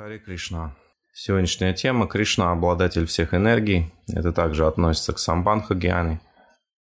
Хари 0.00 0.18
Кришна. 0.18 0.74
Сегодняшняя 1.12 1.74
тема 1.74 2.06
Кришна– 2.06 2.52
обладатель 2.52 3.04
всех 3.04 3.34
энергий. 3.34 3.92
Это 4.08 4.32
также 4.32 4.66
относится 4.66 5.12
к 5.12 5.18
Самбанха 5.18 5.74
Гиане. 5.74 6.22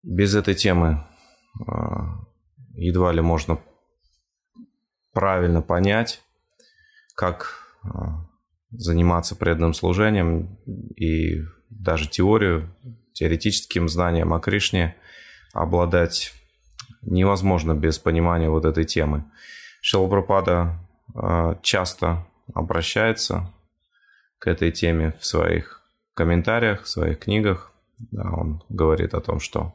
Без 0.04 0.36
этой 0.36 0.54
темы 0.54 1.02
э, 1.66 1.74
едва 2.74 3.14
ли 3.14 3.22
можно 3.22 3.62
правильно 5.14 5.62
понять, 5.62 6.24
как 7.16 7.54
э, 7.86 7.88
заниматься 8.72 9.38
преданным 9.38 9.74
служением 9.74 10.58
и 10.98 11.42
даже 11.70 12.10
теорию, 12.10 12.76
теоретическим 13.14 13.88
знанием 13.88 14.34
о 14.34 14.42
Кришне 14.42 14.98
обладать 15.54 16.34
невозможно 17.02 17.76
без 17.76 17.98
понимания 17.98 18.50
вот 18.50 18.66
этой 18.66 18.84
темы. 18.84 19.24
Шилапрапада 19.80 20.86
э, 21.16 21.56
часто 21.62 22.28
обращается 22.54 23.54
к 24.40 24.48
этой 24.48 24.72
теме 24.72 25.14
в 25.20 25.26
своих 25.26 25.82
комментариях, 26.14 26.84
в 26.84 26.90
своих 26.90 27.20
книгах. 27.20 27.72
Да, 28.12 28.30
он 28.32 28.64
говорит 28.70 29.14
о 29.14 29.22
том, 29.22 29.40
что 29.40 29.74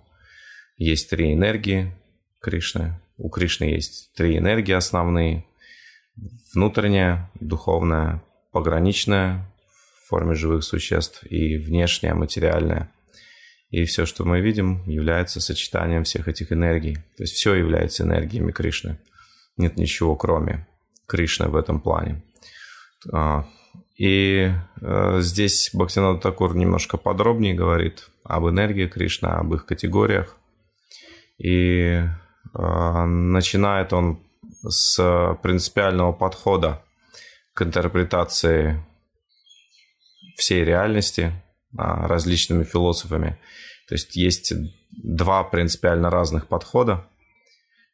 есть 0.76 1.10
три 1.10 1.32
энергии 1.32 1.94
Кришны. 2.40 3.00
У 3.16 3.28
Кришны 3.28 3.64
есть 3.64 4.12
три 4.14 4.38
энергии 4.38 4.72
основные. 4.72 5.44
Внутренняя, 6.54 7.30
духовная, 7.38 8.22
пограничная 8.52 9.46
в 10.02 10.08
форме 10.08 10.34
живых 10.34 10.64
существ 10.64 11.24
и 11.24 11.56
внешняя, 11.56 12.14
материальная. 12.14 12.90
И 13.70 13.84
все, 13.84 14.04
что 14.04 14.24
мы 14.24 14.40
видим, 14.40 14.82
является 14.88 15.40
сочетанием 15.40 16.04
всех 16.04 16.28
этих 16.28 16.50
энергий. 16.52 16.96
То 17.16 17.22
есть 17.22 17.34
все 17.34 17.54
является 17.54 18.02
энергиями 18.02 18.50
Кришны. 18.50 18.98
Нет 19.56 19.76
ничего, 19.76 20.16
кроме 20.16 20.66
Кришны 21.06 21.48
в 21.48 21.56
этом 21.56 21.80
плане. 21.80 22.22
А, 23.12 23.46
и 23.96 24.50
э, 24.80 25.20
здесь 25.20 25.70
Бхактинат 25.72 26.22
Такур 26.22 26.56
немножко 26.56 26.96
подробнее 26.96 27.54
говорит 27.54 28.08
об 28.24 28.48
энергии 28.48 28.86
Кришны, 28.86 29.26
об 29.26 29.54
их 29.54 29.66
категориях. 29.66 30.36
И 31.38 32.02
э, 32.54 33.04
начинает 33.04 33.92
он 33.92 34.20
с 34.62 35.38
принципиального 35.42 36.12
подхода 36.12 36.82
к 37.54 37.62
интерпретации 37.62 38.84
всей 40.36 40.64
реальности 40.64 41.32
а, 41.76 42.08
различными 42.08 42.64
философами. 42.64 43.38
То 43.88 43.94
есть 43.94 44.16
есть 44.16 44.52
два 44.90 45.44
принципиально 45.44 46.10
разных 46.10 46.46
подхода. 46.46 47.06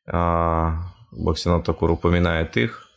А, 0.06 0.92
Бхактинат 1.10 1.64
Такур 1.64 1.90
упоминает 1.90 2.56
их. 2.56 2.88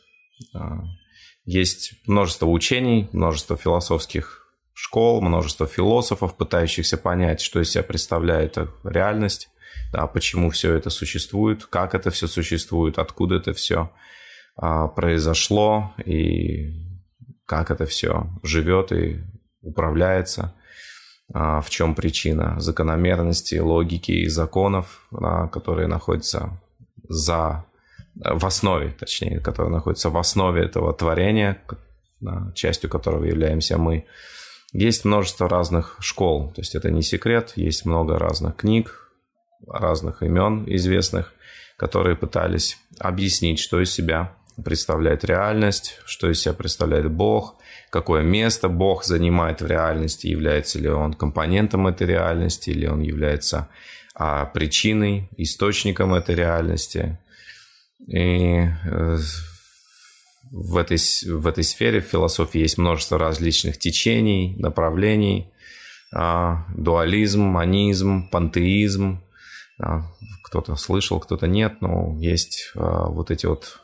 Есть 1.46 1.94
множество 2.08 2.46
учений, 2.46 3.10
множество 3.12 3.58
философских 3.58 4.40
школ, 4.74 5.22
множество 5.22 5.68
философов, 5.68 6.36
пытающихся 6.38 6.98
понять, 6.98 7.42
что 7.42 7.60
из 7.62 7.72
себя 7.72 7.84
представляет 7.84 8.58
реальность, 8.84 9.50
да, 9.92 10.08
почему 10.08 10.50
все 10.52 10.74
это 10.74 10.90
существует, 10.90 11.66
как 11.66 11.96
это 11.96 12.12
все 12.12 12.28
существует, 12.28 12.98
откуда 12.98 13.36
это 13.36 13.54
все 13.54 13.92
а, 14.56 14.88
произошло 14.88 15.94
и 16.06 16.90
как 17.46 17.72
это 17.72 17.86
все 17.86 18.30
живет 18.44 18.92
и 18.92 19.20
управляется, 19.62 20.54
а, 21.34 21.62
в 21.62 21.70
чем 21.70 21.96
причина 21.96 22.60
закономерности, 22.60 23.56
логики 23.56 24.12
и 24.12 24.28
законов, 24.28 25.08
а, 25.12 25.48
которые 25.48 25.88
находятся 25.88 26.62
за 27.08 27.66
в 28.20 28.46
основе, 28.46 28.92
точнее, 28.92 29.40
которая 29.40 29.72
находится 29.72 30.10
в 30.10 30.18
основе 30.18 30.64
этого 30.64 30.94
творения, 30.94 31.62
частью 32.54 32.90
которого 32.90 33.24
являемся 33.24 33.78
мы. 33.78 34.06
Есть 34.74 35.06
множество 35.06 35.50
разных 35.50 35.98
школ, 36.00 36.52
то 36.54 36.62
есть 36.62 36.76
это 36.76 36.92
не 36.92 37.02
секрет, 37.02 37.54
есть 37.56 37.86
много 37.86 38.20
разных 38.20 38.56
книг, 38.56 39.10
разных 39.68 40.22
имен 40.22 40.66
известных, 40.68 41.34
которые 41.78 42.16
пытались 42.16 42.78
объяснить, 43.00 43.60
что 43.60 43.82
из 43.82 43.92
себя 43.92 44.34
представляет 44.64 45.24
реальность, 45.24 46.00
что 46.06 46.30
из 46.30 46.42
себя 46.42 46.54
представляет 46.54 47.10
Бог, 47.10 47.56
какое 47.90 48.22
место 48.22 48.68
Бог 48.68 49.06
занимает 49.06 49.62
в 49.62 49.66
реальности, 49.66 50.28
является 50.28 50.80
ли 50.80 50.90
он 50.90 51.14
компонентом 51.14 51.88
этой 51.88 52.08
реальности, 52.08 52.70
или 52.70 52.86
он 52.86 53.02
является 53.02 53.70
а, 54.14 54.46
причиной, 54.46 55.30
источником 55.38 56.14
этой 56.14 56.36
реальности. 56.36 57.18
И 58.10 58.68
э, 58.86 59.18
в 60.52 60.78
этой, 60.78 60.98
в 61.28 61.46
этой 61.46 61.64
сфере 61.64 62.02
в 62.02 62.06
философии 62.06 62.60
есть 62.60 62.78
множество 62.78 63.18
различных 63.18 63.78
течений, 63.78 64.56
направлений. 64.58 65.52
А, 66.12 66.66
дуализм, 66.76 67.42
манизм, 67.42 68.30
пантеизм. 68.30 69.22
Кто-то 70.44 70.76
слышал, 70.76 71.20
кто-то 71.20 71.48
нет, 71.48 71.82
но 71.82 72.18
есть 72.20 72.72
а, 72.76 73.08
вот 73.08 73.30
эти 73.30 73.46
вот 73.46 73.80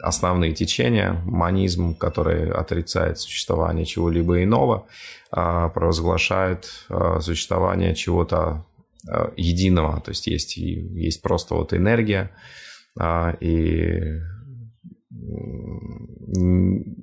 основные 0.00 0.54
течения. 0.54 1.20
Манизм, 1.24 1.96
который 1.96 2.50
отрицает 2.52 3.18
существование 3.18 3.84
чего-либо 3.84 4.44
иного, 4.44 4.86
а, 5.32 5.68
провозглашает 5.70 6.86
существование 7.20 7.96
чего-то 7.96 8.64
единого. 9.36 10.00
То 10.00 10.10
есть 10.10 10.26
есть, 10.28 10.56
есть 10.56 11.22
просто 11.22 11.54
вот 11.54 11.72
энергия, 11.72 12.30
а, 12.30 12.38
и 13.40 14.20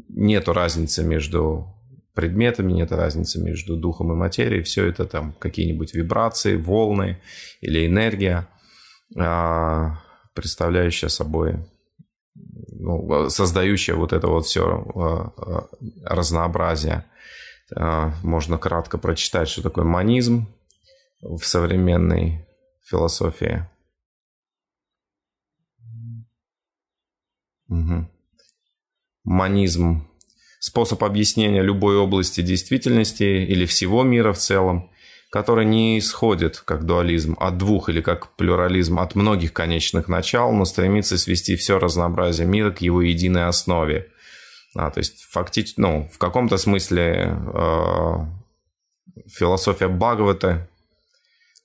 нету 0.10 0.54
разницы 0.54 1.04
между 1.04 1.68
предметами, 2.14 2.72
нет 2.72 2.92
разницы 2.92 3.42
между 3.42 3.76
духом 3.78 4.12
и 4.12 4.16
материей. 4.16 4.64
Все 4.64 4.88
это 4.88 5.06
там 5.06 5.34
какие-нибудь 5.34 5.94
вибрации, 5.94 6.56
волны 6.56 7.22
или 7.62 7.86
энергия, 7.86 8.48
а, 9.18 10.00
представляющая 10.34 11.10
собой, 11.10 11.58
ну, 12.34 13.30
создающая 13.30 13.96
вот 13.96 14.14
это 14.14 14.28
вот 14.28 14.46
все 14.46 14.64
а, 14.96 15.68
разнообразие. 16.06 17.06
Можно 18.22 18.60
кратко 18.60 19.00
прочитать, 19.00 19.50
что 19.50 19.64
такое 19.64 19.86
манизм 19.86 20.48
в 21.22 21.42
современной 21.44 22.48
философии. 22.84 23.68
Угу. 27.70 28.08
Манизм. 29.24 30.08
Способ 30.60 31.04
объяснения 31.04 31.62
любой 31.62 31.98
области 31.98 32.42
действительности 32.42 33.24
или 33.24 33.66
всего 33.66 34.04
мира 34.04 34.34
в 34.34 34.38
целом, 34.38 34.90
который 35.30 35.66
не 35.66 36.00
исходит, 36.00 36.60
как 36.60 36.86
дуализм, 36.86 37.36
от 37.40 37.58
двух 37.58 37.90
или 37.90 38.02
как 38.02 38.36
плюрализм 38.36 39.00
от 39.00 39.16
многих 39.16 39.54
конечных 39.54 40.08
начал, 40.08 40.52
но 40.52 40.66
стремится 40.66 41.18
свести 41.18 41.56
все 41.56 41.78
разнообразие 41.78 42.48
мира 42.48 42.72
к 42.72 42.82
его 42.82 43.02
единой 43.02 43.48
основе. 43.48 44.08
А, 44.76 44.90
то 44.90 45.00
есть, 45.00 45.22
фактически, 45.24 45.80
ну, 45.80 46.10
в 46.12 46.18
каком-то 46.18 46.58
смысле 46.58 47.38
э, 47.54 48.14
философия 49.28 49.88
Бхагавата 49.88 50.70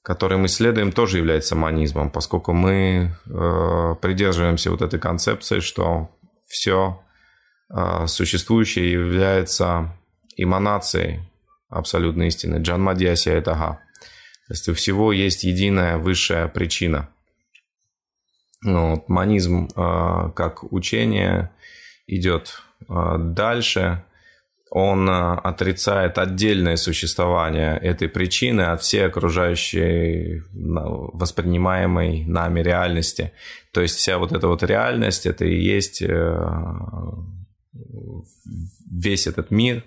который 0.03 0.39
мы 0.39 0.47
исследуем, 0.47 0.93
тоже 0.93 1.19
является 1.19 1.55
манизмом, 1.55 2.11
поскольку 2.11 2.53
мы 2.53 3.17
э, 3.27 3.95
придерживаемся 4.01 4.71
вот 4.71 4.83
этой 4.83 4.99
концепции, 4.99 5.61
что 5.61 6.11
все 6.49 7.03
э, 7.73 8.07
существующее 8.07 8.91
является 8.93 9.95
эманацией 10.37 11.31
абсолютной 11.69 12.29
истины. 12.29 12.57
Джанмадьяся 12.57 13.31
это 13.31 13.53
га. 13.53 13.81
То 14.49 14.55
есть 14.55 14.69
у 14.69 14.75
всего 14.75 15.13
есть 15.13 15.45
единая 15.45 15.99
высшая 15.99 16.49
причина. 16.49 17.09
Ну, 18.63 18.91
вот, 18.95 19.09
манизм 19.09 19.69
э, 19.77 20.31
как 20.35 20.65
учение 20.73 21.51
идет 22.07 22.63
э, 22.89 23.17
дальше 23.19 24.05
он 24.71 25.11
э, 25.11 25.35
отрицает 25.35 26.17
отдельное 26.17 26.77
существование 26.77 27.77
этой 27.77 28.09
причины 28.09 28.63
от 28.63 28.83
всей 28.83 29.05
окружающей 29.07 30.43
воспринимаемой 30.53 32.25
нами 32.25 32.61
реальности. 32.61 33.33
То 33.73 33.81
есть 33.81 33.97
вся 33.97 34.19
вот 34.19 34.33
эта 34.33 34.47
вот 34.47 34.63
реальность, 34.63 35.27
это 35.27 35.45
и 35.45 35.61
есть 35.61 36.03
э, 36.03 36.37
весь 38.91 39.27
этот 39.27 39.51
мир, 39.51 39.85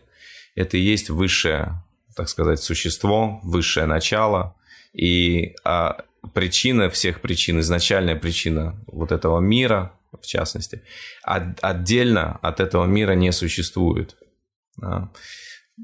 это 0.56 0.75
и 0.75 0.81
есть 0.81 1.09
высшее, 1.09 1.81
так 2.15 2.27
сказать, 2.27 2.59
существо, 2.59 3.39
высшее 3.41 3.86
начало. 3.86 4.56
И 4.91 5.56
а 5.63 6.03
причина 6.33 6.89
всех 6.89 7.21
причин, 7.21 7.62
изначальная 7.62 8.18
причина 8.18 8.75
вот 8.88 9.13
этого 9.13 9.39
мира, 9.39 9.94
в 10.12 10.25
частности, 10.25 10.83
отдельно 11.24 12.38
от 12.41 12.59
этого 12.59 12.86
мира 12.86 13.13
не 13.13 13.31
существует. 13.31 14.18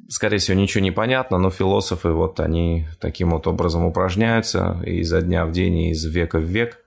Скорее 0.07 0.37
всего, 0.37 0.57
ничего 0.57 0.83
не 0.83 0.91
понятно, 0.91 1.39
но 1.39 1.49
философы 1.49 2.11
вот 2.11 2.39
они 2.39 2.87
таким 2.99 3.31
вот 3.31 3.47
образом 3.47 3.85
упражняются 3.85 4.79
изо 4.85 5.21
дня 5.21 5.45
в 5.45 5.51
день, 5.51 5.77
и 5.77 5.91
из 5.91 6.05
века 6.05 6.37
в 6.37 6.43
век, 6.43 6.77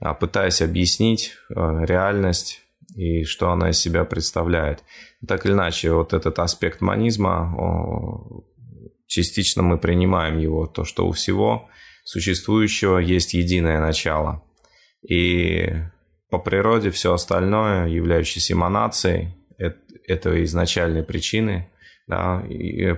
а, 0.00 0.14
пытаясь 0.14 0.62
объяснить 0.62 1.34
а, 1.54 1.84
реальность 1.84 2.62
и 2.94 3.24
что 3.24 3.50
она 3.50 3.70
из 3.70 3.78
себя 3.78 4.04
представляет. 4.04 4.82
Так 5.26 5.44
или 5.44 5.52
иначе, 5.52 5.92
вот 5.92 6.14
этот 6.14 6.38
аспект 6.38 6.80
манизма, 6.80 7.54
частично 9.06 9.62
мы 9.62 9.76
принимаем 9.76 10.38
его, 10.38 10.66
то, 10.66 10.84
что 10.84 11.06
у 11.06 11.12
всего 11.12 11.68
существующего 12.04 12.98
есть 12.98 13.34
единое 13.34 13.80
начало. 13.80 14.42
И 15.06 15.74
по 16.30 16.38
природе 16.38 16.90
все 16.90 17.12
остальное, 17.12 17.86
являющееся 17.86 18.54
эманацией 18.54 19.34
этого 20.06 20.42
изначальной 20.44 21.02
причины, 21.02 21.68
да, 22.06 22.42
и, 22.48 22.82
э, 22.84 22.94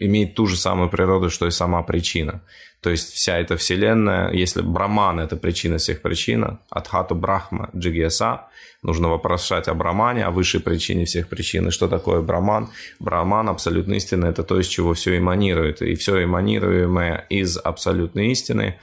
имеет 0.00 0.34
ту 0.34 0.46
же 0.46 0.56
самую 0.56 0.90
природу, 0.90 1.30
что 1.30 1.46
и 1.46 1.50
сама 1.50 1.82
причина. 1.82 2.42
То 2.82 2.90
есть 2.90 3.12
вся 3.12 3.38
эта 3.38 3.56
вселенная, 3.56 4.32
если 4.32 4.60
Браман– 4.60 5.20
это 5.20 5.36
причина 5.36 5.78
всех 5.78 6.02
причин, 6.02 6.58
Адхату 6.68 7.14
Брахма 7.14 7.70
Джигьяса, 7.76 8.48
нужно 8.82 9.08
вопрошать 9.08 9.68
о 9.68 9.74
Брамане, 9.74 10.24
о 10.24 10.32
высшей 10.32 10.60
причине 10.60 11.04
всех 11.04 11.28
причин. 11.28 11.68
И 11.68 11.70
что 11.70 11.86
такое 11.86 12.22
Браман? 12.22 12.70
Браман, 12.98 13.48
абсолютная 13.48 13.98
истина– 13.98 14.26
это 14.26 14.42
то, 14.42 14.58
из 14.58 14.66
чего 14.66 14.94
все 14.94 15.16
эманирует. 15.16 15.80
И 15.80 15.94
все 15.94 16.24
эманируемое 16.24 17.24
из 17.30 17.56
абсолютной 17.56 18.32
истины 18.32 18.74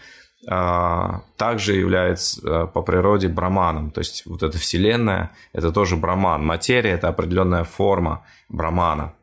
также 0.46 1.76
является 1.76 2.42
а, 2.44 2.68
по 2.68 2.82
природе 2.82 3.28
браманом. 3.28 3.92
То 3.92 4.00
есть 4.00 4.26
вот 4.26 4.42
эта 4.42 4.58
вселенная– 4.58 5.32
это 5.54 5.72
тоже 5.72 5.98
браман. 5.98 6.46
Материя– 6.46 6.92
это 6.92 7.10
определенная 7.10 7.66
форма 7.66 8.26
брамана. 8.48 9.14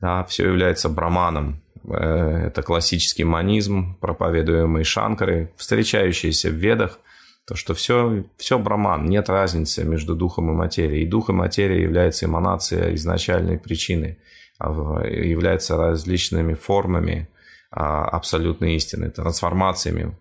Да, 0.00 0.22
все 0.24 0.46
является 0.46 0.88
браманом. 0.88 1.60
Э, 1.84 2.46
это 2.46 2.62
классический 2.62 3.24
манизм, 3.24 3.96
проповедуемый 4.00 4.84
Шанкарой, 4.84 5.52
встречающийся 5.56 6.50
в 6.50 6.54
ведах, 6.54 7.00
то, 7.44 7.56
что 7.56 7.74
все, 7.74 8.24
все 8.36 8.58
браман, 8.58 9.06
нет 9.06 9.28
разницы 9.28 9.84
между 9.84 10.14
духом 10.14 10.50
и 10.50 10.54
материей. 10.54 11.02
И 11.02 11.06
дух 11.06 11.30
и 11.30 11.32
материя 11.32 11.82
является 11.82 12.26
эманацией 12.26 12.94
изначальной 12.94 13.58
причины, 13.58 14.18
а 14.58 14.70
являются 15.04 15.76
различными 15.76 16.54
формами 16.54 17.28
а, 17.32 17.37
абсолютной 17.70 18.76
истины, 18.76 19.10
трансформациями 19.10 20.16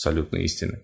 абсолютной 0.00 0.44
истины. 0.44 0.80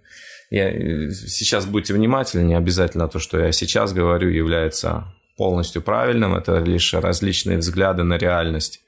Я, 0.51 0.71
э, 0.71 1.11
сейчас 1.11 1.67
будьте 1.67 1.95
внимательны, 1.95 2.45
не 2.45 2.55
обязательно 2.55 3.09
то, 3.09 3.19
что 3.19 3.39
я 3.39 3.53
сейчас 3.53 3.93
говорю, 3.93 4.29
является 4.29 5.13
полностью 5.37 5.83
правильным, 5.83 6.35
это 6.35 6.59
лишь 6.59 6.95
различные 6.95 7.59
взгляды 7.59 8.03
на 8.05 8.17
реальность. 8.17 8.81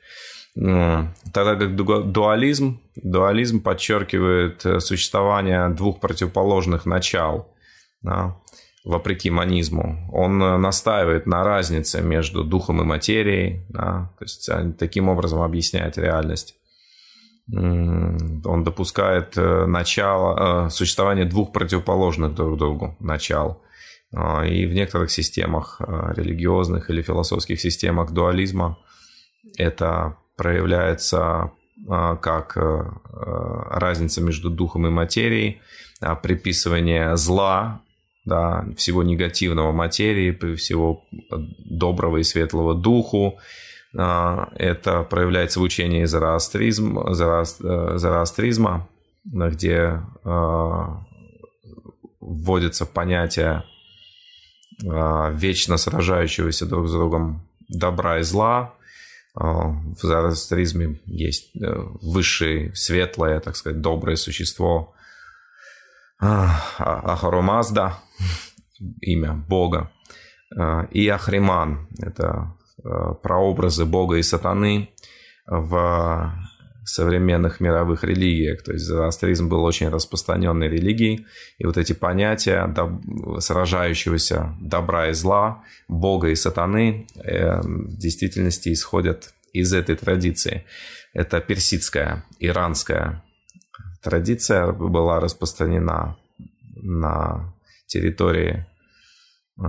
Тогда 0.54 1.54
как 1.56 1.76
дуализм, 1.76 2.80
дуализм 2.96 3.62
подчеркивает 3.62 4.66
э, 4.66 4.80
существование 4.80 5.69
двух 5.69 6.00
противоположных 6.00 6.84
начал, 6.86 7.54
да, 8.02 8.36
вопреки 8.84 9.30
манизму. 9.30 10.08
Он 10.12 10.42
э, 10.42 10.56
настаивает 10.56 11.26
на 11.26 11.44
разнице 11.44 12.02
между 12.02 12.44
духом 12.44 12.80
и 12.80 12.84
материей, 12.84 13.66
да, 13.69 14.10
то 14.19 14.25
есть 14.25 14.50
таким 14.78 15.08
образом 15.08 15.42
объясняет 15.42 15.96
реальность. 15.98 16.57
Он 17.50 18.62
допускает 18.62 19.39
э, 19.39 19.67
начало, 19.67 20.69
существование 20.69 21.25
двух 21.25 21.53
противоположных 21.53 22.35
друг 22.35 22.59
другу 22.59 22.97
начал. 23.00 23.62
А, 24.15 24.45
и 24.45 24.67
в 24.67 24.75
некоторых 24.75 25.11
системах 25.11 25.81
религиозных 25.81 26.91
или 26.91 27.03
философских 27.03 27.61
системах 27.61 28.12
дуализма 28.12 28.79
это 29.56 30.17
проявляется 30.37 31.53
как 31.87 32.56
э, 32.56 32.61
э, 32.61 33.62
разница 33.71 34.21
между 34.21 34.50
духом 34.50 34.87
и 34.87 34.91
материей, 34.91 35.61
а, 36.00 36.17
приписывание 36.17 37.17
зла, 37.17 37.83
да, 38.25 38.67
всего 38.77 39.03
негативного 39.03 39.73
материи, 39.73 40.56
всего 40.56 41.05
доброго 41.31 42.19
и 42.19 42.23
светлого 42.23 42.75
духу. 42.75 43.39
А, 43.96 44.50
это 44.56 45.02
проявляется 45.02 45.61
в 45.61 45.62
учении 45.62 46.05
зороастризм, 46.05 46.99
э, 46.99 47.44
зороастризма, 47.99 48.88
где 49.25 50.00
вводится 52.20 52.87
понятие 52.87 53.64
вечно 54.81 55.76
сражающегося 55.76 56.67
друг 56.67 56.88
с 56.88 56.93
другом 56.93 57.43
добра 57.69 58.20
и 58.20 58.23
зла, 58.23 58.75
а, 59.40 59.69
в 59.69 60.00
зороастризме 60.00 60.99
есть 61.06 61.55
э, 61.56 61.73
высшее, 62.02 62.75
светлое, 62.75 63.38
так 63.38 63.55
сказать, 63.55 63.81
доброе 63.81 64.17
существо. 64.17 64.94
А, 66.19 66.61
а, 66.79 67.12
Ахарумазда, 67.12 67.99
имя 69.00 69.35
Бога, 69.35 69.93
и 70.90 71.06
Ахриман, 71.08 71.88
это 72.00 72.55
прообразы 72.82 73.84
Бога 73.84 74.16
и 74.16 74.22
сатаны 74.22 74.90
в 75.46 76.32
современных 76.88 77.60
мировых 77.60 78.02
религиях. 78.02 78.62
То 78.62 78.72
есть 78.72 78.84
зороастризм 78.84 79.48
был 79.48 79.62
очень 79.62 79.88
распространенной 79.88 80.69
религией, 80.69 81.26
и 81.58 81.66
вот 81.66 81.76
эти 81.76 81.92
понятия 81.92 82.66
доб- 82.66 83.40
сражающегося 83.40 84.56
добра 84.60 85.08
и 85.08 85.12
зла, 85.12 85.62
Бога 85.86 86.28
и 86.28 86.34
сатаны 86.34 87.06
э, 87.16 87.60
в 87.60 87.98
действительности 87.98 88.72
исходят 88.72 89.34
из 89.52 89.72
этой 89.75 89.96
традиции. 89.96 90.64
Это 91.12 91.40
персидская, 91.40 92.25
иранская 92.38 93.22
традиция 94.02 94.72
была 94.72 95.20
распространена 95.20 96.16
на 96.76 97.52
территории 97.86 98.66
э, 99.58 99.64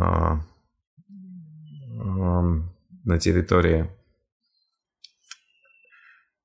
э, 1.99 2.61
на 3.09 3.17
территории 3.17 3.89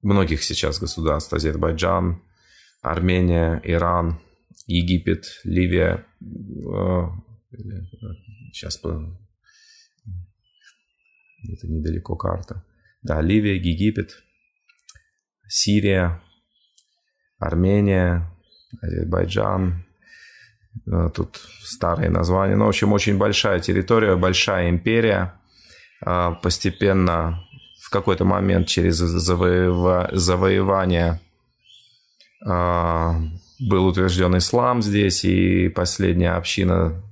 многих 0.00 0.42
сейчас 0.42 0.80
государств. 0.80 1.34
Азербайджан, 1.34 2.22
Армения, 2.80 3.60
Иран, 3.64 4.18
Египет, 4.66 5.26
Ливия. 5.44 6.06
Э, 6.22 7.08
сейчас 8.52 8.78
это 8.78 8.88
недалеко 11.68 12.16
карта. 12.16 12.64
Да, 13.02 13.20
Ливия, 13.20 13.56
Египет, 13.56 14.24
Сирия, 15.46 16.22
Армения, 17.38 18.34
Азербайджан. 18.80 19.84
Э, 20.86 21.10
тут 21.14 21.36
старые 21.62 22.08
названия. 22.08 22.56
Ну, 22.56 22.64
в 22.64 22.68
общем, 22.68 22.94
очень 22.94 23.18
большая 23.18 23.60
территория, 23.60 24.16
большая 24.16 24.70
империя. 24.70 25.34
Э, 26.04 26.34
постепенно 26.42 27.44
в 27.80 27.90
какой-то 27.90 28.24
момент 28.24 28.66
через 28.66 28.96
завоева... 28.96 30.10
завоевание 30.12 31.20
э, 32.46 33.12
был 33.60 33.86
утвержден 33.86 34.36
ислам 34.36 34.82
здесь, 34.82 35.24
и 35.24 35.68
последняя 35.68 36.32
община 36.32 37.02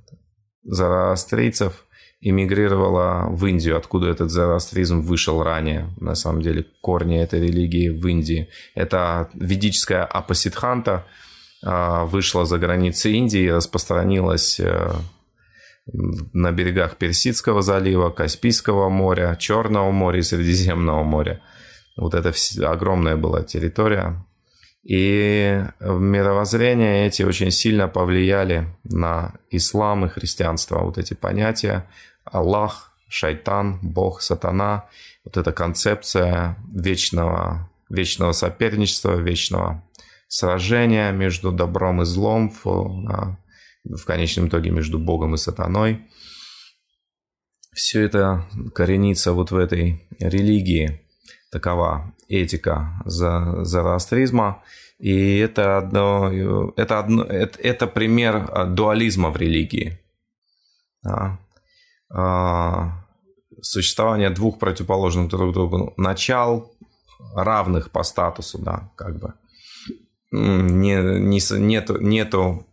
зороастрийцев 0.63 1.85
эмигрировала 2.21 3.27
в 3.29 3.45
Индию, 3.45 3.77
откуда 3.77 4.07
этот 4.07 4.31
зороастризм 4.31 5.01
вышел 5.01 5.43
ранее. 5.43 5.89
На 5.99 6.15
самом 6.15 6.41
деле 6.41 6.65
корни 6.81 7.19
этой 7.19 7.41
религии 7.41 7.89
в 7.89 8.07
Индии. 8.07 8.49
Это 8.75 9.29
ведическая 9.33 10.03
апасидханта 10.03 11.05
э, 11.65 12.05
вышла 12.05 12.45
за 12.45 12.57
границы 12.57 13.11
Индии 13.11 13.41
и 13.41 13.51
распространилась 13.51 14.59
э, 14.59 14.93
на 15.85 16.51
берегах 16.51 16.97
Персидского 16.97 17.61
залива, 17.61 18.09
Каспийского 18.09 18.89
моря, 18.89 19.35
Черного 19.39 19.91
моря 19.91 20.19
и 20.19 20.23
Средиземного 20.23 21.03
моря. 21.03 21.41
Вот 21.97 22.13
это 22.13 22.33
огромная 22.65 23.15
была 23.15 23.43
территория. 23.43 24.25
И 24.83 25.63
мировоззрения 25.79 27.07
эти 27.07 27.23
очень 27.23 27.51
сильно 27.51 27.87
повлияли 27.87 28.67
на 28.83 29.33
ислам 29.49 30.05
и 30.05 30.09
христианство. 30.09 30.79
Вот 30.79 30.97
эти 30.97 31.13
понятия 31.13 31.87
Аллах, 32.25 32.91
шайтан, 33.07 33.79
Бог, 33.81 34.21
сатана. 34.21 34.85
Вот 35.23 35.37
эта 35.37 35.51
концепция 35.51 36.57
вечного, 36.73 37.69
вечного 37.89 38.33
соперничества, 38.33 39.15
вечного 39.15 39.83
сражения 40.27 41.11
между 41.11 41.51
добром 41.51 42.01
и 42.01 42.05
злом 42.05 42.49
в, 42.49 43.37
в 43.83 44.05
конечном 44.05 44.47
итоге 44.47 44.69
между 44.69 44.99
Богом 44.99 45.35
и 45.35 45.37
сатаной. 45.37 46.07
Все 47.73 48.01
это 48.01 48.45
коренится 48.73 49.33
вот 49.33 49.51
в 49.51 49.57
этой 49.57 50.07
религии. 50.19 51.01
Такова 51.51 52.13
этика 52.27 53.01
зороастризма. 53.05 54.63
И 54.99 55.37
это, 55.37 55.77
одно, 55.77 56.71
это, 56.77 56.99
одно, 56.99 57.23
это, 57.23 57.59
это 57.59 57.87
пример 57.87 58.67
дуализма 58.69 59.31
в 59.31 59.37
религии. 59.37 59.99
Да. 61.03 61.39
А, 62.09 63.03
существование 63.61 64.29
двух 64.29 64.59
противоположных 64.59 65.29
друг 65.29 65.53
другу 65.53 65.93
начал, 65.97 66.71
равных 67.35 67.91
по 67.91 68.03
статусу, 68.03 68.59
да, 68.59 68.91
как 68.95 69.19
бы. 69.19 69.33
Не, 70.31 71.19
не, 71.19 71.59
нету, 71.59 71.99
нету 71.99 72.65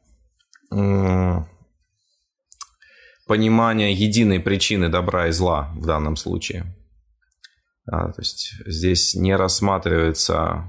понимания 3.26 3.92
единой 3.92 4.40
причины 4.40 4.88
добра 4.88 5.28
и 5.28 5.32
зла 5.32 5.70
в 5.74 5.86
данном 5.86 6.16
случае. 6.16 6.74
А, 7.86 8.12
то 8.12 8.20
есть 8.20 8.54
здесь 8.66 9.14
не 9.14 9.34
рассматривается 9.34 10.64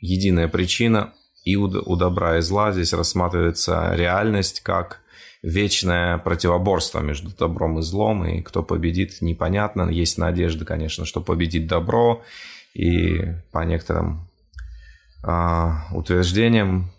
единая 0.00 0.48
причина, 0.48 1.14
и 1.44 1.56
у, 1.56 1.64
у 1.64 1.96
добра 1.96 2.38
и 2.38 2.40
зла 2.40 2.72
здесь 2.72 2.92
рассматривается 2.92 3.92
реальность 3.94 4.60
как 4.60 5.00
вечное 5.42 6.18
противоборство 6.18 7.00
между 7.00 7.30
добром 7.30 7.78
и 7.78 7.82
злом, 7.82 8.26
и 8.26 8.42
кто 8.42 8.62
победит, 8.62 9.20
непонятно. 9.20 9.88
Есть 9.90 10.18
надежда, 10.18 10.64
конечно, 10.64 11.04
что 11.04 11.20
победит 11.20 11.66
добро, 11.66 12.22
и 12.74 13.34
по 13.52 13.64
некоторым 13.64 14.28
а, 15.22 15.86
утверждениям 15.92 16.90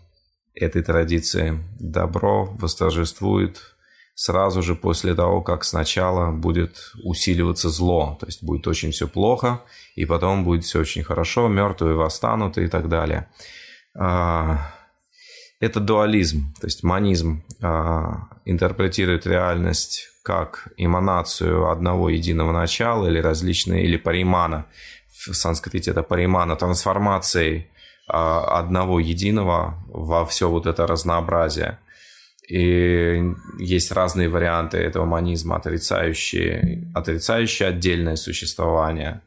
этой 0.58 0.82
традиции 0.82 1.58
добро 1.78 2.44
восторжествует 2.58 3.60
сразу 4.14 4.62
же 4.62 4.74
после 4.74 5.14
того, 5.14 5.42
как 5.42 5.64
сначала 5.64 6.32
будет 6.32 6.92
усиливаться 7.04 7.68
зло, 7.68 8.16
то 8.20 8.26
есть 8.26 8.42
будет 8.42 8.66
очень 8.66 8.90
все 8.90 9.06
плохо, 9.06 9.62
и 9.94 10.04
потом 10.04 10.44
будет 10.44 10.64
все 10.64 10.80
очень 10.80 11.04
хорошо, 11.04 11.46
мертвые 11.46 11.94
восстанут 11.94 12.58
и 12.58 12.66
так 12.66 12.88
далее. 12.88 13.28
А, 13.96 14.72
это 15.60 15.78
дуализм, 15.78 16.52
то 16.60 16.66
есть 16.66 16.82
манизм 16.82 17.44
а, 17.62 18.28
интерпретирует 18.44 19.24
реальность 19.26 20.08
как 20.24 20.68
эманацию 20.76 21.70
одного 21.70 22.10
единого 22.10 22.52
начала 22.52 23.06
или 23.06 23.20
различные, 23.20 23.84
или 23.84 23.96
паримана. 23.96 24.66
В 25.08 25.32
санскрите 25.32 25.92
это 25.92 26.02
паримана, 26.02 26.56
трансформацией 26.56 27.70
одного 28.08 29.00
единого 29.00 29.84
во 29.88 30.24
все 30.26 30.48
вот 30.48 30.66
это 30.66 30.86
разнообразие. 30.86 31.78
И 32.48 33.22
есть 33.58 33.92
разные 33.92 34.28
варианты 34.28 34.78
этого 34.78 35.04
манизма, 35.04 35.56
отрицающие, 35.56 36.90
отрицающие 36.94 37.68
отдельное 37.68 38.16
существование 38.16 39.20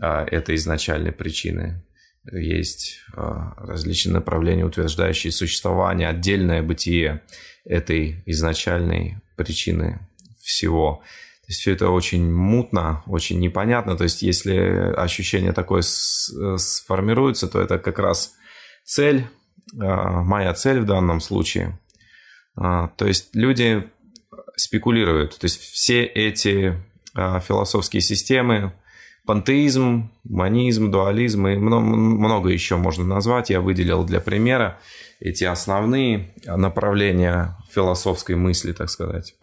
а, 0.00 0.24
этой 0.24 0.56
изначальной 0.56 1.12
причины 1.12 1.84
есть 2.30 3.00
а, 3.14 3.54
различные 3.56 4.14
направления, 4.14 4.64
утверждающие 4.64 5.32
существование, 5.32 6.08
отдельное 6.08 6.62
бытие 6.62 7.22
этой 7.64 8.22
изначальной 8.26 9.18
причины 9.36 10.00
всего. 10.38 11.02
То 11.42 11.46
есть 11.48 11.60
все 11.60 11.72
это 11.72 11.90
очень 11.90 12.32
мутно, 12.32 13.02
очень 13.06 13.40
непонятно. 13.40 13.96
То 13.96 14.04
есть 14.04 14.22
если 14.22 14.94
ощущение 14.96 15.52
такое 15.52 15.82
сформируется, 15.82 17.48
то 17.48 17.60
это 17.60 17.78
как 17.78 17.98
раз 17.98 18.34
цель, 18.84 19.26
а, 19.78 20.22
моя 20.22 20.54
цель 20.54 20.80
в 20.80 20.86
данном 20.86 21.20
случае. 21.20 21.78
А, 22.56 22.88
то 22.96 23.06
есть 23.06 23.34
люди 23.34 23.88
спекулируют. 24.56 25.38
То 25.38 25.46
есть 25.46 25.60
все 25.60 26.04
эти 26.04 26.76
философские 27.14 28.00
системы, 28.00 28.72
пантеизм, 29.26 30.10
манизм, 30.24 30.90
дуализм 30.90 31.46
и 31.46 31.56
много 31.56 32.48
еще 32.50 32.76
можно 32.76 33.04
назвать. 33.04 33.50
Я 33.50 33.60
выделил 33.60 34.04
для 34.04 34.20
примера 34.20 34.78
эти 35.20 35.44
основные 35.44 36.34
направления 36.46 37.56
философской 37.70 38.34
мысли, 38.34 38.72
так 38.72 38.90
сказать, 38.90 39.34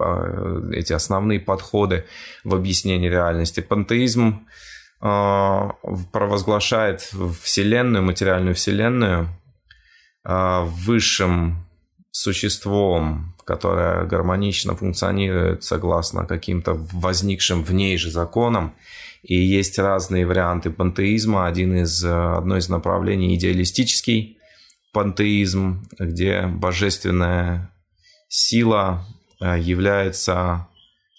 эти 0.74 0.94
основные 0.94 1.40
подходы 1.40 2.06
в 2.44 2.54
объяснении 2.54 3.10
реальности. 3.10 3.62
Пантеизм 3.62 4.46
а, 5.02 5.76
провозглашает 6.12 7.10
Вселенную, 7.42 8.04
материальную 8.04 8.56
Вселенную 8.56 9.30
а, 10.26 10.64
высшим 10.66 11.66
существом, 12.12 13.36
которое 13.46 14.06
гармонично 14.06 14.76
функционирует 14.76 15.64
согласно 15.64 16.26
каким-то 16.26 16.74
возникшим 16.74 17.64
в 17.64 17.74
ней 17.74 17.98
же 17.98 18.12
законам, 18.12 18.76
и 19.24 19.36
есть 19.36 19.78
разные 19.78 20.26
варианты 20.26 20.70
пантеизма. 20.70 21.48
Один 21.48 21.76
из, 21.78 22.04
э, 22.04 22.10
одно 22.10 22.58
из 22.58 22.70
направлений 22.70 23.36
идеалистический 23.36 24.38
пантеизм, 24.94 25.88
где 26.00 26.48
божественная 26.48 27.72
сила 28.28 29.06
э, 29.42 29.60
является 29.60 30.68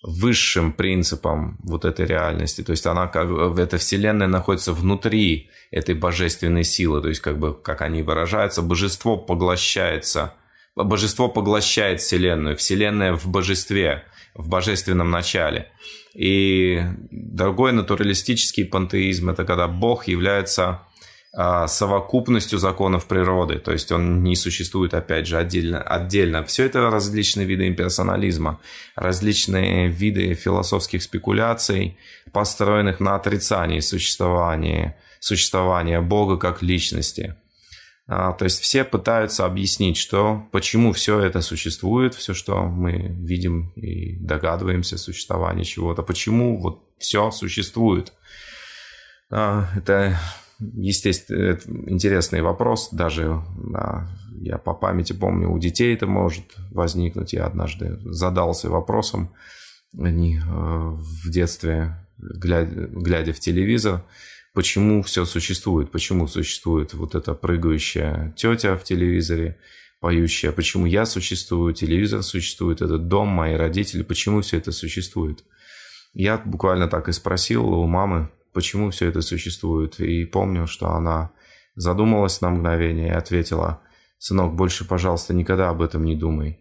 высшим 0.02 0.72
принципом 0.72 1.58
вот 1.62 1.84
этой 1.84 2.06
реальности. 2.06 2.62
То 2.62 2.70
есть 2.70 2.86
она 2.86 3.06
как 3.06 3.28
бы, 3.28 3.60
эта 3.60 3.76
вселенная 3.76 4.28
находится 4.28 4.72
внутри 4.72 5.50
этой 5.70 5.94
божественной 5.94 6.64
силы. 6.64 7.02
То 7.02 7.08
есть 7.08 7.20
как 7.20 7.38
бы, 7.38 7.54
как 7.54 7.82
они 7.82 8.02
выражаются, 8.02 8.62
божество 8.62 9.18
поглощается, 9.18 10.34
божество 10.76 11.28
поглощает 11.28 12.00
вселенную, 12.00 12.56
вселенная 12.56 13.14
в 13.14 13.26
божестве, 13.26 14.04
в 14.34 14.48
божественном 14.48 15.10
начале. 15.10 15.70
И 16.14 16.82
другой 17.10 17.72
натуралистический 17.72 18.64
пантеизм– 18.64 19.30
это 19.30 19.44
когда 19.44 19.68
Бог 19.68 20.08
является 20.08 20.82
а, 21.32 21.68
совокупностью 21.68 22.58
законов 22.58 23.06
природы, 23.06 23.58
то 23.58 23.70
есть 23.70 23.92
он 23.92 24.24
не 24.24 24.34
существует, 24.34 24.94
опять 24.94 25.28
же, 25.28 25.36
отдельно. 25.38 25.80
отдельно. 25.80 26.44
Все 26.44 26.64
это 26.64 26.90
различные 26.90 27.46
виды 27.46 27.68
имперсонализма, 27.68 28.60
различные 28.96 29.88
виды 29.88 30.34
философских 30.34 31.02
спекуляций, 31.02 31.96
построенных 32.32 32.98
на 32.98 33.14
отрицании 33.14 33.78
существования, 33.80 34.96
существования 35.20 36.00
Бога 36.00 36.36
как 36.36 36.62
личности– 36.62 37.36
то 38.10 38.44
есть 38.44 38.60
все 38.60 38.82
пытаются 38.82 39.46
объяснить, 39.46 39.96
что, 39.96 40.42
почему 40.50 40.92
все 40.92 41.20
это 41.20 41.42
существует, 41.42 42.14
все, 42.14 42.34
что 42.34 42.64
мы 42.64 42.92
видим 42.92 43.70
и 43.76 44.16
догадываемся 44.16 44.98
существование 44.98 45.64
чего-то, 45.64 46.02
почему 46.02 46.60
вот 46.60 46.82
все 46.98 47.30
существует. 47.30 48.12
А, 49.30 49.68
это, 49.76 50.18
естественно, 50.58 51.56
интересный 51.86 52.42
вопрос, 52.42 52.88
даже 52.90 53.44
я 54.40 54.58
по 54.58 54.74
памяти 54.74 55.12
помню, 55.12 55.48
у 55.48 55.58
детей 55.60 55.94
это 55.94 56.08
может 56.08 56.56
возникнуть. 56.72 57.32
Я 57.32 57.46
однажды 57.46 57.96
задался 58.06 58.70
вопросом, 58.70 59.32
они 59.96 60.40
в 60.42 61.30
детстве, 61.30 62.08
глядя, 62.18 62.88
глядя 62.88 63.32
в 63.32 63.38
телевизор, 63.38 64.02
почему 64.52 65.02
все 65.02 65.24
существует, 65.24 65.90
почему 65.90 66.26
существует 66.26 66.94
вот 66.94 67.14
эта 67.14 67.34
прыгающая 67.34 68.34
тетя 68.36 68.76
в 68.76 68.84
телевизоре, 68.84 69.58
поющая, 70.00 70.52
почему 70.52 70.86
я 70.86 71.06
существую, 71.06 71.74
телевизор 71.74 72.22
существует, 72.22 72.82
этот 72.82 73.08
дом, 73.08 73.28
мои 73.28 73.54
родители, 73.54 74.02
почему 74.02 74.40
все 74.40 74.58
это 74.58 74.72
существует. 74.72 75.44
Я 76.12 76.38
буквально 76.38 76.88
так 76.88 77.08
и 77.08 77.12
спросил 77.12 77.66
у 77.68 77.86
мамы, 77.86 78.30
почему 78.52 78.90
все 78.90 79.06
это 79.06 79.20
существует, 79.20 80.00
и 80.00 80.24
помню, 80.24 80.66
что 80.66 80.88
она 80.90 81.30
задумалась 81.76 82.40
на 82.40 82.50
мгновение 82.50 83.08
и 83.08 83.12
ответила, 83.12 83.80
«Сынок, 84.18 84.54
больше, 84.54 84.86
пожалуйста, 84.86 85.32
никогда 85.32 85.70
об 85.70 85.80
этом 85.80 86.04
не 86.04 86.14
думай. 86.14 86.60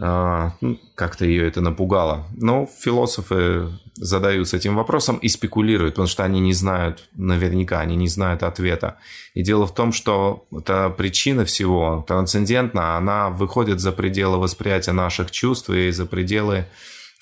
А, 0.00 0.52
ну, 0.60 0.78
как-то 0.94 1.26
ее 1.26 1.46
это 1.46 1.60
напугало. 1.60 2.26
Но 2.34 2.66
философы 2.66 3.68
задаются 3.94 4.56
этим 4.56 4.74
вопросом 4.74 5.18
и 5.18 5.28
спекулируют, 5.28 5.94
потому 5.94 6.08
что 6.08 6.24
они 6.24 6.40
не 6.40 6.54
знают, 6.54 7.08
наверняка, 7.12 7.80
они 7.80 7.94
не 7.96 8.08
знают 8.08 8.42
ответа. 8.42 8.96
И 9.34 9.42
дело 9.42 9.66
в 9.66 9.74
том, 9.74 9.92
что 9.92 10.46
эта 10.50 10.88
причина 10.88 11.44
всего 11.44 12.04
трансцендентна, 12.08 12.96
она 12.96 13.28
выходит 13.28 13.80
за 13.80 13.92
пределы 13.92 14.38
восприятия 14.38 14.92
наших 14.92 15.30
чувств 15.30 15.68
и 15.68 15.90
за 15.90 16.06
пределы 16.06 16.66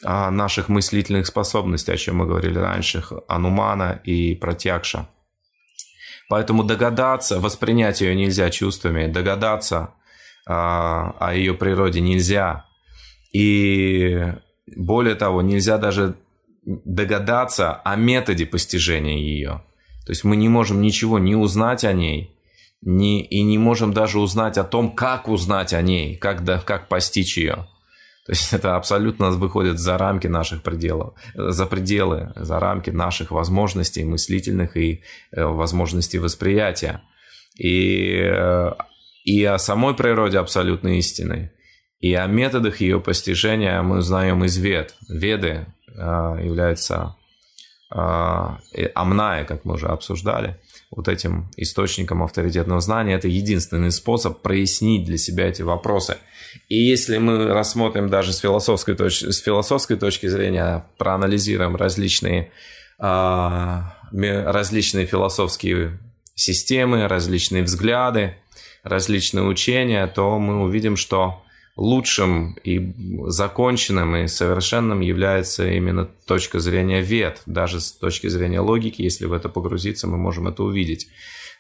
а, 0.05 0.31
наших 0.31 0.69
мыслительных 0.69 1.27
способностей, 1.27 1.93
о 1.93 1.97
чем 1.97 2.19
мы 2.19 2.27
говорили 2.27 2.59
раньше, 2.59 3.03
Анумана 3.27 4.01
и 4.05 4.37
Протягша. 4.37 5.09
Поэтому 6.29 6.63
догадаться, 6.63 7.41
воспринять 7.41 8.01
ее 8.01 8.15
нельзя 8.15 8.49
чувствами, 8.51 9.09
догадаться 9.09 9.95
о 10.47 11.33
ее 11.35 11.55
природе 11.55 12.01
нельзя. 12.01 12.67
И 13.33 14.35
более 14.77 15.15
того, 15.15 15.43
нельзя 15.43 15.79
даже 15.79 16.17
догадаться 16.65 17.75
о 17.75 17.97
методе 17.97 18.47
постижения 18.47 19.19
ее. 19.19 19.63
То 20.07 20.13
есть 20.13 20.25
мы 20.25 20.37
не 20.37 20.49
можем 20.49 20.81
ничего 20.81 21.19
не 21.19 21.37
узнать 21.37 21.85
о 21.85 21.93
ней, 21.93 22.37
не, 22.83 23.23
и 23.23 23.43
не 23.43 23.59
можем 23.59 23.93
даже 23.93 24.19
узнать 24.19 24.57
о 24.59 24.65
том, 24.65 24.95
как 24.95 25.29
узнать 25.29 25.75
о 25.75 25.83
ней, 25.83 26.17
как, 26.17 26.45
да, 26.45 26.59
как 26.59 26.89
постичь 26.89 27.37
ее. 27.37 27.69
То 28.27 28.33
есть 28.33 28.53
это 28.53 28.77
абсолютно 28.77 29.31
выходит 29.31 29.79
за 29.79 29.99
рамки 29.99 30.27
наших 30.27 30.63
пределов, 30.63 31.15
за 31.35 31.67
пределы, 31.67 32.33
за 32.37 32.61
рамки 32.61 32.91
наших 32.91 33.31
возможностей 33.31 34.05
мыслительных 34.05 34.77
и 34.77 35.03
э, 35.33 35.45
возможностей 35.45 36.19
восприятия. 36.19 37.03
И 37.59 38.21
э, 38.23 38.71
и 39.31 39.45
о 39.45 39.59
самой 39.59 39.95
природе 39.95 40.39
абсолютной 40.39 40.99
истины, 40.99 41.53
и 42.01 42.15
о 42.15 42.27
методах 42.27 42.81
ее 42.81 43.01
постижения 43.01 43.81
мы 43.81 43.99
узнаем 43.99 44.45
из 44.45 44.57
Вед. 44.57 44.97
Веды 45.09 45.67
а, 45.97 46.37
являются 46.41 47.15
а, 47.93 48.59
амная, 48.97 49.45
как 49.45 49.65
мы 49.65 49.75
уже 49.75 49.87
обсуждали, 49.87 50.59
вот 50.91 51.07
этим 51.07 51.49
источником 51.57 52.25
авторитетного 52.25 52.81
знания. 52.81 53.15
Это 53.15 53.29
единственный 53.29 53.93
способ 53.93 54.43
прояснить 54.43 55.05
для 55.05 55.17
себя 55.17 55.47
эти 55.49 55.63
вопросы. 55.63 56.17
И 56.69 56.77
если 56.77 57.19
мы 57.19 57.47
рассмотрим 57.47 58.09
даже 58.09 58.33
с 58.33 58.39
философской, 58.39 58.97
точ- 58.97 59.31
с 59.31 59.39
философской 59.39 59.97
точки 59.97 60.27
зрения, 60.27 60.87
проанализируем 60.99 61.77
различные, 61.77 62.51
э, 62.99 63.81
различные 64.13 65.07
философские 65.07 66.01
системы, 66.35 67.07
различные 67.07 67.63
взгляды, 67.63 68.35
различные 68.83 69.45
учения, 69.45 70.07
то 70.07 70.39
мы 70.39 70.63
увидим, 70.63 70.97
что 70.97 71.43
лучшим 71.77 72.57
и 72.65 72.95
законченным 73.27 74.17
и 74.17 74.27
совершенным 74.27 75.01
является 75.01 75.69
именно 75.71 76.05
точка 76.27 76.61
зрения 76.61 77.01
вет. 77.01 77.43
Даже 77.47 77.81
с 77.81 77.93
точки 77.93 78.27
зрения 78.27 78.61
логики, 78.61 79.03
если 79.03 79.27
в 79.27 79.33
это 79.33 79.49
погрузиться, 79.49 80.07
мы 80.07 80.19
можем 80.19 80.49
это 80.49 80.63
увидеть. 80.63 81.09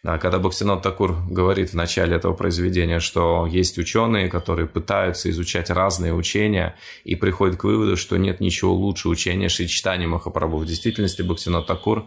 Да, 0.02 0.16
когда 0.16 0.38
Бхактинот 0.38 0.82
Такур 0.82 1.14
говорит 1.28 1.70
в 1.70 1.74
начале 1.74 2.16
этого 2.16 2.32
произведения, 2.32 3.00
что 3.00 3.46
есть 3.46 3.76
ученые, 3.76 4.28
которые 4.28 4.66
пытаются 4.66 5.28
изучать 5.28 5.68
разные 5.68 6.14
учения 6.14 6.74
и 7.04 7.16
приходят 7.16 7.56
к 7.56 7.64
выводу, 7.64 7.98
что 7.98 8.16
нет 8.16 8.40
ничего 8.40 8.72
лучше 8.72 9.10
учения 9.10 9.50
Шичтани 9.50 10.06
Махапрабху. 10.06 10.56
В 10.56 10.66
действительности 10.66 11.20
Бхактинот 11.20 11.66
Такур 11.66 12.06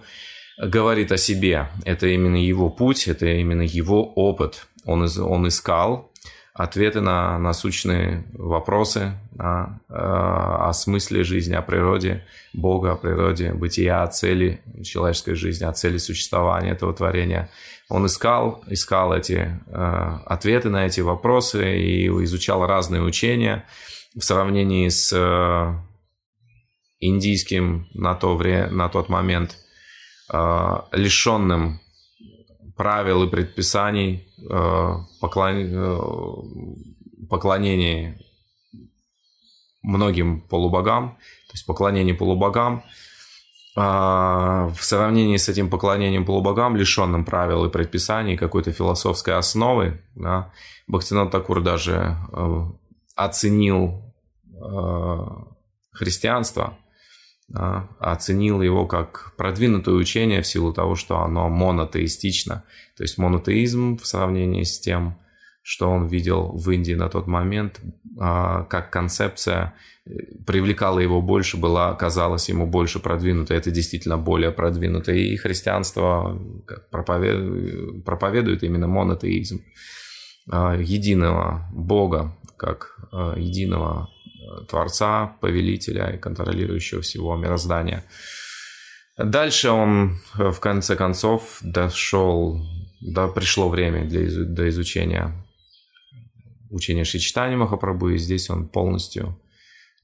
говорит 0.57 1.11
о 1.11 1.17
себе. 1.17 1.69
Это 1.85 2.07
именно 2.07 2.35
его 2.35 2.69
путь, 2.69 3.07
это 3.07 3.27
именно 3.27 3.61
его 3.61 4.03
опыт. 4.03 4.67
Он, 4.85 5.07
он 5.19 5.47
искал 5.47 6.13
ответы 6.53 7.01
на 7.01 7.39
насущные 7.39 8.25
вопросы 8.33 9.13
о, 9.39 9.79
э, 9.89 9.93
о 9.93 10.71
смысле 10.73 11.23
жизни, 11.23 11.55
о 11.55 11.63
природе 11.63 12.25
Бога, 12.53 12.91
о 12.91 12.95
природе 12.95 13.53
бытия, 13.53 14.03
о 14.03 14.07
цели 14.07 14.61
человеческой 14.83 15.33
жизни, 15.33 15.65
о 15.65 15.73
цели 15.73 15.97
существования 15.97 16.71
этого 16.71 16.93
творения. 16.93 17.49
Он 17.89 18.05
искал, 18.05 18.63
искал 18.67 19.13
эти 19.13 19.59
э, 19.65 20.19
ответы 20.25 20.69
на 20.69 20.85
эти 20.85 21.01
вопросы 21.01 21.79
и 21.79 22.07
изучал 22.23 22.65
разные 22.67 23.01
учения 23.01 23.65
в 24.15 24.21
сравнении 24.21 24.89
с 24.89 25.11
э, 25.11 25.73
индийским 26.99 27.87
на, 27.95 28.13
то 28.13 28.35
время, 28.37 28.69
на 28.69 28.89
тот 28.89 29.09
момент 29.09 29.57
лишенным 30.93 31.81
правил 32.75 33.23
и 33.23 33.29
предписаний 33.29 34.27
э, 34.49 34.95
поклон... 35.19 35.55
Э, 35.55 35.97
поклонения 37.29 38.19
многим 39.81 40.41
полубогам, 40.41 41.17
то 41.47 41.53
есть 41.53 41.65
поклонение 41.65 42.13
полубогам, 42.13 42.83
а, 43.75 44.67
в 44.67 44.83
сравнении 44.83 45.37
с 45.37 45.49
этим 45.49 45.69
поклонением 45.69 46.25
полубогам, 46.25 46.75
лишенным 46.75 47.25
правил 47.25 47.65
и 47.65 47.69
предписаний, 47.69 48.37
какой-то 48.37 48.71
философской 48.71 49.35
основы, 49.35 50.03
да, 50.15 50.51
Бхактинат 50.87 51.31
Такур 51.31 51.61
даже 51.61 52.17
э, 52.31 52.61
оценил 53.15 54.01
христианство 55.91 56.77
да, 57.53 57.87
оценил 57.99 58.61
его 58.61 58.87
как 58.87 59.33
продвинутое 59.37 59.95
учение 59.95 60.41
в 60.41 60.47
силу 60.47 60.73
того, 60.73 60.95
что 60.95 61.19
оно 61.19 61.49
монотеистично. 61.49 62.63
То 62.97 63.03
есть 63.03 63.19
монотеизм 63.19 63.97
в 63.97 64.07
сравнении 64.07 64.63
с 64.63 64.79
тем, 64.79 65.19
что 65.61 65.89
он 65.89 66.07
видел 66.07 66.51
в 66.51 66.69
Индии 66.71 66.93
на 66.93 67.09
тот 67.09 67.27
момент, 67.27 67.79
а, 68.19 68.63
как 68.63 68.91
концепция 68.91 69.75
э, 70.05 70.11
привлекала 70.45 70.99
его 70.99 71.21
больше, 71.21 71.57
была, 71.57 71.93
казалась 71.93 72.49
ему 72.49 72.65
больше 72.65 72.99
продвинутой. 72.99 73.57
Это 73.57 73.71
действительно 73.71 74.17
более 74.17 74.51
продвинутое. 74.51 75.15
И 75.17 75.37
христианство 75.37 76.37
проповедует, 76.91 78.03
проповедует 78.03 78.63
именно 78.63 78.87
монотеизм 78.87 79.61
а, 80.51 80.75
единого 80.75 81.69
Бога, 81.71 82.35
как 82.57 82.99
а, 83.11 83.35
единого 83.37 84.09
Творца, 84.67 85.35
Повелителя 85.41 86.11
и 86.11 86.17
контролирующего 86.17 87.01
всего 87.01 87.35
мироздания. 87.35 88.03
Дальше 89.17 89.69
он, 89.69 90.17
в 90.33 90.59
конце 90.59 90.95
концов, 90.95 91.59
дошел, 91.61 92.65
да, 93.01 93.27
пришло 93.27 93.69
время 93.69 94.05
для, 94.05 94.45
до 94.45 94.67
изучения 94.69 95.33
учения 96.71 97.03
Шичтани 97.03 97.55
Махапрабху, 97.55 98.09
и 98.09 98.17
здесь 98.17 98.49
он 98.49 98.67
полностью 98.67 99.39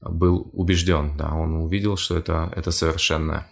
был 0.00 0.48
убежден, 0.52 1.16
да, 1.16 1.34
он 1.34 1.56
увидел, 1.56 1.96
что 1.96 2.16
это, 2.16 2.52
это 2.54 2.70
совершенное. 2.70 3.48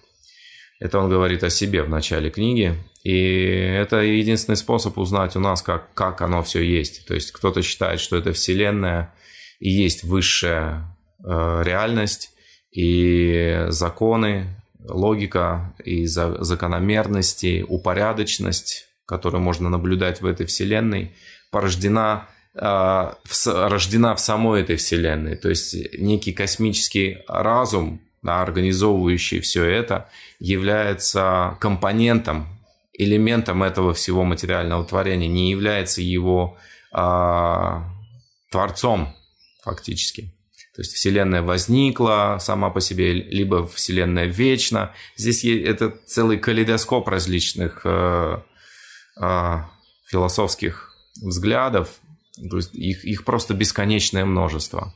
Это 0.80 1.00
он 1.00 1.10
говорит 1.10 1.42
о 1.42 1.50
себе 1.50 1.82
в 1.82 1.88
начале 1.88 2.30
книги, 2.30 2.76
и 3.02 3.12
это 3.12 3.96
единственный 3.96 4.54
способ 4.54 4.96
узнать 4.96 5.34
у 5.34 5.40
нас, 5.40 5.60
как, 5.60 5.92
как 5.94 6.22
оно 6.22 6.44
все 6.44 6.62
есть. 6.62 7.04
То 7.08 7.14
есть 7.14 7.32
кто-то 7.32 7.62
считает, 7.62 7.98
что 7.98 8.16
это 8.16 8.32
Вселенная– 8.32 9.12
и 9.58 9.70
есть 9.70 10.04
высшая 10.04 10.96
э, 11.24 11.62
реальность, 11.64 12.32
и 12.70 13.64
законы, 13.68 14.56
логика, 14.88 15.74
и 15.84 16.06
за, 16.06 16.42
закономерности, 16.42 17.64
упорядоченность, 17.68 18.86
которую 19.06 19.42
можно 19.42 19.68
наблюдать 19.68 20.20
в 20.20 20.26
этой 20.26 20.46
вселенной, 20.46 21.12
порождена 21.50 22.28
э, 22.54 23.10
рождена 23.46 24.14
в 24.14 24.20
самой 24.20 24.62
этой 24.62 24.76
вселенной. 24.76 25.36
То 25.36 25.48
есть 25.48 25.74
некий 25.98 26.32
космический 26.32 27.18
разум, 27.26 28.00
да, 28.22 28.42
организовывающий 28.42 29.40
все 29.40 29.64
это, 29.64 30.08
является 30.38 31.56
компонентом, 31.60 32.46
элементом 32.92 33.62
этого 33.62 33.94
всего 33.94 34.24
материального 34.24 34.84
творения, 34.84 35.28
не 35.28 35.50
является 35.50 36.02
его 36.02 36.58
э, 36.92 37.80
творцом 38.50 39.14
фактически. 39.62 40.32
То 40.78 40.82
есть 40.82 40.94
Вселенная 40.94 41.42
возникла 41.42 42.38
сама 42.40 42.70
по 42.70 42.80
себе, 42.80 43.12
либо 43.12 43.66
Вселенная 43.66 44.26
вечна. 44.26 44.94
Здесь 45.16 45.44
это 45.44 45.92
целый 46.06 46.38
калейдоскоп 46.38 47.08
различных 47.08 47.80
э, 47.84 48.40
э, 49.20 49.56
философских 50.06 50.94
взглядов. 51.20 51.96
То 52.48 52.58
есть 52.58 52.76
их, 52.76 53.04
их 53.04 53.24
просто 53.24 53.54
бесконечное 53.54 54.24
множество. 54.24 54.94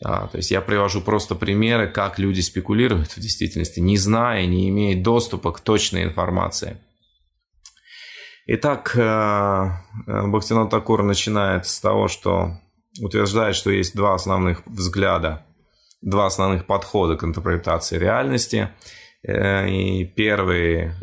Да, 0.00 0.28
то 0.28 0.38
есть 0.38 0.50
я 0.50 0.62
привожу 0.62 1.02
просто 1.02 1.34
примеры, 1.34 1.88
как 1.88 2.18
люди 2.18 2.40
спекулируют 2.40 3.10
в 3.10 3.20
действительности, 3.20 3.80
не 3.80 3.98
зная, 3.98 4.46
не 4.46 4.70
имея 4.70 5.02
доступа 5.02 5.52
к 5.52 5.60
точной 5.60 6.04
информации. 6.04 6.78
Итак, 8.46 8.92
э, 8.96 9.00
э 9.00 10.26
Бхактинат 10.26 10.70
Такур 10.70 11.02
начинает 11.02 11.66
с 11.66 11.80
того, 11.80 12.08
что 12.08 12.58
утверждает, 13.00 13.56
что 13.56 13.70
есть 13.70 13.94
два 13.94 14.14
основных 14.14 14.66
взгляда, 14.66 15.46
два 16.00 16.26
основных 16.26 16.66
подхода 16.66 17.16
к 17.16 17.24
интерпретации 17.24 17.98
реальности. 17.98 18.70
Э, 19.22 19.68
и 19.68 20.04
первые, 20.04 20.94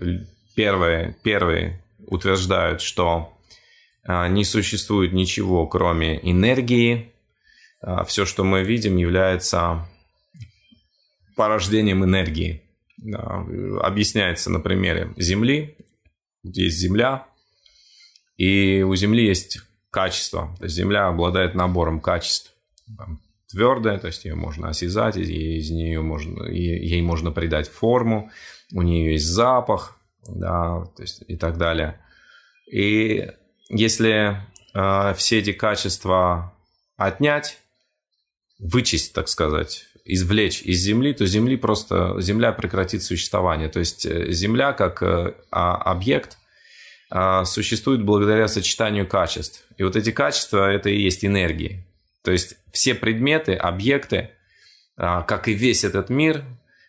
первые, 0.55 1.17
первые 1.23 1.83
утверждают, 2.07 2.81
что 2.81 3.33
э, 4.07 4.27
не 4.29 4.43
существует 4.43 5.13
ничего, 5.13 5.67
кроме 5.67 6.19
энергии. 6.29 7.11
Э, 7.81 8.03
Все, 8.07 8.25
что 8.25 8.43
мы 8.43 8.63
видим, 8.63 8.97
является 8.97 9.87
порождением 11.35 12.03
энергии. 12.03 12.61
Объясняется 13.81 14.49
на 14.49 14.61
примере 14.61 15.13
Земли. 15.17 15.75
Есть 16.43 16.77
Земля, 16.77 17.27
и 18.37 18.83
у 18.83 18.95
Земли 18.95 19.25
есть 19.25 19.59
качества. 19.95 20.53
То 20.57 20.65
есть 20.65 20.75
Земля 20.75 21.07
обладает 21.07 21.55
набором 21.55 22.01
качеств. 22.01 22.51
Там, 22.97 23.21
твердая, 23.49 23.97
то 23.97 24.07
есть 24.07 24.25
ее 24.25 24.35
можно 24.35 24.67
осязать, 24.67 25.15
из 25.15 25.71
нее 25.71 26.01
можно, 26.01 26.43
ей 26.49 27.01
можно 27.01 27.31
придать 27.31 27.69
форму, 27.69 28.29
у 28.73 28.81
нее 28.81 29.13
есть 29.13 29.25
запах, 29.27 29.97
да, 30.27 30.83
то 30.97 31.01
есть 31.01 31.23
и 31.29 31.37
так 31.37 31.57
далее. 31.57 32.01
И 32.69 33.31
если 33.69 34.37
э, 34.73 35.13
все 35.15 35.39
эти 35.39 35.53
качества 35.53 36.53
отнять, 36.97 37.59
вычесть, 38.59 39.13
так 39.13 39.29
сказать, 39.29 39.85
извлечь 40.03 40.61
из 40.61 40.79
Земли, 40.79 41.13
то 41.13 41.25
Земли 41.25 41.55
просто 41.55 42.19
Земля 42.19 42.51
прекратит 42.51 43.01
существование. 43.01 43.69
То 43.69 43.79
есть 43.79 44.05
э, 44.05 44.31
Земля 44.31 44.73
как 44.73 45.01
э, 45.01 45.33
объект 45.51 46.33
а, 46.33 46.44
существует 47.45 48.03
благодаря 48.03 48.47
сочетанию 48.47 49.07
качеств. 49.07 49.65
И 49.77 49.83
вот 49.83 49.95
эти 49.95 50.11
качества– 50.11 50.71
это 50.71 50.89
и 50.89 51.01
есть 51.01 51.23
энергии. 51.23 51.85
То 52.23 52.31
есть 52.31 52.57
все 52.71 52.95
предметы, 52.95 53.53
объекты, 53.53 54.31
а, 54.97 55.21
как 55.21 55.47
и 55.47 55.53
весь 55.53 55.83
этот 55.83 56.09
мир, 56.09 56.43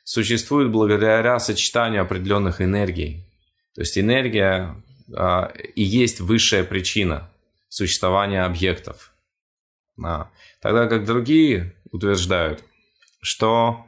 существуют 0.05 0.73
благодаря 0.73 1.39
сочетанию 1.39 2.03
определенных 2.03 2.63
энергий. 2.63 3.27
То 3.75 3.83
есть 3.83 3.99
энергия 3.99 4.83
а, 5.15 5.53
и 5.75 5.83
есть 5.83 6.21
высшая 6.21 6.65
причина 6.65 7.31
существования 7.69 8.45
объектов. 8.45 9.13
Тогда 10.61 10.87
как 10.89 11.05
другие 11.05 11.75
утверждают, 11.91 12.63
что 13.23 13.87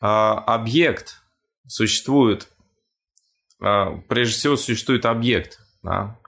объект 0.00 1.20
существует, 1.66 2.48
прежде 3.58 4.34
всего 4.34 4.56
существует 4.56 5.04
объект– 5.04 5.60
да? 5.82 6.18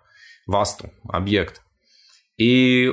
васту, 0.46 0.90
объект. 1.08 1.62
И 2.36 2.92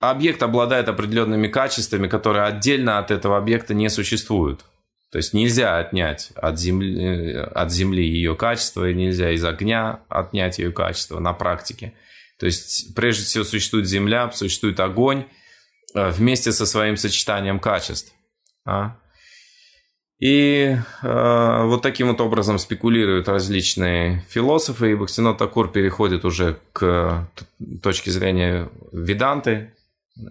объект 0.00 0.42
обладает 0.42 0.88
определенными 0.88 1.48
качествами, 1.48 2.08
которые 2.08 2.44
отдельно 2.44 2.98
от 2.98 3.10
этого 3.10 3.36
объекта 3.36 3.74
не 3.74 3.88
существуют. 3.88 4.64
То 5.10 5.18
есть 5.18 5.34
нельзя 5.34 5.78
отнять 5.78 6.32
от 6.34 6.58
земли, 6.58 7.00
э, 7.00 7.42
от 7.42 7.72
земли 7.72 8.04
ее 8.04 8.34
качество, 8.34 8.88
и 8.88 8.94
нельзя 8.94 9.30
из 9.30 9.44
огня 9.44 10.00
отнять 10.08 10.58
ее 10.58 10.72
качество 10.72 11.20
на 11.20 11.32
практике. 11.32 11.94
То 12.38 12.46
есть 12.46 12.94
прежде 12.94 13.24
всего 13.24 13.44
существует 13.44 13.86
земля, 13.86 14.30
существует 14.32 14.78
огонь 14.80 15.26
э, 15.94 16.10
вместе 16.10 16.52
со 16.52 16.66
своим 16.66 16.96
сочетанием 16.96 17.60
качеств. 17.60 18.12
А? 18.64 18.98
И 20.18 20.76
э, 21.02 21.64
вот 21.66 21.82
таким 21.82 22.08
вот 22.08 22.20
образом 22.22 22.58
спекулируют 22.58 23.28
различные 23.28 24.24
философы, 24.28 24.92
и 24.92 24.94
Бхактинот 24.94 25.36
Такур 25.36 25.70
переходит 25.70 26.24
уже 26.24 26.58
к 26.72 27.28
точке 27.82 28.10
зрения 28.10 28.70
веданты 28.92 29.74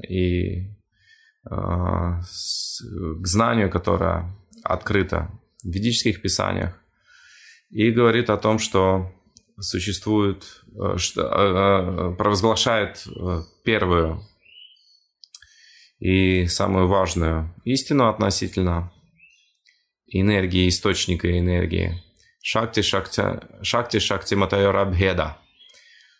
и 0.09 0.63
э, 1.49 1.55
с, 2.23 2.81
к 2.81 3.27
знанию, 3.27 3.69
которое 3.69 4.35
открыто 4.63 5.29
в 5.63 5.67
ведических 5.67 6.19
писаниях, 6.19 6.79
и 7.69 7.91
говорит 7.91 8.31
о 8.31 8.37
том, 8.37 8.57
что 8.57 9.11
существует, 9.59 10.63
э, 10.75 10.97
что, 10.97 11.21
э, 11.21 12.11
э, 12.11 12.15
провозглашает 12.15 13.05
первую 13.63 14.21
и 15.99 16.47
самую 16.47 16.87
важную 16.87 17.53
истину 17.63 18.09
относительно 18.09 18.91
энергии, 20.19 20.69
источника 20.69 21.37
энергии. 21.37 22.03
Шакти, 22.41 22.81
шакти, 22.81 23.23
шакти, 23.61 23.99
шакти 23.99 24.35
матайора 24.35 24.85
бхеда. 24.85 25.37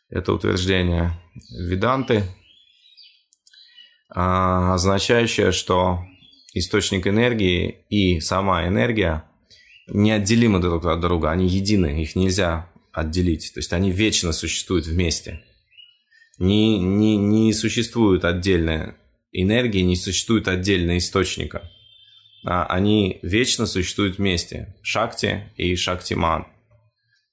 Это 0.10 0.34
утверждение 0.34 1.12
Веданты, 1.52 2.24
а, 4.10 4.76
означающее, 4.76 5.52
что 5.52 6.00
источник 6.54 7.08
энергии 7.08 7.86
и 7.90 8.22
сама 8.22 8.66
энергия 8.68 9.26
неотделимы 9.88 10.60
друг 10.60 10.86
от 10.86 11.02
друга, 11.02 11.32
они 11.32 11.48
едины, 11.48 12.02
их 12.02 12.16
нельзя 12.16 12.70
отделить. 12.94 13.52
То 13.54 13.60
есть 13.60 13.74
они 13.74 13.92
вечно 13.92 14.32
существуют 14.32 14.86
вместе. 14.86 15.44
Не, 16.38 16.80
не, 16.80 17.18
не 17.18 17.54
существует 17.54 18.24
отдельной 18.24 18.94
энергии, 19.34 19.82
не 19.82 19.98
существует 19.98 20.48
отдельного 20.48 20.98
источника. 20.98 21.70
А 22.46 22.66
они 22.68 23.20
вечно 23.24 23.66
существуют 23.66 24.18
вместе. 24.18 24.76
Шакти 24.84 25.52
и 25.58 25.76
Шактиман. 25.76 26.46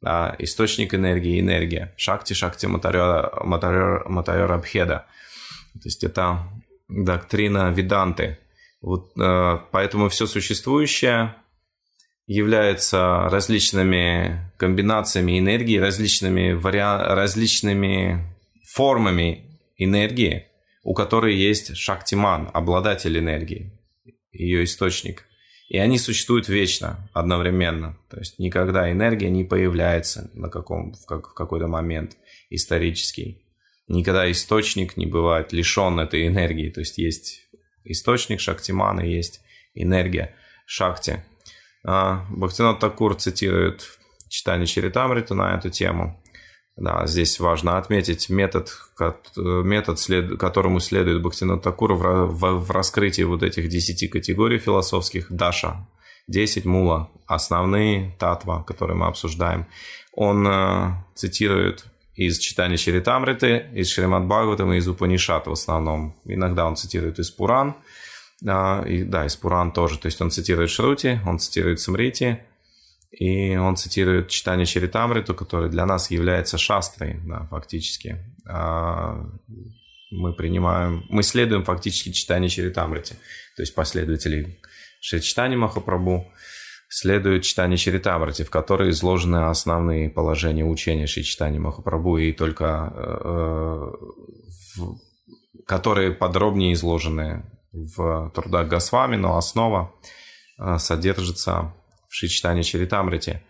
Да, 0.00 0.34
источник 0.38 0.94
энергии, 0.94 1.38
энергия. 1.38 1.92
Шакти, 1.96 2.32
Шакти, 2.32 2.66
Матайор 2.66 4.52
Абхеда. 4.52 5.06
То 5.74 5.84
есть 5.84 6.02
это 6.02 6.48
доктрина 6.88 7.70
Веданты. 7.70 8.38
Вот, 8.80 9.12
э, 9.18 9.58
поэтому 9.70 10.08
все 10.08 10.26
существующее 10.26 11.36
является 12.26 13.28
различными 13.30 14.50
комбинациями 14.56 15.38
энергии, 15.38 15.78
различными, 15.78 16.52
вариа... 16.52 17.14
различными 17.14 18.34
формами 18.74 19.60
энергии, 19.76 20.46
у 20.82 20.94
которой 20.94 21.36
есть 21.36 21.76
шактиман, 21.76 22.50
обладатель 22.52 23.16
энергии 23.18 23.72
ее 24.32 24.64
источник. 24.64 25.24
И 25.68 25.78
они 25.78 25.98
существуют 25.98 26.48
вечно, 26.48 27.08
одновременно. 27.12 27.98
То 28.10 28.18
есть 28.18 28.38
никогда 28.38 28.90
энергия 28.90 29.30
не 29.30 29.44
появляется 29.44 30.30
на 30.34 30.48
каком, 30.48 30.92
в, 30.92 31.06
как, 31.06 31.28
в 31.30 31.34
какой-то 31.34 31.66
момент 31.66 32.16
исторический. 32.50 33.46
Никогда 33.88 34.30
источник 34.30 34.96
не 34.96 35.06
бывает 35.06 35.52
лишен 35.52 35.98
этой 35.98 36.26
энергии. 36.26 36.70
То 36.70 36.80
есть 36.80 36.98
есть 36.98 37.48
источник 37.84 38.40
Шактимана, 38.40 39.00
есть 39.00 39.40
энергия 39.74 40.34
Шакти. 40.66 41.24
А, 41.84 42.26
Бхактинат 42.30 42.78
Такур 42.78 43.14
цитирует 43.14 43.98
читание 44.28 44.66
Чаритамриту 44.66 45.34
на 45.34 45.56
эту 45.56 45.70
тему. 45.70 46.21
Да, 46.76 47.06
здесь 47.06 47.38
важно 47.38 47.76
отметить 47.76 48.30
метод, 48.30 48.72
метод 49.36 49.98
след, 49.98 50.38
которому 50.38 50.80
следует 50.80 51.22
Бхактина 51.22 51.58
Такур 51.58 51.92
в, 51.92 52.26
в, 52.26 52.64
в 52.64 52.70
раскрытии 52.70 53.22
вот 53.22 53.42
этих 53.42 53.68
10 53.68 54.10
категорий 54.10 54.58
философских. 54.58 55.30
Даша, 55.30 55.86
10 56.28 56.64
мула, 56.64 57.10
основные 57.26 58.16
татва, 58.18 58.62
которые 58.62 58.96
мы 58.96 59.06
обсуждаем. 59.06 59.66
Он 60.14 60.46
э, 60.46 60.92
цитирует 61.14 61.84
из 62.14 62.38
читания 62.38 62.76
Чаритамриты, 62.76 63.66
из 63.74 63.90
Шримад 63.90 64.24
Бхагаватам 64.24 64.72
и 64.72 64.78
из 64.78 64.88
Упанишат 64.88 65.46
в 65.46 65.52
основном. 65.52 66.16
Иногда 66.24 66.66
он 66.66 66.76
цитирует 66.76 67.18
из 67.18 67.30
Пуран, 67.30 67.76
э, 68.44 68.88
и, 68.88 69.02
да, 69.04 69.26
из 69.26 69.36
Пуран 69.36 69.72
тоже. 69.72 69.98
То 69.98 70.06
есть 70.06 70.20
он 70.22 70.30
цитирует 70.30 70.70
Шрути, 70.70 71.20
он 71.26 71.38
цитирует 71.38 71.80
Самрити, 71.80 72.40
и 73.12 73.56
он 73.56 73.76
цитирует 73.76 74.28
читание 74.28 74.64
Чаритамриту, 74.64 75.34
который 75.34 75.68
для 75.68 75.84
нас 75.84 76.10
является 76.10 76.56
шастрой, 76.56 77.20
да, 77.24 77.46
фактически. 77.50 78.18
А 78.46 79.22
мы 80.10 80.32
принимаем, 80.32 81.04
мы 81.10 81.22
следуем 81.22 81.62
фактически 81.64 82.10
читанию 82.10 82.48
Чаритамрити. 82.48 83.14
То 83.56 83.62
есть 83.62 83.74
последователи 83.74 84.58
Шричтани 85.00 85.56
Махапрабху 85.56 86.32
следуют 86.88 87.44
читанию 87.44 87.76
Чаритамрити, 87.76 88.44
в 88.44 88.50
которой 88.50 88.90
изложены 88.90 89.48
основные 89.48 90.08
положения 90.08 90.64
учения 90.64 91.06
Шричтани 91.06 91.58
Махапрабху 91.58 92.16
и 92.16 92.32
только 92.32 92.92
э, 92.94 93.92
в, 94.76 94.98
которые 95.66 96.12
подробнее 96.12 96.72
изложены 96.72 97.44
в 97.72 98.30
трудах 98.34 98.68
Госвами, 98.68 99.16
но 99.16 99.36
основа 99.36 99.94
э, 100.58 100.78
содержится 100.78 101.74
в 102.12 102.28
читании 102.28 102.62
Чаритамрити. 102.62 103.42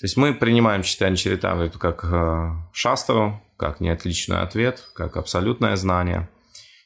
То 0.00 0.04
есть 0.04 0.16
мы 0.16 0.34
принимаем 0.34 0.82
читание 0.82 1.16
Чаритамриту 1.16 1.78
как 1.78 2.04
э, 2.04 2.50
шастру, 2.72 3.40
как 3.56 3.80
неотличный 3.80 4.40
ответ, 4.40 4.88
как 4.94 5.16
абсолютное 5.16 5.76
знание. 5.76 6.28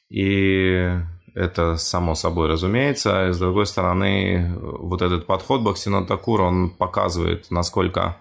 И 0.09 0.91
это 1.33 1.77
само 1.77 2.15
собой 2.15 2.47
разумеется. 2.47 3.29
И 3.29 3.31
с 3.31 3.39
другой 3.39 3.65
стороны, 3.65 4.53
вот 4.59 5.01
этот 5.01 5.25
подход 5.25 5.61
Такур, 6.07 6.41
он 6.41 6.69
показывает, 6.69 7.49
насколько 7.49 8.17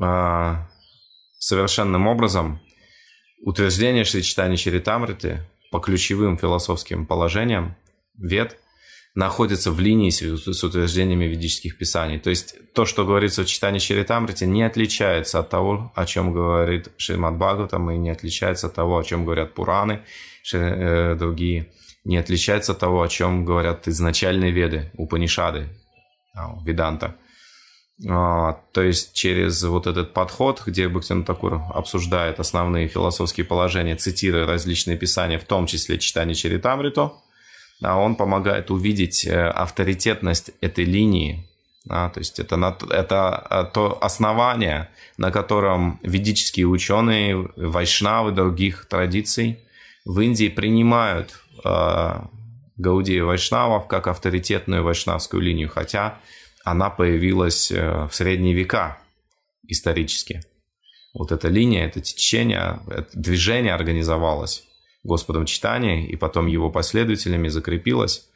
э, 0.00 0.54
совершенным 1.38 2.06
образом 2.06 2.60
утверждение 3.44 4.04
Шри 4.04 4.22
Читани 4.22 4.56
Чаритамриты 4.56 5.46
по 5.70 5.78
ключевым 5.78 6.38
философским 6.38 7.04
положениям 7.04 7.76
вед 8.16 8.58
находится 9.14 9.70
в 9.70 9.78
линии 9.78 10.10
с, 10.10 10.20
с 10.20 10.64
утверждениями 10.64 11.26
ведических 11.26 11.78
писаний. 11.78 12.18
То 12.18 12.30
есть 12.30 12.56
то, 12.72 12.84
что 12.84 13.04
говорится 13.04 13.44
в 13.44 13.46
читании 13.46 13.78
Чаритамрити, 13.78 14.44
не 14.44 14.64
отличается 14.64 15.38
от 15.38 15.50
того, 15.50 15.92
о 15.94 16.04
чем 16.04 16.32
говорит 16.32 16.90
Шримад 16.96 17.36
Бхагаватам, 17.36 17.90
и 17.90 17.96
не 17.96 18.10
отличается 18.10 18.66
от 18.66 18.74
того, 18.74 18.98
о 18.98 19.04
чем 19.04 19.24
говорят 19.24 19.54
Пураны, 19.54 20.02
э, 20.52 21.14
другие, 21.14 21.70
не 22.04 22.16
отличается 22.16 22.72
от 22.72 22.80
того, 22.80 23.02
о 23.02 23.08
чем 23.08 23.44
говорят 23.44 23.86
изначальные 23.86 24.50
веды, 24.50 24.90
Упанишады, 24.96 25.68
а, 26.34 26.58
Веданта. 26.64 27.16
А, 28.08 28.60
то 28.72 28.82
есть 28.82 29.14
через 29.14 29.62
вот 29.62 29.86
этот 29.86 30.12
подход, 30.12 30.60
где 30.66 30.88
Бхактин 30.88 31.24
Такур 31.24 31.62
обсуждает 31.72 32.40
основные 32.40 32.88
философские 32.88 33.46
положения, 33.46 33.94
цитируя 33.94 34.44
различные 34.44 34.96
писания, 34.96 35.38
в 35.38 35.44
том 35.44 35.66
числе 35.66 35.98
читание 35.98 36.34
Чаритамриту, 36.34 37.23
он 37.92 38.16
помогает 38.16 38.70
увидеть 38.70 39.26
э, 39.26 39.48
авторитетность 39.48 40.52
этой 40.60 40.84
линии. 40.84 41.48
Да, 41.84 42.08
то 42.08 42.20
есть 42.20 42.38
это, 42.38 42.78
это 42.90 43.46
э, 43.50 43.64
то 43.72 43.98
основание, 44.02 44.88
на 45.18 45.30
котором 45.30 46.00
ведические 46.02 46.66
ученые, 46.66 47.50
вайшнавы 47.56 48.32
других 48.32 48.86
традиций 48.86 49.58
в 50.06 50.18
Индии 50.20 50.48
принимают 50.48 51.38
э, 51.64 52.20
Гаудия 52.76 53.22
Вайшнавов 53.22 53.86
как 53.86 54.06
авторитетную 54.06 54.82
вайшнавскую 54.82 55.42
линию, 55.42 55.68
хотя 55.68 56.18
она 56.64 56.88
появилась 56.88 57.70
э, 57.70 58.08
в 58.10 58.14
средние 58.14 58.54
века 58.54 58.98
исторически. 59.68 60.42
Вот 61.12 61.32
эта 61.32 61.48
линия, 61.48 61.86
это 61.86 62.00
течение, 62.00 62.80
это 62.88 63.08
движение 63.12 63.74
организовалось 63.74 64.64
Господом 65.04 65.46
читания 65.46 66.06
и 66.06 66.16
потом 66.16 66.46
его 66.46 66.70
последователями 66.70 67.48
закрепилось 67.48 68.28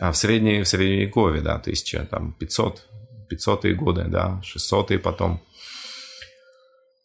а 0.00 0.12
в, 0.12 0.16
средней, 0.16 0.62
в 0.62 0.68
средневековье, 0.68 1.42
да, 1.42 1.56
1500, 1.56 2.86
500-е 3.30 3.74
годы, 3.74 4.04
да, 4.04 4.40
600-е 4.44 4.98
потом. 4.98 5.40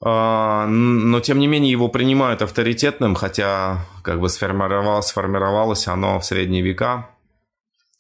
А, 0.06 0.68
но, 0.68 1.20
тем 1.22 1.40
не 1.40 1.48
менее, 1.48 1.72
его 1.72 1.88
принимают 1.88 2.42
авторитетным, 2.42 3.16
хотя 3.16 3.86
как 4.04 4.20
бы 4.20 4.30
сформировалось, 4.30 5.08
сформировалось 5.08 5.88
оно 5.88 6.20
в 6.20 6.26
средние 6.26 6.62
века 6.62 7.10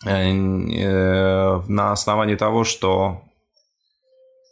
э, 0.05 0.29
э, 0.29 1.61
на 1.67 1.91
основании 1.91 2.35
того, 2.35 2.65
что 2.65 3.23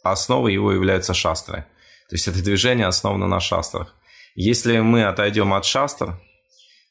основой 0.01 0.53
его 0.53 0.71
является 0.71 1.13
шастры. 1.13 1.65
То 2.09 2.15
есть 2.15 2.27
это 2.27 2.41
движение 2.43 2.87
основано 2.87 3.27
на 3.27 3.39
шастрах. 3.39 3.93
Если 4.35 4.79
мы 4.79 5.03
отойдем 5.03 5.53
от 5.53 5.65
шастр, 5.65 6.19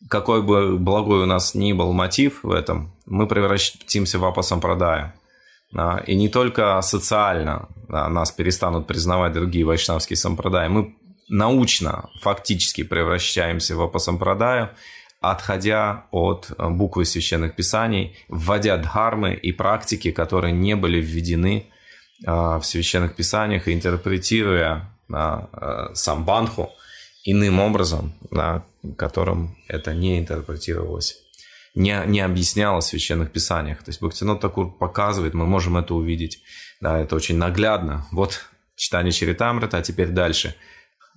какой 0.09 0.43
бы 0.43 0.79
благой 0.79 1.23
у 1.23 1.27
нас 1.27 1.55
ни 1.55 1.73
был 1.73 1.93
мотив 1.93 2.43
в 2.43 2.51
этом, 2.51 2.93
мы 3.07 3.27
превратимся 3.27 4.19
в 4.19 4.25
апасампрадая. 4.25 5.15
И 6.07 6.17
не 6.17 6.29
только 6.29 6.81
социально 6.83 7.69
нас 7.89 8.33
перестанут 8.33 8.87
признавать 8.87 9.33
другие 9.33 9.65
вайшнавские 9.65 10.17
сампрадаи, 10.17 10.69
мы 10.69 10.97
научно 11.29 12.11
фактически 12.21 12.83
превращаемся 12.83 13.77
в 13.77 13.83
апасампрадаю, 13.83 14.71
отходя 15.21 16.07
от 16.11 16.51
э, 16.51 16.69
буквы 16.71 17.05
священных 17.05 17.55
писаний, 17.55 18.17
вводя 18.29 18.79
дхармы 18.79 19.35
и 19.35 19.53
практики, 19.53 20.11
которые 20.11 20.53
не 20.53 20.75
были 20.75 21.01
введены 21.01 21.67
в 22.23 22.61
священных 22.63 23.17
писаниях, 23.17 23.67
и 23.67 23.73
интерпретируя 23.73 24.91
самбанху 25.95 26.71
иным 27.25 27.61
образом, 27.61 28.15
на 28.31 28.65
котором 28.97 29.57
это 29.69 29.95
не 29.95 30.19
интерпретировалось, 30.19 31.17
не, 31.75 32.03
не 32.07 32.21
объяснялось 32.21 32.87
в 32.87 32.89
священных 32.89 33.31
писаниях. 33.31 33.83
То 33.83 33.91
есть 33.91 34.01
Бхактинот 34.01 34.41
Такур 34.41 34.77
показывает, 34.77 35.35
мы 35.35 35.47
можем 35.47 35.77
это 35.77 35.95
увидеть. 35.95 36.43
Да, 36.81 36.99
это 36.99 37.15
очень 37.15 37.37
наглядно. 37.37 38.07
Вот 38.13 38.49
читание 38.75 39.13
Чаритамрита, 39.13 39.79
а 39.79 39.83
теперь 39.83 40.09
дальше. 40.09 40.57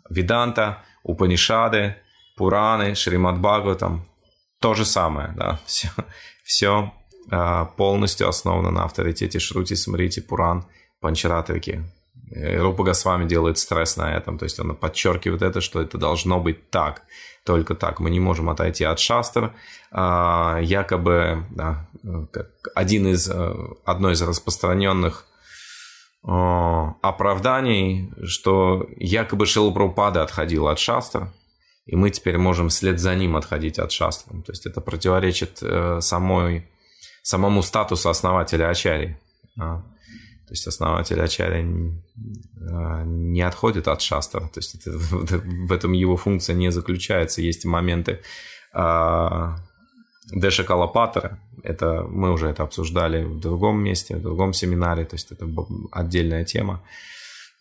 Виданта, 0.09 0.83
Упанишады, 1.03 1.95
Пураны, 2.35 2.95
Шримад 2.95 3.39
Бхагаватам. 3.39 4.07
То 4.59 4.73
же 4.73 4.85
самое, 4.85 5.33
да, 5.35 5.59
все, 5.65 5.89
все 6.43 6.93
а, 7.29 7.65
полностью 7.65 8.27
основано 8.29 8.71
на 8.71 8.83
авторитете 8.85 9.39
Шрути, 9.39 9.75
Смрити, 9.75 10.21
Пуран, 10.21 10.65
Панчаратвики. 11.01 11.83
Рупа 12.35 12.83
Госвами 12.83 13.27
делает 13.27 13.57
стресс 13.57 13.97
на 13.97 14.15
этом, 14.15 14.37
то 14.37 14.45
есть 14.45 14.59
он 14.59 14.75
подчеркивает 14.75 15.41
это, 15.41 15.61
что 15.61 15.81
это 15.81 15.97
должно 15.97 16.39
быть 16.39 16.69
так, 16.69 17.03
только 17.45 17.75
так. 17.75 17.99
Мы 17.99 18.09
не 18.09 18.19
можем 18.19 18.49
отойти 18.49 18.83
от 18.85 18.99
шастр. 18.99 19.53
А, 19.91 20.59
якобы 20.61 21.45
да, 21.51 21.87
один 22.73 23.07
из, 23.07 23.29
э, 23.29 23.53
одно 23.85 24.11
из 24.11 24.21
распространенных 24.21 25.27
оправданий, 26.25 28.09
что 28.23 28.87
якобы 28.95 29.45
Шилапрупада 29.45 30.23
отходил 30.23 30.69
от 30.69 30.79
шастр, 30.79 31.33
и 31.85 31.97
мы 31.97 32.11
теперь 32.11 32.37
можем 32.37 32.69
вслед 32.69 32.99
за 32.99 33.13
ним 33.15 33.35
отходить 33.35 33.77
от 33.77 33.91
шастры. 33.91 34.41
То 34.43 34.53
есть 34.53 34.65
это 34.65 34.79
противоречит 34.79 35.59
э, 35.61 35.99
самой, 35.99 36.69
самому 37.23 37.61
статусу 37.61 38.09
основателя 38.09 38.69
Ачари. 38.69 39.19
То 40.53 40.55
есть 40.55 40.67
основатель 40.67 41.19
Ачарья 41.19 41.65
а, 42.69 43.03
не 43.05 43.41
отходит 43.41 43.87
от 43.87 44.01
шастра, 44.01 44.41
то 44.41 44.59
есть 44.59 44.75
это, 44.75 44.91
в 44.99 45.71
этом 45.71 45.93
его 45.93 46.15
функция 46.15 46.55
не 46.55 46.71
заключается. 46.71 47.41
Есть 47.41 47.65
моменты 47.65 48.19
а, 48.71 49.55
Дэша 50.31 50.63
Калапатера, 50.63 51.39
это 51.63 52.03
мы 52.03 52.31
уже 52.31 52.49
это 52.49 52.61
обсуждали 52.61 53.23
в 53.23 53.39
другом 53.39 53.79
месте, 53.83 54.15
в 54.15 54.21
другом 54.21 54.53
семинаре, 54.53 55.05
то 55.05 55.15
есть 55.15 55.31
это 55.31 55.47
отдельная 55.91 56.45
тема. 56.45 56.83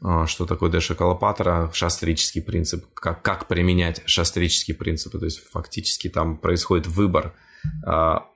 А, 0.03 0.27
что 0.27 0.45
такое 0.45 0.69
Дэша 0.71 0.95
Калапатера, 0.95 1.71
шастрический 1.73 2.43
принцип, 2.43 2.85
как, 2.93 3.23
как 3.23 3.49
применять 3.49 4.03
шастрические 4.05 4.77
принципы, 4.77 5.19
то 5.19 5.25
есть 5.25 5.39
фактически 5.51 6.11
там 6.11 6.37
происходит 6.37 6.87
выбор 6.89 7.33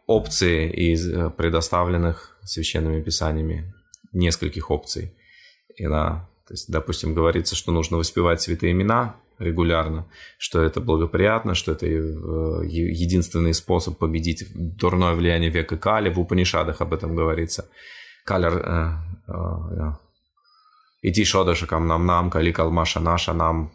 опции 0.07 0.71
из 0.71 1.07
э, 1.11 1.31
предоставленных 1.31 2.39
священными 2.45 3.03
писаниями 3.03 3.75
нескольких 4.17 4.71
опций. 4.71 5.15
И 5.77 5.87
на, 5.87 6.29
то 6.47 6.55
есть, 6.55 6.71
допустим, 6.71 7.15
говорится, 7.15 7.55
что 7.55 7.73
нужно 7.73 7.99
воспевать 7.99 8.41
святые 8.41 8.73
имена 8.73 9.17
регулярно, 9.39 10.07
что 10.39 10.63
это 10.63 10.81
благоприятно, 10.81 11.55
что 11.55 11.73
это 11.73 11.87
э, 11.87 11.91
единственный 12.67 13.53
способ 13.53 13.99
победить 13.99 14.47
дурное 14.55 15.15
влияние 15.15 15.51
века 15.51 15.77
Кали. 15.77 16.09
В 16.09 16.19
Упанишадах 16.19 16.81
об 16.81 16.95
этом 16.95 17.15
говорится. 17.15 17.69
Калер 18.25 18.59
э, 18.59 18.93
э, 19.29 19.93
Иди 21.03 21.25
шодашакам 21.25 21.87
нам 21.87 22.07
нам, 22.07 22.31
кали 22.31 22.51
калмаша 22.53 23.01
наша 23.01 23.33
нам. 23.33 23.71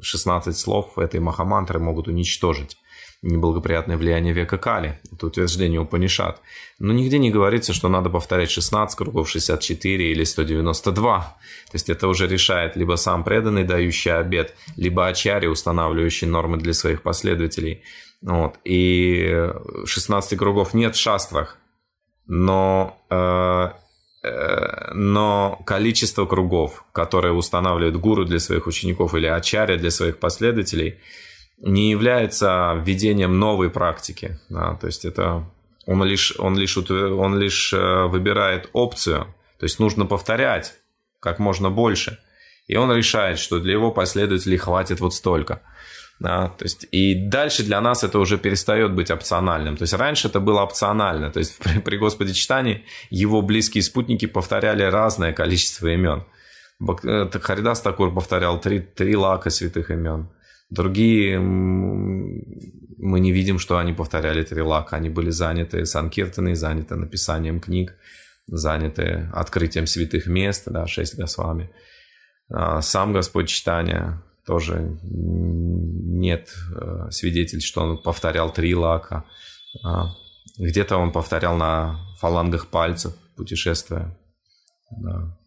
16 0.00 0.56
слов 0.56 0.98
этой 0.98 1.18
махамантры 1.18 1.80
могут 1.80 2.06
уничтожить 2.06 2.76
неблагоприятное 3.22 3.96
влияние 3.96 4.32
века 4.32 4.56
Кали. 4.56 4.98
Это 5.12 5.26
утверждение 5.26 5.80
Упанишат. 5.80 6.40
Но 6.78 6.92
нигде 6.92 7.18
не 7.18 7.30
говорится, 7.30 7.72
что 7.74 7.88
надо 7.88 8.08
повторять 8.08 8.50
16 8.50 8.96
кругов, 8.96 9.28
64 9.28 10.12
или 10.12 10.24
192. 10.24 11.18
То 11.20 11.74
есть 11.74 11.90
это 11.90 12.08
уже 12.08 12.26
решает 12.26 12.76
либо 12.76 12.96
сам 12.96 13.22
преданный, 13.22 13.64
дающий 13.64 14.10
обед, 14.10 14.54
либо 14.76 15.06
ачари, 15.06 15.46
устанавливающий 15.46 16.26
нормы 16.26 16.56
для 16.56 16.72
своих 16.72 17.02
последователей. 17.02 17.82
Вот. 18.22 18.54
И 18.64 19.50
16 19.84 20.38
кругов 20.38 20.72
нет 20.72 20.96
в 20.96 20.98
шастрах, 20.98 21.58
но, 22.26 22.98
э, 23.10 23.70
э, 24.26 24.92
но 24.94 25.62
количество 25.66 26.24
кругов, 26.24 26.84
которые 26.92 27.34
устанавливает 27.34 27.96
гуру 27.96 28.24
для 28.24 28.38
своих 28.38 28.66
учеников 28.66 29.14
или 29.14 29.26
ачаря 29.26 29.76
для 29.76 29.90
своих 29.90 30.18
последователей– 30.18 31.00
не 31.60 31.90
является 31.90 32.80
введением 32.82 33.38
новой 33.38 33.70
практики. 33.70 34.38
Да, 34.48 34.74
то 34.74 34.86
есть 34.86 35.04
это 35.04 35.44
он 35.86 36.04
лишь, 36.04 36.34
он, 36.38 36.56
лишь, 36.56 36.76
он 36.76 37.38
лишь 37.38 37.72
э, 37.72 38.04
выбирает 38.06 38.70
опцию, 38.72 39.34
то 39.58 39.64
есть 39.64 39.78
нужно 39.78 40.06
повторять 40.06 40.74
как 41.20 41.38
можно 41.38 41.70
больше. 41.70 42.18
И 42.66 42.76
он 42.76 42.92
решает, 42.92 43.38
что 43.38 43.58
для 43.58 43.72
его 43.72 43.90
последователей 43.90 44.56
хватит 44.56 45.00
вот 45.00 45.14
столько. 45.14 45.60
Да, 46.20 46.48
то 46.48 46.64
есть, 46.64 46.86
и 46.92 47.14
дальше 47.14 47.62
для 47.62 47.80
нас 47.80 48.04
это 48.04 48.18
уже 48.18 48.36
перестает 48.36 48.92
быть 48.92 49.10
опциональным. 49.10 49.76
То 49.76 49.82
есть 49.82 49.94
раньше 49.94 50.28
это 50.28 50.38
было 50.38 50.62
опционально. 50.62 51.30
То 51.30 51.38
есть 51.38 51.58
при, 51.62 51.80
при 51.80 51.96
Господе 51.96 52.34
читании 52.34 52.84
его 53.08 53.42
близкие 53.42 53.82
спутники 53.82 54.26
повторяли 54.26 54.82
разное 54.82 55.32
количество 55.32 55.88
имен. 55.88 56.24
Э, 57.04 57.28
Харидас 57.40 57.80
Такур 57.80 58.14
повторял 58.14 58.60
три, 58.60 58.80
три 58.80 59.16
лака 59.16 59.50
святых 59.50 59.90
имен. 59.90 60.28
Другие 60.70 61.38
мы 63.00 63.18
не 63.20 63.32
видим, 63.32 63.58
что 63.58 63.78
они 63.78 63.92
повторяли 63.92 64.42
трилак. 64.42 64.92
Они 64.92 65.08
были 65.08 65.30
заняты 65.30 65.84
санкиртаной, 65.84 66.54
заняты 66.54 66.96
написанием 66.96 67.60
книг, 67.60 67.96
заняты 68.46 69.28
открытием 69.32 69.86
святых 69.86 70.26
мест, 70.26 70.64
да, 70.66 70.86
шесть 70.86 71.18
Госвами. 71.18 71.70
А 72.52 72.82
сам 72.82 73.12
Господь 73.12 73.48
читания 73.48 74.22
тоже 74.44 74.98
нет 75.02 76.52
э, 76.74 77.10
свидетельств, 77.10 77.68
что 77.68 77.82
он 77.82 78.02
повторял 78.02 78.52
три 78.52 78.74
лака. 78.74 79.24
А 79.84 80.10
где-то 80.58 80.96
он 80.96 81.12
повторял 81.12 81.56
на 81.56 81.98
фалангах 82.18 82.66
пальцев, 82.66 83.14
путешествуя. 83.36 84.16
Да. 84.90 85.38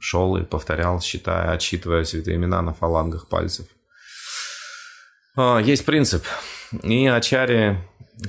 Шел 0.00 0.36
и 0.36 0.44
повторял, 0.44 1.00
считая, 1.00 1.52
отсчитывая 1.52 2.04
святые 2.04 2.36
имена 2.36 2.62
на 2.62 2.72
фалангах 2.72 3.28
пальцев. 3.28 3.66
А, 5.36 5.58
есть 5.58 5.84
принцип. 5.84 6.24
И 6.82 7.06
Ачари 7.06 7.78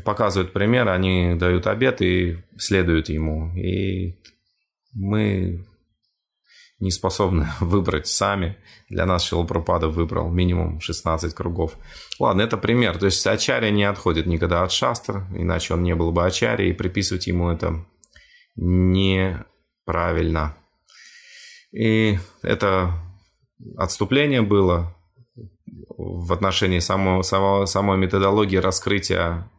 показывают 0.04 0.54
пример, 0.54 0.90
они 0.90 1.36
дают 1.36 1.68
обед 1.68 2.02
и 2.02 2.44
следуют 2.58 3.10
ему. 3.10 3.56
И 3.56 4.16
мы 4.94 5.66
не 6.80 6.92
способны 6.92 7.48
выбрать 7.60 8.08
сами. 8.08 8.58
Для 8.90 9.06
нас 9.06 9.24
Шилапрапада 9.24 9.88
выбрал 9.88 10.30
минимум 10.30 10.80
16 10.80 11.34
кругов. 11.34 11.76
Ладно, 12.20 12.42
это 12.42 12.58
пример. 12.58 12.98
То 12.98 13.06
есть 13.06 13.26
Ачарья 13.26 13.72
не 13.72 13.84
отходит 13.84 14.26
никогда 14.26 14.64
от 14.64 14.72
шастр, 14.72 15.26
иначе 15.34 15.74
он 15.74 15.84
не 15.84 15.96
был 15.96 16.12
бы 16.12 16.26
Ачарьей, 16.26 16.72
и 16.72 16.74
приписывать 16.74 17.28
ему 17.28 17.50
это 17.50 17.86
неправильно. 18.56 19.46
И 21.72 22.18
это 22.42 22.94
отступление 23.78 24.42
было 24.42 24.95
в 25.98 26.34
отношении 26.34 26.80
самого, 26.80 27.22
самого, 27.22 27.66
самой 27.66 27.98
методологии 27.98 28.58
раскрытия 28.58 29.50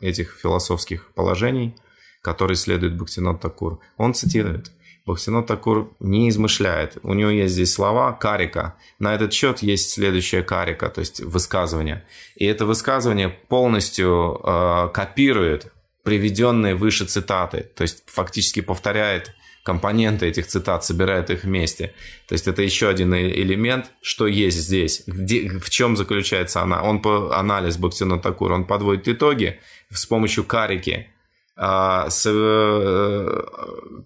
этих 0.00 0.36
философских 0.40 1.12
положений, 1.14 1.76
которые 2.22 2.56
следует 2.56 2.96
Бхактинот 2.96 3.40
Такур. 3.40 3.80
Он 3.96 4.14
цитирует. 4.14 4.72
Бхактинот 5.06 5.46
Такур 5.46 5.92
не 6.00 6.30
измышляет. 6.30 6.96
У 7.02 7.12
него 7.12 7.30
есть 7.30 7.54
здесь 7.54 7.72
слова 7.72 8.12
карика. 8.12 8.76
На 8.98 9.14
этот 9.14 9.32
счет 9.32 9.58
есть 9.62 9.90
следующая 9.90 10.42
карика, 10.42 10.88
то 10.88 11.00
есть 11.00 11.20
высказывание. 11.20 12.04
И 12.36 12.46
это 12.46 12.64
высказывание 12.64 13.28
полностью 13.28 14.40
э, 14.42 14.88
копирует 14.94 15.72
приведенные 16.02 16.74
выше 16.74 17.06
цитаты, 17.06 17.70
то 17.74 17.82
есть 17.82 18.04
фактически 18.06 18.60
повторяет 18.60 19.34
компоненты 19.64 20.26
этих 20.26 20.46
цитат, 20.46 20.84
собирает 20.84 21.30
их 21.30 21.44
вместе. 21.44 21.94
То 22.28 22.34
есть 22.34 22.46
это 22.46 22.62
еще 22.62 22.86
один 22.88 23.14
элемент, 23.14 23.90
что 24.02 24.26
есть 24.26 24.58
здесь, 24.58 25.02
где, 25.06 25.48
в 25.58 25.70
чем 25.70 25.96
заключается 25.96 26.60
она. 26.60 26.82
Он 26.82 27.00
по 27.00 27.36
анализ 27.36 27.78
Бхактина 27.78 28.20
Такур, 28.20 28.52
он 28.52 28.66
подводит 28.66 29.08
итоги 29.08 29.58
с 29.90 30.04
помощью 30.04 30.44
карики, 30.44 31.08
а, 31.56 32.10
с, 32.10 32.26
э, 32.26 33.42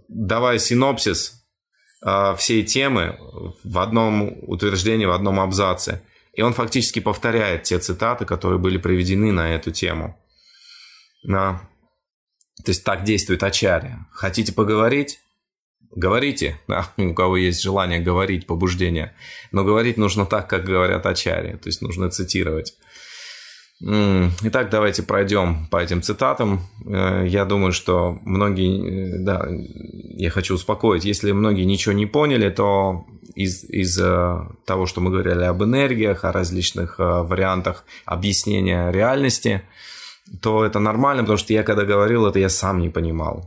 давая 0.09 0.59
синопсис 0.59 1.44
э, 2.07 2.35
всей 2.37 2.62
темы 2.62 3.18
в 3.64 3.79
одном 3.81 4.38
утверждении, 4.42 5.07
в 5.07 5.12
одном 5.12 5.40
абзаце. 5.40 6.03
И 6.35 6.42
он 6.42 6.53
фактически 6.53 7.01
повторяет 7.01 7.64
те 7.64 7.81
цитаты, 7.81 8.27
которые 8.27 8.61
были 8.61 8.79
приведены 8.79 9.33
на 9.33 9.55
эту 9.57 9.73
тему. 9.73 10.16
На... 11.25 11.68
То 12.64 12.71
есть 12.71 12.85
так 12.85 13.03
действует 13.03 13.42
Ачарья. 13.42 14.07
Хотите 14.12 14.53
поговорить? 14.53 15.18
Говорите, 15.94 16.61
да, 16.68 16.88
у 16.96 17.14
кого 17.14 17.37
есть 17.37 17.62
желание 17.62 18.01
говорить, 18.01 18.46
побуждение. 18.46 19.14
Но 19.53 19.64
говорить 19.64 19.96
нужно 19.96 20.27
так, 20.27 20.48
как 20.48 20.64
говорят 20.64 21.07
Ачарьи. 21.07 21.57
То 21.57 21.68
есть 21.68 21.83
нужно 21.83 22.11
цитировать. 22.11 22.74
Итак, 23.81 24.70
давайте 24.70 25.05
пройдем 25.05 25.68
по 25.70 25.77
этим 25.77 26.03
цитатам. 26.03 26.62
Э, 26.85 27.24
я 27.27 27.44
думаю, 27.44 27.70
что 27.70 28.18
многие, 28.22 29.14
э, 29.14 29.18
да, 29.20 29.48
я 29.48 30.31
хочу 30.31 30.57
успокоить, 30.57 31.05
если 31.05 31.31
многие 31.31 31.62
ничего 31.62 31.92
не 31.92 32.07
поняли, 32.07 32.51
то 32.51 33.07
из, 33.37 33.62
из 33.62 33.96
э, 34.01 34.37
того, 34.66 34.87
что 34.87 35.01
мы 35.01 35.12
говорили 35.12 35.44
об 35.44 35.62
энергиях, 35.62 36.24
о 36.24 36.33
различных 36.33 36.98
вариантах 36.98 37.85
объяснения 38.05 38.90
реальности, 38.90 39.62
то 40.43 40.64
это 40.64 40.79
нормально, 40.79 41.23
потому 41.23 41.38
что 41.38 41.53
я 41.53 41.62
когда 41.62 41.85
говорил 41.85 42.27
это, 42.27 42.38
я 42.38 42.49
сам 42.49 42.81
не 42.81 42.88
понимал. 42.88 43.47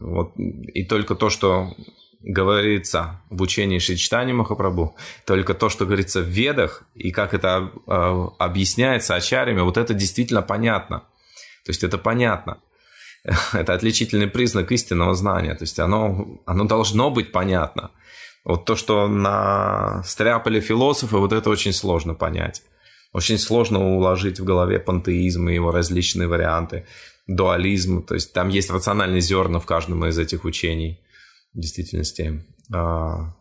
Вот, 0.00 0.32
и 0.36 0.84
только 0.84 1.14
то, 1.14 1.30
что 1.30 1.74
говорится 2.20 3.20
в 3.30 3.42
учении 3.42 3.78
Шичтани 3.78 4.32
Махапрабху, 4.32 4.96
только 5.24 5.54
то, 5.54 5.68
что 5.68 5.86
говорится 5.86 6.20
в 6.20 6.26
Ведах, 6.26 6.82
и 6.94 7.10
как 7.10 7.32
это 7.32 7.70
э, 7.86 8.26
объясняется 8.38 9.14
ачарями, 9.14 9.60
вот 9.60 9.76
это 9.76 9.94
действительно 9.94 10.42
понятно. 10.42 11.04
То 11.64 11.70
есть 11.70 11.84
это 11.84 11.98
понятно. 11.98 12.58
Это 13.52 13.74
отличительный 13.74 14.28
признак 14.28 14.72
истинного 14.72 15.14
знания. 15.14 15.54
То 15.54 15.64
есть 15.64 15.78
оно, 15.78 16.40
оно 16.46 16.64
должно 16.64 17.10
быть 17.10 17.32
понятно. 17.32 17.90
Вот 18.44 18.64
то, 18.64 18.76
что 18.76 19.08
на 19.08 20.02
стряпали 20.04 20.60
философы, 20.60 21.18
вот 21.18 21.32
это 21.32 21.50
очень 21.50 21.72
сложно 21.72 22.14
понять. 22.14 22.62
Очень 23.12 23.38
сложно 23.38 23.96
уложить 23.96 24.38
в 24.38 24.44
голове 24.44 24.78
пантеизм 24.78 25.48
и 25.48 25.54
его 25.54 25.70
различные 25.70 26.28
варианты, 26.28 26.86
дуализм. 27.26 28.04
То 28.04 28.14
есть 28.14 28.32
там 28.32 28.48
есть 28.48 28.70
рациональные 28.70 29.20
зерна 29.20 29.60
в 29.60 29.66
каждом 29.66 30.04
из 30.06 30.18
этих 30.18 30.44
учений 30.44 31.00
в 31.54 31.60
действительности. 31.60 32.44
А, 32.72 33.34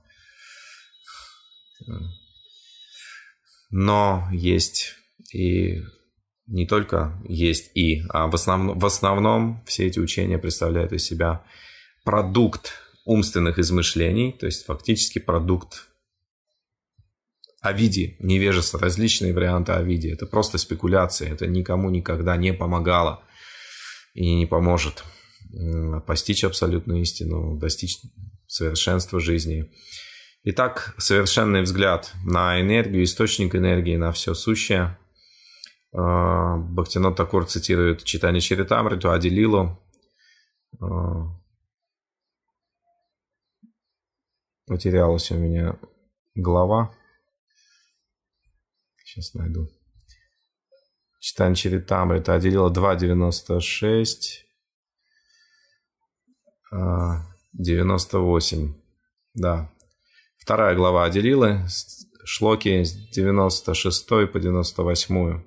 но 3.70 4.28
есть 4.32 4.96
и 5.34 5.84
не 6.48 6.66
только 6.66 7.22
есть 7.28 7.72
и, 7.76 8.04
а 8.10 8.28
в 8.28 8.36
основном, 8.36 8.80
в 8.80 8.86
основном 8.86 9.64
все 9.66 9.88
эти 9.88 10.00
учения 10.00 10.38
представляют 10.38 10.94
из 10.94 11.04
себя 11.04 11.44
продукт 12.06 12.72
умственных 13.06 13.60
измышлений, 13.60 14.32
то 14.32 14.46
есть 14.46 14.66
фактически 14.66 15.20
продукт 15.20 15.88
Овидии, 17.68 18.16
невежество, 18.20 18.80
различные 18.80 19.34
варианты 19.34 19.74
Овидии. 19.74 20.12
Это 20.12 20.26
просто 20.26 20.58
спекуляция, 20.58 21.32
это 21.32 21.48
никому 21.48 21.90
никогда 21.90 22.38
не 22.38 22.54
помогало 22.54 23.24
и 24.14 24.36
не 24.36 24.46
поможет 24.46 25.04
постичь 26.06 26.44
абсолютную 26.44 27.02
истину, 27.02 27.58
достичь 27.58 28.00
совершенства 28.48 29.20
жизни. 29.20 29.72
Итак, 30.44 30.96
совершенный 30.98 31.62
взгляд 31.62 32.14
на 32.26 32.62
энергию, 32.62 33.04
источник 33.04 33.56
энергии, 33.56 33.98
на 33.98 34.12
все 34.12 34.34
сущее. 34.34 34.98
А, 35.94 36.58
Бхактинот 36.58 37.16
Такур 37.16 37.46
цитирует 37.46 38.04
читание 38.04 38.40
Чаритамриту, 38.40 39.12
Адилилу. 39.12 39.78
А, 40.80 41.38
потерялась 44.68 45.32
у 45.32 45.36
меня 45.36 45.78
глава. 46.36 46.96
Сейчас 49.08 49.34
найду. 49.36 49.70
Читание 51.22 51.56
Чаритамрита, 51.56 52.36
Адилила 52.36 52.70
2.96. 52.70 54.44
98. 57.54 58.74
Да. 59.34 59.72
Вторая 60.38 60.76
глава 60.76 61.06
Аделилы, 61.06 61.66
шлоки 62.26 62.84
с 62.84 62.92
96 63.16 64.08
по 64.10 64.40
98. 64.42 65.42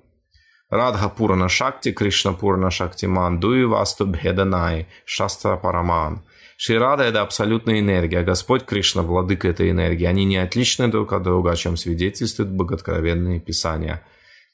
Радха 0.71 1.09
Пурана 1.09 1.47
Шакти, 1.47 1.91
Кришна 1.91 2.33
Пурана 2.33 2.71
Шакти 2.71 3.05
Ман, 3.05 3.39
Дуи 3.39 3.65
Васту 3.65 4.07
Бхеданай, 4.07 4.87
Шастра 5.05 5.55
Параман. 5.55 6.23
Ширада– 6.63 7.03
это 7.05 7.23
абсолютная 7.23 7.79
энергия, 7.79 8.21
Господь 8.21 8.65
Кришна– 8.65 9.01
владыка 9.01 9.47
этой 9.47 9.71
энергии. 9.71 10.05
Они 10.05 10.25
не 10.25 10.37
отличны 10.37 10.89
друг 10.89 11.11
от 11.11 11.23
друга, 11.23 11.49
о 11.49 11.55
чем 11.55 11.75
свидетельствуют 11.75 12.51
боготкровенные 12.51 13.39
писания. 13.39 14.03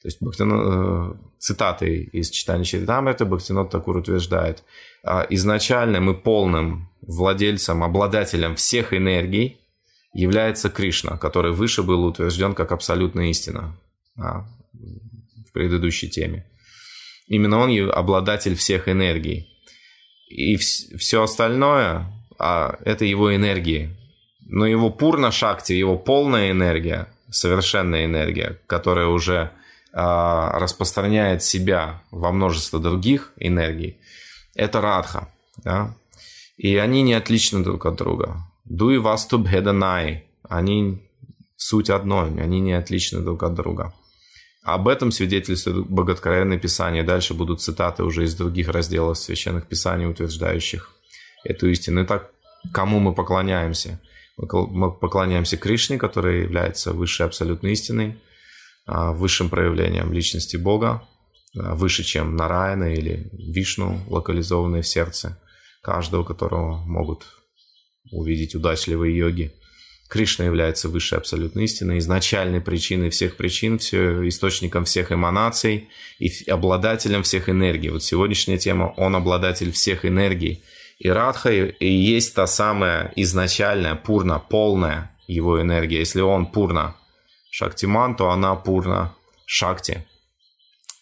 То 0.01 0.07
есть 0.07 0.21
Бхактинот, 0.21 0.61
э, 0.65 1.13
цитаты 1.37 2.03
из 2.13 2.29
читания 2.29 2.63
Чаритамрита 2.63 3.25
Бхактинот 3.25 3.71
Такур 3.71 3.97
утверждает, 3.97 4.63
«А 5.03 5.27
изначально 5.31 5.99
мы 5.99 6.13
полным 6.13 6.89
владельцем, 7.01 7.83
обладателем 7.83 8.55
всех 8.55 8.93
энергий 8.93 9.59
является 10.13 10.69
Кришна, 10.69 11.17
который 11.17 11.51
выше 11.51 11.83
был 11.83 12.05
утвержден 12.05 12.53
как 12.53 12.71
абсолютная 12.71 13.31
истина 13.31 13.77
а, 14.17 14.45
в 15.45 15.51
предыдущей 15.51 16.07
теме. 16.09 16.45
Именно 17.27 17.57
он 17.57 17.91
обладатель 17.91 18.55
всех 18.55 18.87
энергий. 18.87 19.56
И 20.29 20.57
все 20.57 21.23
остальное 21.23 22.05
а, 22.37 22.77
это 22.83 23.05
его 23.05 23.35
энергии. 23.35 23.95
Но 24.41 24.65
его 24.65 24.89
пурна 24.89 25.31
шакти, 25.31 25.73
его 25.73 25.97
полная 25.97 26.51
энергия, 26.51 27.07
совершенная 27.29 28.05
энергия, 28.05 28.59
которая 28.67 29.07
уже 29.07 29.51
а, 29.93 30.57
распространяет 30.59 31.43
себя 31.43 32.01
во 32.11 32.31
множество 32.31 32.79
других 32.79 33.33
энергий, 33.37 33.97
это 34.55 34.81
радха. 34.81 35.29
Да? 35.57 35.95
И 36.57 36.75
они 36.75 37.01
не 37.03 37.13
отличны 37.13 37.63
друг 37.63 37.85
от 37.85 37.95
друга. 37.95 38.37
Дуй 38.65 38.99
васту 38.99 39.39
бхеданай. 39.39 40.25
Они 40.49 41.01
суть 41.55 41.89
одной, 41.89 42.29
они 42.41 42.59
не 42.59 42.73
отличны 42.73 43.19
друг 43.19 43.43
от 43.43 43.53
друга. 43.53 43.93
Об 44.67 44.89
этом 44.89 45.13
свидетельствует 45.13 45.87
Боготкровенное 45.87 46.57
Писание. 46.57 47.01
Дальше 47.01 47.33
будут 47.33 47.61
цитаты 47.61 48.03
уже 48.03 48.25
из 48.25 48.35
других 48.35 48.67
разделов 48.67 49.17
священных 49.17 49.65
Писаний, 49.65 50.05
утверждающих 50.05 50.91
эту 51.45 51.69
истину. 51.69 52.03
Итак, 52.03 52.31
кому 52.73 52.99
мы 52.99 53.15
поклоняемся? 53.15 54.01
Мы 54.35 54.91
поклоняемся 54.91 55.55
Кришне, 55.55 55.97
который 55.97 56.41
является 56.41 56.91
высшей 56.91 57.25
абсолютной 57.25 57.71
истиной, 57.71 58.17
а, 58.85 59.13
высшим 59.13 59.47
проявлением 59.47 60.11
личности 60.11 60.57
Бога, 60.57 61.07
а, 61.57 61.73
выше, 61.75 62.03
чем 62.03 62.35
Нараяна 62.35 62.93
или 62.93 63.29
Вишну, 63.31 64.01
локализованные 64.09 64.81
в 64.81 64.87
сердце 64.87 65.41
каждого, 65.81 66.25
которого 66.25 66.83
могут 66.83 67.25
увидеть 68.11 68.53
удачливые 68.53 69.15
йоги. 69.15 69.53
Кришна 70.09 70.45
является 70.45 70.89
высшей 70.89 71.17
абсолютной 71.17 71.65
истиной, 71.65 71.97
изначальной 71.99 72.61
причиной 72.61 73.09
всех 73.09 73.35
причин, 73.35 73.77
все, 73.77 74.27
источником 74.27 74.85
всех 74.85 75.11
эманаций 75.11 75.89
и 76.19 76.31
обладателем 76.49 77.23
всех 77.23 77.49
энергий. 77.49 77.89
Вот 77.89 78.03
сегодняшняя 78.03 78.57
тема– 78.57 78.93
он 78.97 79.15
обладатель 79.15 79.71
всех 79.71 80.05
энергий. 80.05 80.63
И 80.99 81.09
Радха 81.09 81.51
и 81.51 81.87
есть 81.87 82.35
та 82.35 82.47
самая 82.47 83.11
изначальная, 83.15 83.95
пурна, 83.95 84.39
полная 84.39 85.11
его 85.27 85.61
энергия. 85.61 85.99
Если 85.99 86.21
он 86.21 86.47
пурна 86.47 86.95
Шактиман, 87.51 88.15
то 88.15 88.31
она 88.31 88.55
пурна 88.55 89.13
Шакти. 89.45 90.05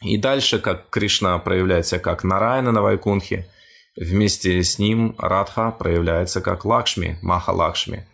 И 0.02 0.18
дальше, 0.18 0.60
как 0.60 0.90
Кришна 0.90 1.38
проявляется 1.40 2.00
как 2.00 2.24
Нарайна 2.24 2.72
на 2.72 2.82
Вайкунхе, 2.82 3.48
Вместе 3.96 4.62
с 4.62 4.78
ним 4.78 5.16
Радха 5.18 5.72
проявляется 5.72 6.42
как 6.42 6.66
Лакшми, 6.66 7.18
Маха 7.22 7.52
Лакшми. 7.52 8.06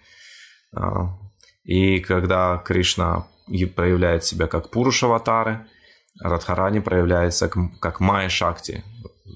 А, 0.75 1.17
и 1.63 1.99
когда 1.99 2.57
Кришна 2.57 3.27
проявляет 3.75 4.23
себя 4.23 4.47
как 4.47 4.69
Пурушаватары, 4.69 5.65
Радхарани 6.19 6.79
проявляется 6.79 7.49
как 7.49 7.99
Майя 7.99 8.29
Шакти, 8.29 8.83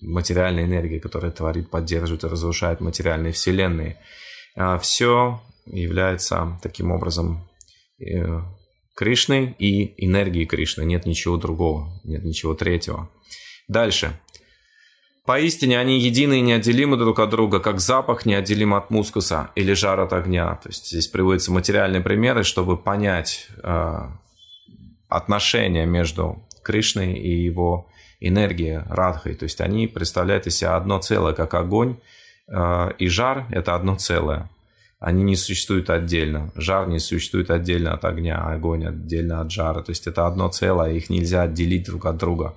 материальная 0.01 0.65
энергия, 0.65 0.99
которая 0.99 1.31
творит, 1.31 1.69
поддерживает 1.69 2.23
и 2.23 2.27
разрушает 2.27 2.81
материальные 2.81 3.33
вселенные. 3.33 3.97
А, 4.55 4.77
Все 4.77 5.41
является 5.65 6.59
таким 6.61 6.91
образом 6.91 7.47
э, 7.99 8.39
Кришной 8.95 9.55
и 9.57 10.05
энергией 10.05 10.45
Кришны. 10.45 10.83
Нет 10.83 11.05
ничего 11.05 11.38
другого, 11.38 11.99
нет 12.03 12.23
ничего 12.23 12.53
третьего. 12.53 13.09
Дальше. 13.67 14.19
Поистине 15.26 15.80
они 15.80 15.99
едины 15.99 16.38
и 16.38 16.41
неотделимы 16.41 16.97
друг 16.97 17.19
от 17.19 17.32
друга, 17.32 17.59
как 17.59 17.80
запах 17.80 18.28
неотделим 18.28 18.76
от 18.76 18.91
мускуса 18.91 19.49
или 19.55 19.73
жар 19.73 19.99
от 19.99 20.13
огня. 20.13 20.59
То 20.61 20.69
есть 20.69 20.88
здесь 20.88 21.07
приводятся 21.07 21.51
материальные 21.51 22.01
примеры, 22.01 22.43
чтобы 22.43 22.78
понять 22.78 23.47
э, 23.63 24.01
отношения 25.09 25.88
между 25.88 26.43
Кришной 26.63 27.13
и 27.13 27.43
его 27.43 27.88
энергией, 28.19 28.82
радхой. 28.88 29.34
То 29.34 29.43
есть 29.43 29.61
они 29.61 29.88
представляют 29.88 30.45
из 30.45 30.57
себя 30.57 30.76
одно 30.76 30.99
целое, 30.99 31.34
как 31.34 31.55
огонь 31.55 31.97
э, 32.47 32.91
и 32.99 33.07
жар– 33.07 33.47
это 33.49 33.73
одно 33.73 33.95
целое. 33.95 34.47
они 34.99 35.23
не 35.23 35.36
существуют 35.36 35.89
отдельно. 35.89 36.51
Жар 36.55 36.88
не 36.88 36.99
существует 36.99 37.49
отдельно 37.49 37.93
от 37.93 38.05
огня, 38.05 38.38
огонь 38.43 38.86
отдельно 38.86 39.41
от 39.41 39.51
жара. 39.51 39.82
То 39.82 39.91
есть 39.91 40.07
это 40.07 40.28
одно 40.28 40.49
целое, 40.49 40.93
их 40.93 41.09
нельзя 41.09 41.43
отделить 41.43 41.86
друг 41.86 42.05
от 42.05 42.17
друга. 42.17 42.53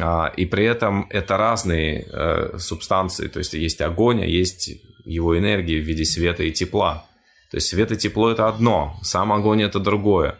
А, 0.00 0.32
и 0.36 0.44
при 0.44 0.64
этом 0.64 1.06
это 1.10 1.36
разные 1.36 2.06
э, 2.10 2.58
субстанции. 2.58 3.28
То 3.28 3.38
есть 3.38 3.54
есть 3.54 3.80
огонь, 3.80 4.22
а 4.22 4.26
есть 4.26 4.70
его 5.04 5.38
энергия 5.38 5.80
в 5.80 5.84
виде 5.84 6.04
света 6.04 6.42
и 6.42 6.52
тепла. 6.52 7.06
То 7.50 7.58
есть 7.58 7.68
свет 7.68 7.92
и 7.92 7.96
тепло 7.96 8.30
это 8.30 8.48
одно, 8.48 8.98
сам 9.02 9.32
огонь 9.32 9.62
это 9.62 9.78
другое. 9.78 10.36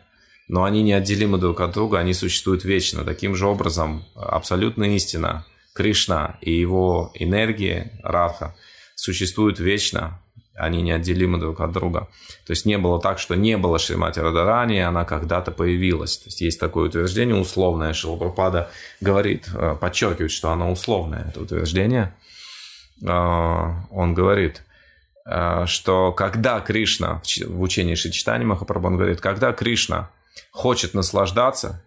Но 0.49 0.65
они 0.65 0.83
неотделимы 0.83 1.39
друг 1.39 1.61
от 1.61 1.73
друга, 1.73 1.99
они 1.99 2.13
существуют 2.13 2.65
вечно. 2.65 3.05
Таким 3.05 3.35
же 3.35 3.47
образом, 3.47 4.05
абсолютная 4.15 4.97
истина, 4.97 5.47
Кришна 5.75 6.39
и 6.41 6.53
его 6.53 7.13
энергия, 7.15 7.99
Радха, 8.03 8.57
существуют 8.95 9.59
вечно, 9.59 10.21
они 10.55 10.83
неотделимы 10.83 11.39
друг 11.39 11.61
от 11.61 11.73
друга. 11.73 12.09
То 12.47 12.53
есть 12.53 12.67
не 12.67 12.79
было 12.79 13.01
так, 13.01 13.19
что 13.19 13.35
не 13.35 13.57
было 13.57 13.79
Шримати 13.79 14.21
Радарани, 14.21 14.79
она 14.79 15.05
когда-то 15.05 15.51
появилась. 15.51 16.19
То 16.19 16.27
есть 16.27 16.41
есть 16.41 16.61
такое 16.61 16.89
утверждение 16.89 17.37
условное, 17.37 17.93
Шилапрапада 17.93 18.71
говорит, 19.01 19.49
э, 19.55 19.77
подчеркивает, 19.81 20.31
что 20.31 20.51
оно 20.51 20.71
условное, 20.71 21.27
это 21.29 21.41
утверждение. 21.41 22.15
Э, 23.03 23.71
он 23.91 24.15
говорит, 24.15 24.63
э, 25.27 25.67
что 25.67 26.13
когда 26.13 26.61
Кришна, 26.61 27.21
в 27.47 27.61
учении 27.61 27.95
Шичитани 27.95 28.45
Махапрабху 28.45 28.91
говорит, 28.91 29.21
когда 29.21 29.53
Кришна 29.53 30.11
хочет 30.53 30.95
наслаждаться, 30.95 31.83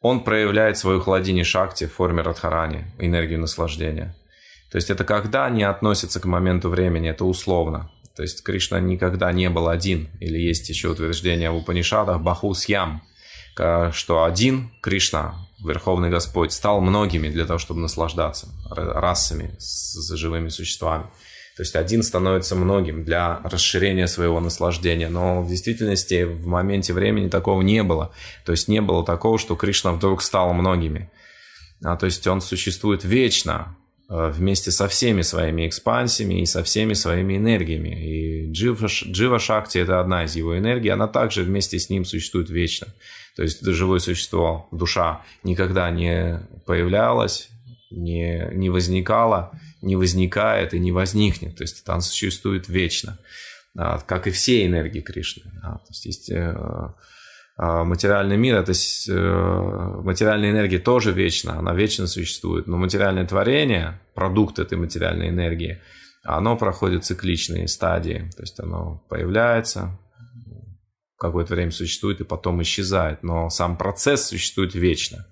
он 0.00 0.20
проявляет 0.22 0.76
свою 0.78 1.00
хладини 1.00 1.42
шакти 1.42 1.86
в 1.86 1.94
форме 1.94 2.22
радхарани, 2.22 2.84
энергию 2.98 3.40
наслаждения– 3.40 4.14
то 4.70 4.76
есть 4.76 4.90
это 4.90 5.04
когда 5.04 5.48
не 5.50 5.62
относится 5.62 6.20
к 6.20 6.24
моменту 6.24 6.68
времени, 6.68 7.10
это 7.10 7.24
условно. 7.24 7.90
То 8.16 8.22
есть 8.22 8.42
Кришна 8.42 8.80
никогда 8.80 9.32
не 9.32 9.50
был 9.50 9.68
один. 9.68 10.08
Или 10.20 10.38
есть 10.38 10.68
еще 10.68 10.88
утверждение 10.88 11.50
в 11.50 11.56
Упанишадах 11.56 12.20
Бахусьям, 12.20 13.02
что 13.54 14.24
один 14.24 14.70
Кришна, 14.82 15.34
Верховный 15.64 16.10
Господь, 16.10 16.52
стал 16.52 16.80
многими 16.80 17.28
для 17.28 17.44
того, 17.44 17.58
чтобы 17.58 17.80
наслаждаться 17.80 18.48
расами 18.70 19.54
с 19.58 20.14
живыми 20.16 20.48
существами. 20.48 21.04
То 21.56 21.62
есть 21.62 21.76
один 21.76 22.02
становится 22.02 22.56
многим 22.56 23.04
для 23.04 23.40
расширения 23.44 24.08
своего 24.08 24.40
наслаждения. 24.40 25.08
Но 25.08 25.42
в 25.42 25.48
действительности 25.48 26.24
в 26.24 26.46
моменте 26.48 26.92
времени 26.92 27.28
такого 27.28 27.62
не 27.62 27.84
было. 27.84 28.12
То 28.44 28.52
есть 28.52 28.66
не 28.66 28.80
было 28.80 29.04
такого, 29.04 29.38
что 29.38 29.54
Кришна 29.54 29.92
вдруг 29.92 30.22
стал 30.22 30.52
многими. 30.52 31.10
А, 31.84 31.96
то 31.96 32.06
есть 32.06 32.26
он 32.26 32.40
существует 32.40 33.04
вечно, 33.04 33.76
вместе 34.08 34.70
со 34.70 34.86
всеми 34.86 35.22
своими 35.22 35.66
экспансиями 35.66 36.42
и 36.42 36.46
со 36.46 36.62
всеми 36.62 36.92
своими 36.92 37.36
энергиями. 37.36 37.88
И 37.88 38.52
Джива, 38.52 39.38
Шакти– 39.38 39.78
это 39.80 40.00
одна 40.00 40.24
из 40.24 40.36
его 40.36 40.58
энергий, 40.58 40.90
она 40.90 41.08
также 41.08 41.42
вместе 41.42 41.78
с 41.78 41.88
ним 41.88 42.04
существует 42.04 42.50
вечно. 42.50 42.88
То 43.36 43.42
есть 43.42 43.62
это 43.62 43.72
живое 43.72 43.98
существо, 43.98 44.68
душа, 44.70 45.22
никогда 45.42 45.90
не 45.90 46.40
появлялась, 46.66 47.48
не, 47.90 48.48
не 48.52 48.70
возникала, 48.70 49.58
не 49.82 49.96
возникает 49.96 50.74
и 50.74 50.78
не 50.78 50.92
возникнет. 50.92 51.56
То 51.56 51.64
есть 51.64 51.80
это 51.80 51.92
она 51.92 52.00
существует 52.00 52.68
вечно, 52.68 53.18
а, 53.76 53.98
как 54.00 54.26
и 54.26 54.30
все 54.30 54.66
энергии 54.66 55.00
Кришны. 55.00 55.50
А, 55.62 55.78
то 55.78 55.86
есть 55.90 56.06
есть 56.06 56.30
э, 56.30 56.54
материальный 57.56 58.36
мир, 58.36 58.56
это 58.56 58.72
э, 58.72 60.02
материальная 60.02 60.50
энергия 60.50 60.80
тоже 60.80 61.12
вечна, 61.12 61.58
она 61.58 61.72
вечно 61.72 62.06
существует, 62.06 62.66
но 62.66 62.76
материальное 62.76 63.26
творение, 63.26 64.00
продукт 64.14 64.58
этой 64.58 64.76
материальной 64.76 65.28
энергии, 65.28 65.80
оно 66.24 66.56
проходит 66.56 67.04
цикличные 67.04 67.68
стадии, 67.68 68.30
то 68.36 68.42
есть 68.42 68.58
оно 68.58 69.04
появляется, 69.08 69.96
какое-то 71.16 71.54
время 71.54 71.70
существует 71.70 72.20
и 72.20 72.24
потом 72.24 72.60
исчезает, 72.62 73.22
но 73.22 73.48
сам 73.50 73.76
процесс 73.76 74.26
существует 74.26 74.74
вечно. 74.74 75.26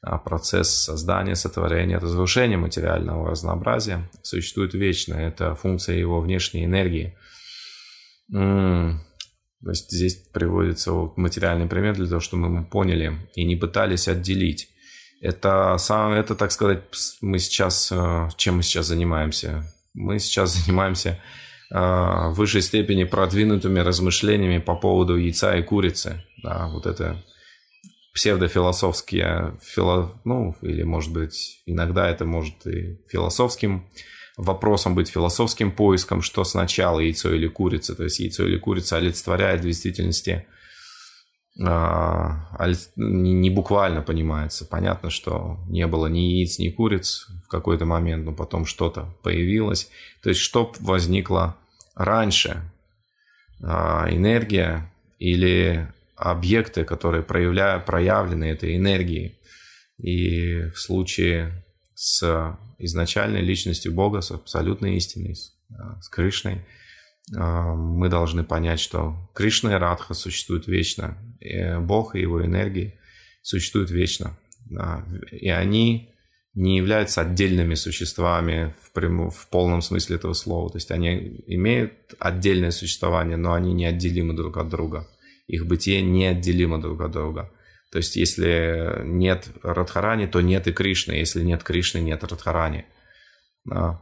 А 0.00 0.18
процесс 0.18 0.70
создания, 0.70 1.34
сотворения, 1.34 1.98
разрушения 1.98 2.56
материального 2.56 3.30
разнообразия 3.30 4.08
существует 4.22 4.74
вечно. 4.74 5.14
Это 5.14 5.56
функция 5.56 5.96
его 5.96 6.20
внешней 6.20 6.64
энергии. 6.64 7.18
То 9.62 9.70
есть 9.70 9.90
здесь 9.90 10.14
приводится 10.32 10.92
материальный 11.16 11.66
пример 11.66 11.94
для 11.94 12.06
того, 12.06 12.20
чтобы 12.20 12.48
мы 12.48 12.64
поняли 12.64 13.18
и 13.34 13.44
не 13.44 13.56
пытались 13.56 14.08
отделить. 14.08 14.68
Это, 15.20 15.76
сам, 15.78 16.12
это, 16.12 16.36
так 16.36 16.52
сказать, 16.52 16.84
мы 17.20 17.38
сейчас, 17.40 17.90
э, 17.90 18.28
чем 18.36 18.56
мы 18.56 18.62
сейчас 18.62 18.86
занимаемся? 18.86 19.64
Мы 19.94 20.20
сейчас 20.20 20.54
занимаемся 20.64 21.20
э, 21.70 21.74
в 21.74 22.34
высшей 22.34 22.62
степени 22.62 23.02
продвинутыми 23.02 23.80
размышлениями 23.80 24.58
по 24.58 24.76
поводу 24.76 25.16
яйца 25.16 25.56
и 25.56 25.62
курицы. 25.62 26.24
Да, 26.44 26.68
вот 26.68 26.86
это 26.86 27.24
псевдофилософские, 28.14 29.58
фило, 29.62 30.20
ну, 30.24 30.56
или, 30.62 30.82
может 30.84 31.12
быть, 31.12 31.62
иногда 31.66 32.08
это 32.08 32.24
может 32.24 32.66
и 32.66 33.00
философским 33.08 33.88
вопросом 34.38 34.94
быть 34.94 35.08
философским 35.08 35.72
поиском, 35.72 36.22
что 36.22 36.44
сначала 36.44 37.00
яйцо 37.00 37.34
или 37.34 37.48
курица. 37.48 37.94
То 37.94 38.04
есть 38.04 38.20
яйцо 38.20 38.46
или 38.46 38.56
курица 38.56 38.96
олицетворяет 38.96 39.60
в 39.60 39.64
действительности 39.64 40.46
а, 41.60 42.46
не 42.96 43.50
буквально 43.50 44.00
понимается. 44.00 44.64
Понятно, 44.64 45.10
что 45.10 45.58
не 45.68 45.86
было 45.88 46.06
ни 46.06 46.20
яиц, 46.20 46.60
ни 46.60 46.68
куриц 46.68 47.26
в 47.44 47.48
какой-то 47.48 47.84
момент, 47.84 48.24
но 48.24 48.32
потом 48.32 48.64
что-то 48.64 49.12
появилось. 49.24 49.90
То 50.22 50.28
есть 50.28 50.40
что 50.40 50.72
возникло 50.78 51.56
раньше? 51.96 52.62
А, 53.60 54.06
энергия 54.08 54.92
или 55.18 55.92
объекты, 56.14 56.84
которые 56.84 57.24
проявляют, 57.24 57.86
проявлены 57.86 58.44
этой 58.44 58.76
энергией. 58.76 59.40
И 59.98 60.60
в 60.70 60.78
случае 60.78 61.64
с 61.96 62.56
изначальной 62.78 63.40
личностью 63.40 63.92
Бога, 63.92 64.20
с 64.20 64.30
абсолютной 64.30 64.96
истиной, 64.96 65.34
с, 65.34 65.52
а, 65.76 66.00
с 66.00 66.08
Кришной, 66.08 66.64
а, 67.36 67.74
мы 67.74 68.08
должны 68.08 68.44
понять, 68.44 68.80
что 68.80 69.30
Кришна 69.34 69.74
и 69.74 69.78
Радха 69.78 70.14
существуют 70.14 70.66
вечно, 70.66 71.18
и 71.40 71.76
Бог 71.80 72.14
и 72.14 72.20
его 72.20 72.44
энергии 72.44 72.98
существуют 73.42 73.90
вечно. 73.90 74.38
И 75.30 75.48
они 75.48 76.14
не 76.54 76.76
являются 76.76 77.20
отдельными 77.20 77.74
существами 77.74 78.74
в, 78.82 78.92
прямом, 78.92 79.30
в 79.30 79.48
полном 79.48 79.80
смысле 79.80 80.16
этого 80.16 80.32
слова. 80.32 80.68
То 80.70 80.78
есть 80.78 80.90
они 80.90 81.44
имеют 81.46 81.92
отдельное 82.18 82.72
существование, 82.72 83.36
но 83.36 83.54
они 83.54 83.72
неотделимы 83.72 84.34
друг 84.34 84.56
от 84.56 84.68
друга. 84.68 85.08
Их 85.46 85.66
бытие 85.66 86.02
неотделимо 86.02 86.80
друг 86.80 87.00
от 87.00 87.12
друга. 87.12 87.52
То 87.90 87.98
есть, 87.98 88.16
если 88.16 89.02
нет 89.04 89.48
Радхарани, 89.62 90.26
то 90.26 90.40
нет 90.40 90.66
и 90.66 90.72
Кришны. 90.72 91.12
Если 91.12 91.42
нет 91.42 91.62
Кришны, 91.62 91.98
нет 91.98 92.22
Радхарани. 92.22 92.84
Да. 93.64 94.00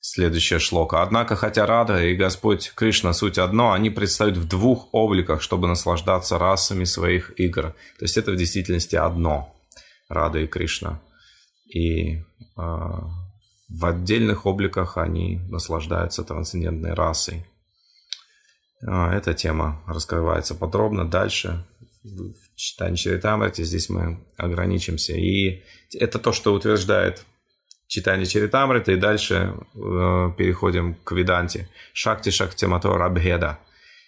Следующая 0.00 0.58
шлока. 0.58 1.02
Однако, 1.02 1.36
хотя 1.36 1.66
Рада 1.66 2.02
и 2.02 2.14
Господь 2.14 2.72
Кришна 2.74 3.12
суть 3.12 3.36
одно, 3.36 3.72
они 3.72 3.90
предстают 3.90 4.36
в 4.38 4.48
двух 4.48 4.88
обликах, 4.92 5.42
чтобы 5.42 5.68
наслаждаться 5.68 6.38
расами 6.38 6.84
своих 6.84 7.38
игр. 7.38 7.74
То 7.98 8.04
есть 8.04 8.16
это 8.16 8.32
в 8.32 8.36
действительности 8.36 8.96
одно. 8.96 9.54
Рада 10.08 10.38
и 10.38 10.46
Кришна. 10.46 11.02
И 11.66 12.14
э, 12.16 12.22
в 12.56 13.84
отдельных 13.84 14.46
обликах 14.46 14.96
они 14.96 15.40
наслаждаются 15.50 16.24
трансцендентной 16.24 16.94
расой. 16.94 17.44
А, 18.86 19.14
эта 19.14 19.34
тема 19.34 19.82
раскрывается 19.86 20.54
подробно 20.54 21.08
дальше 21.08 21.64
в 22.04 22.34
читании. 22.54 23.62
Здесь 23.62 23.88
мы 23.88 24.18
ограничимся. 24.36 25.14
И 25.14 25.62
это 25.94 26.18
то, 26.18 26.32
что 26.32 26.54
утверждает 26.54 27.24
читание 27.86 28.26
Чаритамрита. 28.26 28.92
И 28.92 28.96
дальше 28.96 29.34
э, 29.34 30.30
переходим 30.36 30.94
к 30.94 31.12
Веданте. 31.12 31.68
Шакти 31.92 32.30
Шакти 32.30 32.66
Матор 32.66 33.02
Абхеда. 33.02 33.58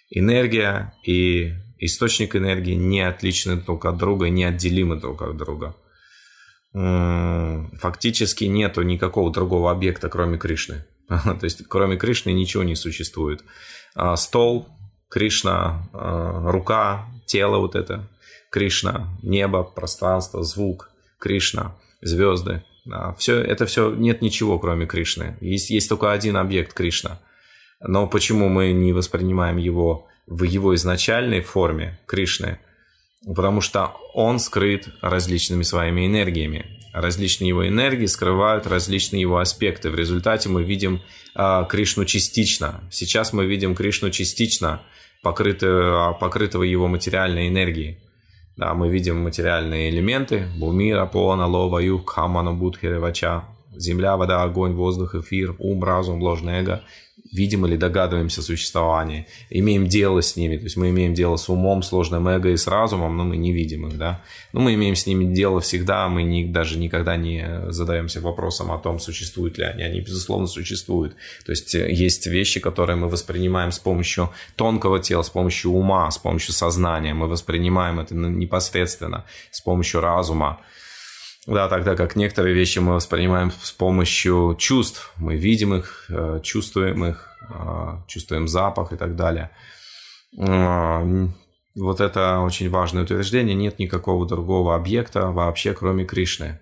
Энергия 0.09 0.93
и 1.03 1.53
источник 1.79 2.35
энергии 2.35 2.73
не 2.73 3.01
отличны 3.01 3.57
друг 3.57 3.85
от 3.85 3.97
друга, 3.97 4.29
не 4.29 4.43
отделимы 4.43 4.97
друг 4.97 5.21
от 5.21 5.37
друга. 5.37 5.75
Фактически 6.73 8.45
нету 8.45 8.81
никакого 8.83 9.31
другого 9.31 9.71
объекта, 9.71 10.07
кроме 10.09 10.37
Кришны. 10.37 10.85
То 11.09 11.39
есть, 11.41 11.67
кроме 11.67 11.97
Кришны 11.97 12.31
ничего 12.31 12.63
не 12.63 12.75
существует. 12.75 13.43
А, 13.95 14.15
стол, 14.15 14.67
Кришна, 15.09 15.89
а, 15.93 16.51
рука, 16.51 17.05
тело 17.25 17.57
вот 17.57 17.75
это, 17.75 18.07
Кришна, 18.49 19.09
небо, 19.21 19.63
пространство, 19.63 20.43
звук, 20.43 20.89
Кришна, 21.19 21.75
звезды. 22.01 22.63
Все, 23.17 23.39
это 23.39 23.67
все, 23.67 23.93
нет 23.93 24.21
ничего, 24.21 24.57
кроме 24.57 24.87
Кришны. 24.87 25.37
Есть, 25.39 25.69
есть 25.69 25.87
только 25.87 26.11
один 26.11 26.35
объект 26.35 26.73
Кришна. 26.73 27.19
Но 27.79 28.07
почему 28.07 28.49
мы 28.49 28.73
не 28.73 28.91
воспринимаем 28.91 29.57
его 29.57 30.07
в 30.25 30.43
его 30.43 30.73
изначальной 30.75 31.41
форме 31.41 31.99
Кришны? 32.07 32.59
Потому 33.25 33.61
что 33.61 33.93
он 34.13 34.39
скрыт 34.39 34.89
различными 35.01 35.63
своими 35.63 36.07
энергиями. 36.07 36.65
Различные 36.93 37.49
его 37.49 37.67
энергии 37.67 38.05
скрывают 38.05 38.67
различные 38.67 39.21
его 39.21 39.37
аспекты. 39.37 39.89
В 39.89 39.95
результате 39.95 40.49
мы 40.49 40.63
видим 40.63 41.01
э, 41.35 41.65
Кришну 41.69 42.03
частично. 42.05 42.83
Сейчас 42.91 43.31
мы 43.31 43.45
видим 43.45 43.75
Кришну 43.75 44.09
частично, 44.09 44.81
покрытого, 45.23 46.13
покрытого 46.19 46.63
его 46.63 46.87
материальной 46.87 47.47
энергией. 47.47 47.99
Да, 48.57 48.73
мы 48.73 48.89
видим 48.89 49.23
материальные 49.23 49.89
элементы. 49.89 50.47
Бумира, 50.57 51.05
Пона, 51.05 51.47
Лова, 51.47 51.79
Юг, 51.79 52.09
Хамана, 52.09 52.51
Будхиревача. 52.51 53.45
Земля, 53.73 54.17
вода, 54.17 54.43
огонь, 54.43 54.73
воздух, 54.73 55.15
эфир, 55.15 55.55
ум, 55.59 55.81
разум, 55.83 56.21
ложное 56.21 56.61
эго 56.61 56.83
видим 57.31 57.65
или 57.65 57.77
догадываемся 57.77 58.41
о 58.41 58.43
существовании, 58.43 59.25
имеем 59.49 59.87
дело 59.87 60.21
с 60.21 60.35
ними, 60.35 60.57
то 60.57 60.65
есть 60.65 60.75
мы 60.75 60.89
имеем 60.89 61.13
дело 61.13 61.37
с 61.37 61.47
умом, 61.49 61.81
сложным 61.81 62.27
эго 62.27 62.49
и 62.49 62.57
с 62.57 62.67
разумом, 62.67 63.15
но 63.15 63.23
мы 63.23 63.37
не 63.37 63.53
видим 63.53 63.87
их, 63.87 63.97
да. 63.97 64.21
Но 64.51 64.59
мы 64.59 64.73
имеем 64.73 64.95
с 64.95 65.05
ними 65.05 65.33
дело 65.33 65.61
всегда, 65.61 66.09
мы 66.09 66.23
не, 66.23 66.45
даже 66.45 66.77
никогда 66.77 67.15
не 67.15 67.61
задаемся 67.69 68.19
вопросом 68.19 68.71
о 68.71 68.77
том, 68.77 68.99
существуют 68.99 69.57
ли 69.57 69.63
они. 69.63 69.83
Они, 69.83 70.01
безусловно, 70.01 70.47
существуют. 70.47 71.15
То 71.45 71.51
есть 71.51 71.73
э, 71.73 71.91
есть 71.91 72.27
вещи, 72.27 72.59
которые 72.59 72.97
мы 72.97 73.07
воспринимаем 73.07 73.71
с 73.71 73.79
помощью 73.79 74.31
тонкого 74.55 74.99
тела, 74.99 75.23
с 75.23 75.29
помощью 75.29 75.71
ума, 75.71 76.11
с 76.11 76.17
помощью 76.17 76.53
сознания. 76.53 77.13
Мы 77.13 77.27
воспринимаем 77.27 77.99
это 77.99 78.13
непосредственно 78.13 79.25
с 79.51 79.61
помощью 79.61 80.01
разума. 80.01 80.59
Да, 81.47 81.67
тогда 81.67 81.95
как 81.95 82.15
некоторые 82.15 82.53
вещи 82.53 82.79
мы 82.79 82.93
воспринимаем 82.93 83.51
с 83.51 83.71
помощью 83.71 84.55
чувств. 84.59 85.11
Мы 85.17 85.35
видим 85.35 85.73
их, 85.73 86.05
э, 86.09 86.39
чувствуем 86.43 87.03
их, 87.05 87.35
э, 87.49 87.97
чувствуем 88.07 88.47
запах 88.47 88.93
и 88.93 88.95
так 88.95 89.15
далее. 89.15 89.49
Вот 91.73 92.01
это 92.01 92.39
очень 92.39 92.69
важное 92.69 93.03
утверждение. 93.03 93.55
Нет 93.55 93.79
никакого 93.79 94.27
другого 94.27 94.75
объекта 94.75 95.31
вообще, 95.31 95.73
кроме 95.73 96.05
Кришны. 96.05 96.59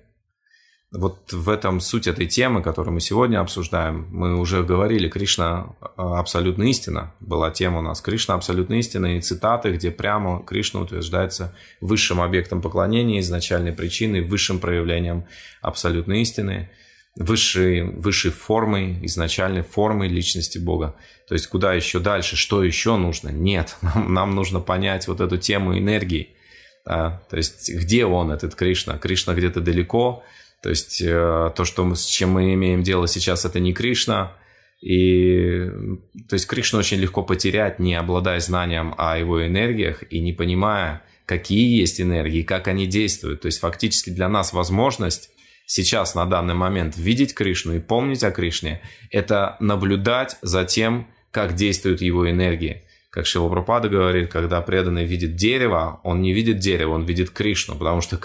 Вот 0.91 1.31
в 1.31 1.49
этом 1.49 1.81
суть 1.81 2.07
этой 2.07 2.25
темы, 2.25 2.63
которую 2.63 2.95
мы 2.95 2.99
сегодня 2.99 3.39
обсуждаем. 3.39 4.07
Мы 4.09 4.39
уже 4.39 4.63
говорили, 4.63 5.07
Кришна 5.07 5.75
а, 5.81 6.19
абсолютно 6.19 6.63
истина. 6.63 7.13
Была 7.19 7.51
тема 7.51 7.79
у 7.79 7.81
нас 7.83 8.01
Кришна 8.01 8.33
абсолютно 8.33 8.73
истина 8.73 9.15
и 9.15 9.21
цитаты, 9.21 9.71
где 9.71 9.91
прямо 9.91 10.43
Кришна 10.43 10.79
утверждается 10.79 11.55
высшим 11.79 12.19
объектом 12.19 12.63
поклонения, 12.63 13.19
изначальной 13.19 13.71
причиной, 13.71 14.21
высшим 14.21 14.57
проявлением 14.57 15.25
абсолютной 15.61 16.23
истины, 16.23 16.71
высшей, 17.15 17.83
высшей 17.83 18.31
формой, 18.31 18.97
изначальной 19.05 19.61
формой 19.61 20.07
личности 20.07 20.57
Бога. 20.57 20.95
То 21.27 21.35
есть 21.35 21.45
куда 21.47 21.75
еще 21.75 21.99
дальше, 21.99 22.35
что 22.35 22.63
еще 22.63 22.97
нужно? 22.97 23.29
Нет, 23.29 23.77
нам, 23.83 24.11
нам 24.11 24.33
нужно 24.33 24.59
понять 24.59 25.07
вот 25.07 25.21
эту 25.21 25.37
тему 25.37 25.77
энергии. 25.77 26.29
Да? 26.83 27.21
То 27.29 27.37
есть 27.37 27.69
где 27.71 28.05
он, 28.05 28.31
этот 28.31 28.55
Кришна? 28.55 28.97
Кришна 28.97 29.35
где-то 29.35 29.61
далеко, 29.61 30.23
то 30.61 30.69
есть 30.69 31.01
э, 31.01 31.51
то, 31.55 31.63
что 31.63 31.85
мы, 31.85 31.95
с 31.95 32.05
чем 32.05 32.31
мы 32.31 32.53
имеем 32.53 32.83
дело 32.83 33.07
сейчас, 33.07 33.45
это 33.45 33.59
не 33.59 33.73
Кришна. 33.73 34.35
И 34.81 35.67
то 36.29 36.35
есть 36.35 36.47
Кришну 36.47 36.79
очень 36.79 36.97
легко 36.97 37.23
потерять, 37.23 37.79
не 37.79 37.95
обладая 37.95 38.39
знанием 38.39 38.93
о 38.97 39.17
его 39.17 39.45
энергиях 39.45 40.03
и 40.11 40.19
не 40.19 40.33
понимая, 40.33 41.01
какие 41.25 41.79
есть 41.79 41.99
энергии, 42.01 42.43
как 42.43 42.67
они 42.67 42.87
действуют. 42.87 43.41
То 43.41 43.47
есть 43.47 43.59
фактически 43.59 44.09
для 44.09 44.29
нас 44.29 44.53
возможность 44.53 45.31
сейчас 45.65 46.15
на 46.15 46.25
данный 46.25 46.55
момент 46.55 46.97
видеть 46.97 47.33
Кришну 47.33 47.75
и 47.75 47.79
помнить 47.79 48.23
о 48.23 48.31
Кришне– 48.31 48.81
это 49.11 49.55
наблюдать 49.59 50.37
за 50.41 50.65
тем, 50.65 51.07
как 51.31 51.53
действуют 51.53 52.01
его 52.01 52.29
энергии. 52.29 52.83
Как 53.11 53.25
Шила 53.25 53.49
Пропада 53.49 53.89
говорит, 53.89 54.31
когда 54.31 54.61
преданный 54.61 55.03
видит 55.03 55.35
дерево, 55.35 55.99
он 56.03 56.21
не 56.21 56.31
видит 56.31 56.59
дерево, 56.59 56.91
он 56.93 57.05
видит 57.05 57.31
Кришну. 57.31 57.75
Потому 57.75 58.01
что 58.01 58.17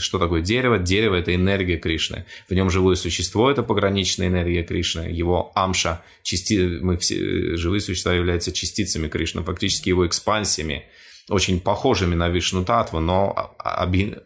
что 0.00 0.18
такое 0.18 0.40
дерево? 0.40 0.78
Дерево– 0.78 1.14
это 1.16 1.34
энергия 1.34 1.76
Кришны. 1.76 2.24
В 2.48 2.54
нем 2.54 2.70
живое 2.70 2.94
существо– 2.94 3.50
это 3.52 3.62
пограничная 3.62 4.28
энергия 4.28 4.62
Кришны. 4.62 5.02
Его 5.10 5.52
амша, 5.54 6.02
части, 6.22 6.78
мы 6.80 6.96
все, 6.96 7.56
живые 7.58 7.82
существа 7.82 8.14
являются 8.14 8.50
частицами 8.50 9.08
Кришны, 9.08 9.42
фактически 9.42 9.90
его 9.90 10.06
экспансиями, 10.06 10.86
очень 11.28 11.60
похожими 11.60 12.14
на 12.14 12.30
Вишну 12.30 12.64
Татву, 12.64 13.00
но 13.00 13.54
оби, 13.58 14.16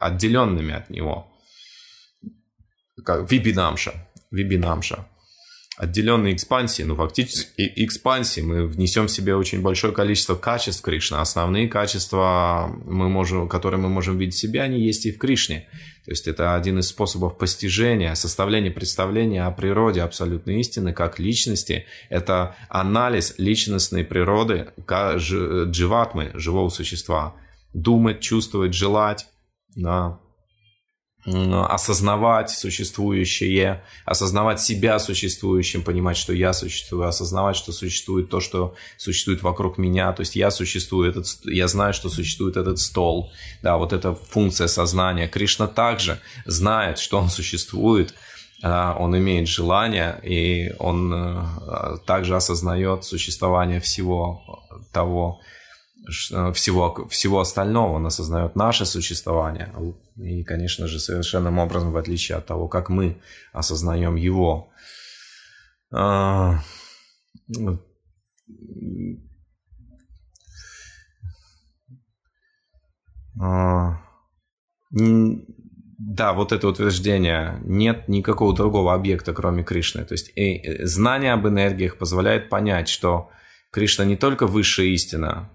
отделенными 0.00 0.74
от 0.74 0.90
него. 0.90 1.32
Как 3.04 3.30
Вибинамша. 3.30 4.08
Вибинамша 4.32 5.06
отделенной 5.80 6.34
экспансии, 6.34 6.82
но 6.82 6.94
фактически 6.94 7.72
экспансии. 7.76 8.42
Мы 8.42 8.66
внесем 8.66 9.06
в 9.06 9.10
себе 9.10 9.34
очень 9.34 9.62
большое 9.62 9.94
количество 9.94 10.34
качеств 10.34 10.82
Кришны. 10.82 11.16
Основные 11.16 11.68
качества, 11.68 12.70
мы 12.84 13.08
можем, 13.08 13.48
которые 13.48 13.80
мы 13.80 13.88
можем 13.88 14.18
видеть 14.18 14.34
в 14.34 14.38
себе, 14.38 14.60
они 14.60 14.78
есть 14.78 15.06
и 15.06 15.12
в 15.12 15.18
Кришне. 15.18 15.68
То 16.04 16.10
есть 16.10 16.28
это 16.28 16.54
один 16.54 16.78
из 16.80 16.88
способов 16.88 17.38
постижения, 17.38 18.14
составления 18.14 18.70
представления 18.70 19.44
о 19.44 19.50
природе 19.50 20.02
абсолютной 20.02 20.60
истины 20.60 20.92
как 20.92 21.18
личности. 21.18 21.86
Это 22.10 22.56
анализ 22.68 23.34
личностной 23.38 24.04
природы 24.04 24.68
дживатмы, 24.86 26.30
живого 26.34 26.68
существа. 26.68 27.34
Думать, 27.72 28.20
чувствовать, 28.20 28.74
желать, 28.74 29.28
да, 29.76 30.20
осознавать 31.24 32.50
существующее, 32.50 33.82
осознавать 34.06 34.60
себя 34.60 34.98
существующим, 34.98 35.82
понимать, 35.82 36.16
что 36.16 36.32
я 36.32 36.52
существую, 36.52 37.06
осознавать, 37.06 37.56
что 37.56 37.72
существует 37.72 38.30
то, 38.30 38.40
что 38.40 38.74
существует 38.96 39.42
вокруг 39.42 39.76
меня, 39.76 40.12
то 40.12 40.20
есть 40.20 40.34
я 40.36 40.50
существую, 40.50 41.10
этот, 41.10 41.26
я 41.44 41.68
знаю, 41.68 41.92
что 41.92 42.08
существует 42.08 42.56
этот 42.56 42.78
стол, 42.78 43.32
да, 43.62 43.76
вот 43.76 43.92
эта 43.92 44.14
функция 44.14 44.66
сознания. 44.66 45.28
Кришна 45.28 45.66
также 45.66 46.18
знает, 46.46 46.98
что 46.98 47.18
он 47.18 47.28
существует, 47.28 48.14
он 48.62 49.16
имеет 49.16 49.48
желание, 49.48 50.20
и 50.22 50.74
он 50.78 51.12
э, 51.14 51.98
также 52.06 52.36
осознает 52.36 53.04
существование 53.04 53.80
всего 53.80 54.42
того, 54.92 55.40
всего, 56.54 57.06
всего 57.08 57.40
остального, 57.40 57.94
он 57.94 58.06
осознает 58.06 58.56
наше 58.56 58.84
существование. 58.84 59.72
И, 60.22 60.44
конечно 60.44 60.86
же, 60.86 61.00
совершенным 61.00 61.58
образом, 61.58 61.92
в 61.92 61.96
отличие 61.96 62.36
от 62.36 62.46
того, 62.46 62.68
как 62.68 62.90
мы 62.90 63.20
осознаем 63.52 64.16
его. 64.16 64.70
А, 65.92 66.60
а, 73.40 74.00
да, 74.90 76.32
вот 76.34 76.52
это 76.52 76.68
утверждение, 76.68 77.58
нет 77.64 78.08
никакого 78.08 78.54
другого 78.54 78.92
объекта, 78.92 79.32
кроме 79.32 79.64
Кришны. 79.64 80.04
То 80.04 80.12
есть 80.12 80.32
и 80.36 80.84
знание 80.84 81.32
об 81.32 81.46
энергиях 81.46 81.96
позволяет 81.96 82.50
понять, 82.50 82.88
что 82.88 83.30
Кришна 83.70 84.04
не 84.04 84.16
только 84.16 84.46
высшая 84.46 84.88
истина, 84.88 85.50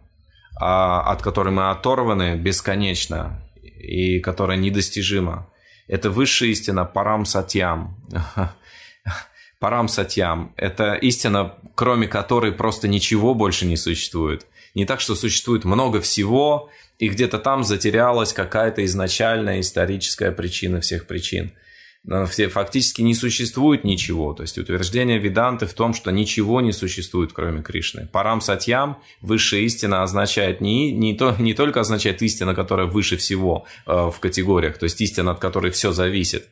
а, 0.59 1.01
от 1.11 1.22
которой 1.22 1.53
мы 1.53 1.70
оторваны 1.70 2.36
бесконечно 2.36 3.45
и 3.86 4.19
которая 4.19 4.57
недостижима. 4.57 5.49
Это 5.88 6.09
высшая 6.09 6.49
истина 6.49 6.86
парам 6.86 7.25
сатьям. 7.25 7.95
Парам 9.59 9.88
сатьям– 9.88 10.53
это 10.57 10.95
истина, 10.95 11.55
кроме 11.75 12.07
которой 12.07 12.51
просто 12.51 12.88
ничего 12.88 13.33
больше 13.33 13.65
не 13.65 13.77
существует. 13.77 14.45
Не 14.75 14.86
так, 14.86 14.99
что 14.99 15.15
существует 15.15 15.63
много 15.63 16.01
всего, 16.01 16.69
и 16.99 17.07
где-то 17.07 17.39
там 17.39 17.63
затерялась 17.63 18.33
какая-то 18.33 18.83
изначальная 18.83 19.61
историческая 19.61 20.31
причина 20.31 20.81
всех 20.81 21.07
причин– 21.07 21.53
фактически 22.08 23.01
не 23.01 23.16
существует 23.16 23.84
ничего. 23.84 24.34
То 24.34 24.43
есть 24.43 24.58
утверждение 24.58 25.18
Веданты 25.18 25.66
в 25.66 25.74
том, 25.74 25.93
что 25.93 26.12
ничего 26.12 26.62
не 26.62 26.72
существует, 26.72 27.34
кроме 27.34 27.62
Кришны. 27.62 28.08
Парам 28.12 28.41
Сатьям, 28.41 28.99
высшая 29.22 29.62
истина, 29.62 30.03
означает 30.03 30.62
не, 30.62 30.91
не, 30.91 31.16
то, 31.16 31.36
не 31.39 31.53
только 31.53 31.80
означает 31.80 32.22
истина, 32.22 32.53
которая 32.53 32.88
выше 32.88 33.18
всего 33.18 33.66
э, 33.86 33.91
в 33.91 34.20
категориях, 34.20 34.78
то 34.78 34.86
есть 34.86 35.01
истина, 35.01 35.32
от 35.32 35.39
которой 35.39 35.72
все 35.72 35.91
зависит. 35.91 36.47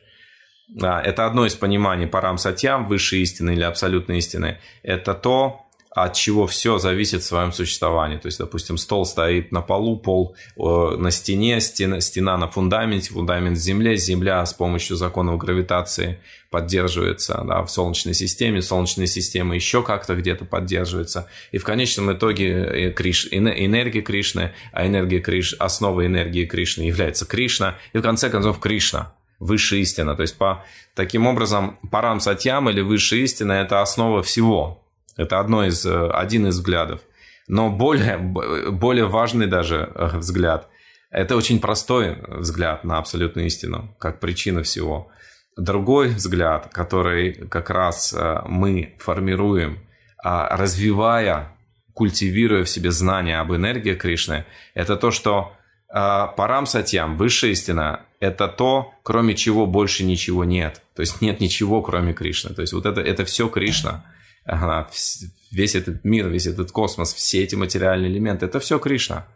Да, 0.68 1.00
это 1.00 1.26
одно 1.26 1.44
из 1.44 1.54
пониманий 1.54 2.06
Парам 2.06 2.38
Сатьям, 2.38 2.86
высшей 2.86 3.20
истины 3.20 3.52
или 3.52 3.62
абсолютной 3.62 4.18
истины. 4.18 4.60
Это 4.82 5.14
то, 5.14 5.63
от 5.94 6.14
чего 6.14 6.46
все 6.48 6.78
зависит 6.78 7.22
в 7.22 7.26
своем 7.26 7.52
существовании. 7.52 8.18
То 8.18 8.26
есть, 8.26 8.38
допустим, 8.38 8.76
стол 8.76 9.06
стоит 9.06 9.52
на 9.52 9.62
полу, 9.62 9.96
пол 9.96 10.34
э, 10.56 10.60
на 10.98 11.10
стене, 11.12 11.60
стена, 11.60 12.00
стена 12.00 12.36
на 12.36 12.48
фундаменте, 12.48 13.12
фундамент 13.12 13.56
в 13.56 13.60
земле, 13.60 13.96
земля 13.96 14.44
с 14.44 14.52
помощью 14.52 14.96
законов 14.96 15.38
гравитации 15.38 16.18
поддерживается 16.50 17.42
да, 17.46 17.62
в 17.62 17.70
Солнечной 17.70 18.14
системе, 18.14 18.60
Солнечная 18.60 19.06
система 19.06 19.54
еще 19.54 19.84
как-то 19.84 20.16
где-то 20.16 20.44
поддерживается. 20.44 21.28
И 21.52 21.58
в 21.58 21.64
конечном 21.64 22.12
итоге 22.12 22.48
э, 22.48 22.90
Криш, 22.90 23.28
энергия 23.30 24.02
Кришны, 24.02 24.52
а 24.72 24.86
энергия 24.86 25.20
Криш, 25.20 25.54
основа 25.60 26.04
энергии 26.04 26.44
Кришны 26.44 26.82
является 26.82 27.24
Кришна, 27.24 27.78
и 27.92 27.98
в 27.98 28.02
конце 28.02 28.30
концов 28.30 28.58
Кришна 28.58 29.14
высшая 29.38 29.80
истина. 29.80 30.16
То 30.16 30.22
есть, 30.22 30.36
по, 30.36 30.64
таким 30.94 31.26
образом, 31.26 31.78
парам 31.92 32.18
сатьям 32.18 32.68
или 32.68 32.80
высшая 32.80 33.20
истина– 33.20 33.52
это 33.52 33.80
основа 33.80 34.22
всего, 34.22 34.83
это 35.16 35.40
одно 35.40 35.64
из, 35.64 35.84
э, 35.86 36.10
один 36.10 36.46
из 36.48 36.56
взглядов. 36.56 37.00
Но 37.46 37.70
более, 37.70 38.18
более 38.18 39.06
важный 39.06 39.46
даже 39.46 39.90
э, 39.94 40.18
взгляд– 40.18 40.68
это 41.10 41.36
очень 41.36 41.60
простой 41.60 42.16
взгляд 42.26 42.84
на 42.84 42.98
абсолютную 42.98 43.46
истину, 43.46 43.94
как 43.98 44.18
причина 44.18 44.62
всего. 44.62 45.08
Другой 45.56 46.08
взгляд, 46.08 46.70
который 46.72 47.34
как 47.48 47.70
раз 47.70 48.12
э, 48.12 48.42
мы 48.46 48.96
формируем, 48.98 49.78
а, 50.24 50.56
развивая, 50.56 51.52
культивируя 51.92 52.64
в 52.64 52.68
себе 52.68 52.90
знания 52.90 53.38
об 53.38 53.52
энергии 53.52 53.94
Кришны, 53.94 54.46
это 54.74 54.96
то, 54.96 55.10
что 55.10 55.52
Парам 55.86 56.66
Сатьям, 56.66 57.16
высшая 57.16 57.52
истина, 57.52 58.00
это 58.18 58.48
то, 58.48 58.92
кроме 59.04 59.36
чего 59.36 59.64
больше 59.66 60.02
ничего 60.02 60.42
нет. 60.44 60.82
То 60.96 61.02
есть 61.02 61.20
нет 61.20 61.38
ничего, 61.38 61.82
кроме 61.82 62.14
Кришны. 62.14 62.52
То 62.52 62.62
есть 62.62 62.72
вот 62.72 62.84
это, 62.86 63.00
это 63.00 63.24
все 63.24 63.48
Кришна. 63.48 64.04
Весь 64.46 65.74
этот 65.74 66.04
мир, 66.04 66.28
весь 66.28 66.46
этот 66.46 66.70
космос, 66.70 67.14
все 67.14 67.42
эти 67.42 67.54
материальные 67.54 68.10
элементы, 68.10 68.46
это 68.46 68.60
все 68.60 68.78
Кришна. 68.78 69.26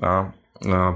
А, 0.00 0.32
а, 0.64 0.92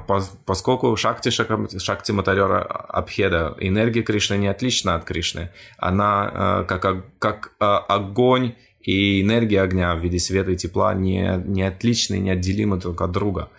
поскольку 0.47 0.97
Шакти, 0.97 1.31
Шакти 1.31 2.13
Матарера 2.13 2.63
Абхеда, 2.63 3.57
энергия 3.59 4.03
Кришны 4.03 4.37
не 4.37 4.49
отлична 4.49 4.95
от 4.95 5.05
Кришны. 5.05 5.51
Она 5.79 6.65
как, 6.67 7.19
как 7.19 7.53
огонь 7.59 8.55
и 8.85 9.23
энергия 9.23 9.63
огня 9.63 9.95
в 9.95 10.01
виде 10.01 10.19
света 10.19 10.53
и 10.53 10.57
тепла 10.57 10.95
не, 10.95 11.43
не 11.47 11.63
отличны, 11.63 12.19
не 12.19 12.31
отделимы 12.31 12.77
друг 12.77 13.01
от 13.01 13.11
друга. 13.11 13.51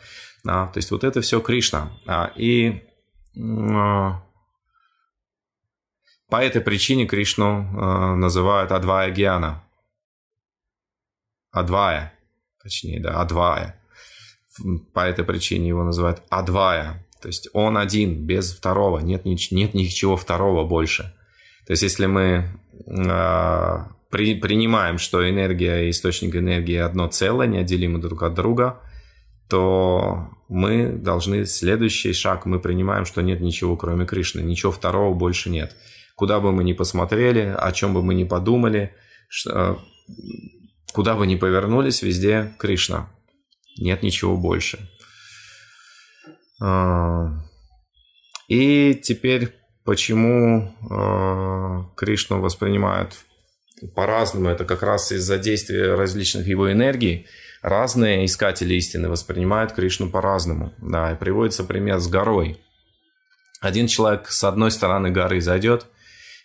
Да, 0.44 0.68
то 0.68 0.78
есть 0.78 0.92
вот 0.92 1.04
это 1.04 1.22
все 1.22 1.42
Кришна. 1.42 1.92
А, 2.06 2.32
и 2.36 2.84
а, 3.36 4.22
по 6.30 6.44
этой 6.44 6.62
причине 6.62 7.08
Кришну 7.08 7.68
а, 7.76 8.16
называют 8.16 8.72
Адвая 8.72 9.10
Гьяна. 9.12 9.64
Адвая, 11.56 12.14
точнее, 12.62 13.00
да, 13.00 13.22
Адвая. 13.22 13.80
По 14.94 15.00
этой 15.00 15.24
причине 15.24 15.70
его 15.70 15.84
называют 15.84 16.22
Адвая. 16.30 17.06
То 17.22 17.30
есть 17.30 17.48
он 17.54 17.78
один, 17.78 18.26
без 18.26 18.54
второго, 18.54 19.00
нет, 19.00 19.26
нет 19.26 19.74
ничего 19.74 20.18
второго 20.18 20.68
больше. 20.68 21.14
То 21.66 21.72
есть 21.72 21.84
если 21.84 22.08
мы 22.08 22.50
э, 22.86 23.78
при, 24.12 24.36
принимаем, 24.36 24.98
что 24.98 25.28
энергия 25.28 25.88
и 25.88 25.92
источник 25.92 26.36
энергии 26.36 26.78
одно 26.78 27.08
целое, 27.08 27.48
неотделимы 27.48 28.00
друг 28.00 28.24
от 28.24 28.34
друга, 28.34 28.82
то 29.50 30.30
мы 30.50 30.90
должны 30.90 31.46
следующий 31.46 32.12
шаг 32.12 32.46
мы 32.46 32.60
принимаем, 32.60 33.06
что 33.06 33.22
нет 33.22 33.40
ничего 33.40 33.78
кроме 33.78 34.06
Кришны, 34.06 34.42
ничего 34.42 34.74
второго 34.74 35.14
больше 35.14 35.50
нет. 35.50 35.76
Куда 36.16 36.40
бы 36.40 36.52
мы 36.52 36.66
ни 36.66 36.74
посмотрели, 36.74 37.56
о 37.58 37.72
чем 37.72 37.94
бы 37.94 38.04
мы 38.04 38.14
ни 38.14 38.26
подумали, 38.26 38.94
что, 39.30 39.80
куда 40.96 41.16
бы 41.16 41.28
ни 41.28 41.36
повернулись, 41.36 42.02
везде 42.02 42.56
Кришна. 42.58 43.10
Нет 43.78 44.02
ничего 44.02 44.36
больше. 44.38 44.90
А, 46.62 47.32
и 48.48 48.96
теперь, 48.96 49.54
почему 49.84 50.74
а, 50.90 51.84
Кришну 51.96 52.40
воспринимают 52.40 53.14
по-разному, 53.94 54.50
это 54.50 54.66
как 54.66 54.82
раз 54.82 55.12
из-за 55.12 55.38
действия 55.38 55.94
различных 55.94 56.48
его 56.48 56.72
энергий– 56.72 57.28
разные 57.66 58.26
искатели 58.26 58.76
истины 58.76 59.10
воспринимают 59.10 59.74
Кришну 59.74 60.10
по-разному. 60.10 60.74
Да, 60.78 61.12
и 61.12 61.16
приводится 61.16 61.64
пример 61.64 62.00
с 62.00 62.08
горой. 62.08 62.62
Один 63.60 63.88
человек 63.88 64.28
с 64.30 64.44
одной 64.44 64.70
стороны 64.70 65.10
горы 65.10 65.42
зайдет, 65.42 65.88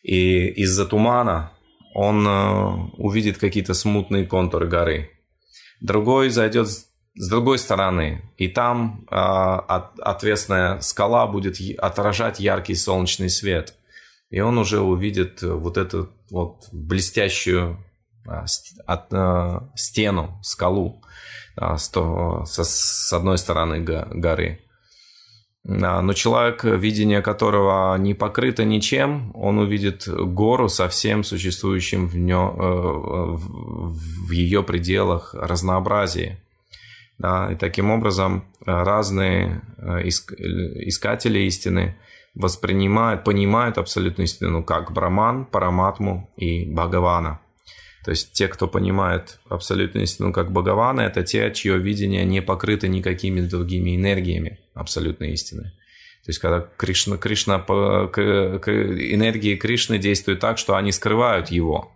и 0.03 0.49
из-за 0.63 0.87
тумана 0.87 1.53
он 1.95 2.27
э, 2.27 2.91
увидит 2.99 3.39
какие-то 3.39 3.75
смутные 3.75 4.27
контуры 4.27 4.69
горы. 4.69 5.11
Другой 5.81 6.31
зайдет 6.31 6.69
с 6.69 7.29
другой 7.29 7.59
стороны, 7.59 8.23
и 8.37 8.49
там 8.49 9.07
э, 9.11 9.15
ответственная 9.15 10.81
скала 10.81 11.27
будет 11.27 11.57
отражать 11.79 12.41
яркий 12.41 12.75
солнечный 12.75 13.29
свет. 13.29 13.75
И 14.31 14.41
он 14.41 14.59
уже 14.59 14.81
увидит 14.81 15.43
вот 15.43 15.77
эту 15.77 16.11
вот 16.31 16.69
блестящую 16.73 17.85
а, 18.27 18.45
а, 18.87 19.69
стену, 19.75 20.39
скалу. 20.43 21.03
А, 21.57 21.77
с 21.77 23.13
одной 23.13 23.39
стороны 23.39 23.81
горы. 23.81 24.61
А, 25.67 26.01
но 26.01 26.13
человек, 26.15 26.65
видение 26.65 27.23
которого 27.23 27.97
не 27.97 28.15
покрыто 28.15 28.65
ничем, 28.65 29.31
он 29.35 29.59
увидит 29.59 30.09
гору 30.09 30.69
со 30.69 30.89
всем 30.89 31.23
существующим 31.23 32.09
в, 32.09 32.17
нё, 32.17 32.55
э, 32.57 33.37
в 33.37 34.31
ее 34.31 34.63
пределах 34.63 35.35
разнообразии. 35.35 36.39
Да, 37.19 37.53
и 37.53 37.55
таким 37.57 37.91
образом 37.91 38.45
разные 38.65 39.61
э, 39.77 40.09
искатели 40.09 41.41
истины 41.41 41.97
воспринимают, 42.35 43.25
понимают 43.25 43.77
абсолютную 43.77 44.25
истину 44.27 44.65
как 44.65 44.93
Браман, 44.93 45.45
Параматму 45.45 46.31
и 46.37 46.65
Бхагавана– 46.65 47.41
то 48.05 48.13
есть 48.13 48.33
те, 48.33 48.49
кто 48.49 48.67
понимает 48.67 49.41
абсолютную 49.49 50.05
истину 50.05 50.33
как 50.33 50.53
Бхагавана, 50.53 51.03
это 51.03 51.23
те, 51.23 51.53
чье 51.53 51.79
видение 51.79 52.25
не 52.25 52.41
покрыто 52.41 52.89
никакими 52.89 53.43
другими 53.43 53.95
энергиями 53.97 54.59
абсолютной 54.75 55.33
истины. 55.33 55.73
То 56.25 56.31
есть 56.31 56.39
когда 56.39 56.67
Кришна, 56.77 57.19
Кришна, 57.19 57.57
энергии 57.57 59.57
Кришны 59.57 59.99
действуют 59.99 60.41
так, 60.41 60.59
что 60.59 60.77
они 60.77 60.93
скрывают 60.93 61.49
его. 61.49 61.93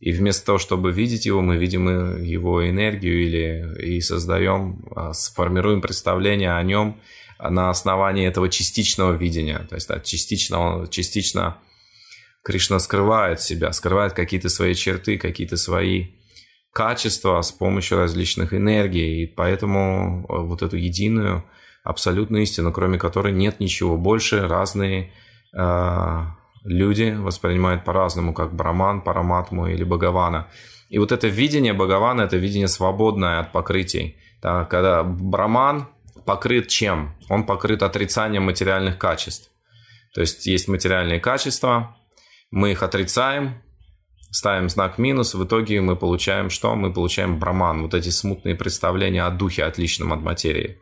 И 0.00 0.12
вместо 0.12 0.46
того, 0.46 0.58
чтобы 0.58 0.92
видеть 0.92 1.24
его, 1.24 1.40
мы 1.40 1.56
видим 1.56 2.22
его 2.22 2.68
энергию 2.68 3.24
или 3.24 3.96
и 3.96 4.00
создаем, 4.00 4.84
а, 4.94 5.14
сформируем 5.14 5.80
представление 5.80 6.52
о 6.52 6.62
нем 6.62 7.00
на 7.38 7.70
основании 7.70 8.26
этого 8.26 8.50
частичного 8.50 9.14
видения. 9.14 9.66
То 9.68 9.76
есть 9.76 9.88
да, 9.88 10.00
частично, 10.00 10.86
частично 10.90 11.58
Кришна 12.44 12.78
скрывает 12.78 13.40
себя, 13.40 13.72
скрывает 13.72 14.12
какие-то 14.12 14.50
свои 14.50 14.74
черты, 14.74 15.16
какие-то 15.16 15.56
свои 15.56 16.08
качества 16.74 17.40
с 17.40 17.50
помощью 17.50 17.98
различных 17.98 18.52
энергий. 18.52 19.22
И 19.22 19.26
поэтому 19.26 20.26
э, 20.28 20.42
вот 20.42 20.62
эту 20.62 20.76
единую, 20.76 21.44
абсолютную 21.84 22.42
истину, 22.42 22.72
кроме 22.72 22.98
которой 22.98 23.32
нет 23.32 23.60
ничего 23.60 23.96
больше, 23.96 24.46
разные 24.46 25.12
э, 25.56 26.20
люди 26.64 27.16
воспринимают 27.18 27.84
по-разному, 27.84 28.34
как 28.34 28.54
Браман, 28.54 29.00
Параматму 29.00 29.68
или 29.68 29.84
Бхагавана. 29.84 30.48
И 30.90 30.98
вот 30.98 31.12
это 31.12 31.28
видение 31.28 31.72
Бхагавана– 31.72 32.22
это 32.22 32.36
видение 32.36 32.68
свободное 32.68 33.40
от 33.40 33.52
покрытий. 33.52 34.18
Да, 34.42 34.64
когда 34.64 35.02
Браман 35.02 35.88
покрыт 36.26 36.68
чем? 36.68 37.14
Он 37.30 37.44
покрыт 37.44 37.82
отрицанием 37.82 38.42
материальных 38.42 38.98
качеств. 38.98 39.50
То 40.14 40.20
есть 40.20 40.46
есть 40.46 40.68
материальные 40.68 41.20
качества, 41.20 41.96
мы 42.50 42.72
их 42.72 42.82
отрицаем, 42.82 43.62
ставим 44.30 44.68
знак 44.68 44.98
минус, 44.98 45.34
в 45.34 45.44
итоге 45.44 45.80
мы 45.80 45.96
получаем 45.96 46.50
что? 46.50 46.74
Мы 46.74 46.92
получаем 46.92 47.38
браман, 47.38 47.82
вот 47.82 47.94
эти 47.94 48.08
смутные 48.08 48.54
представления 48.54 49.24
о 49.24 49.30
духе, 49.30 49.64
отличном 49.64 50.12
от 50.12 50.20
материи. 50.20 50.78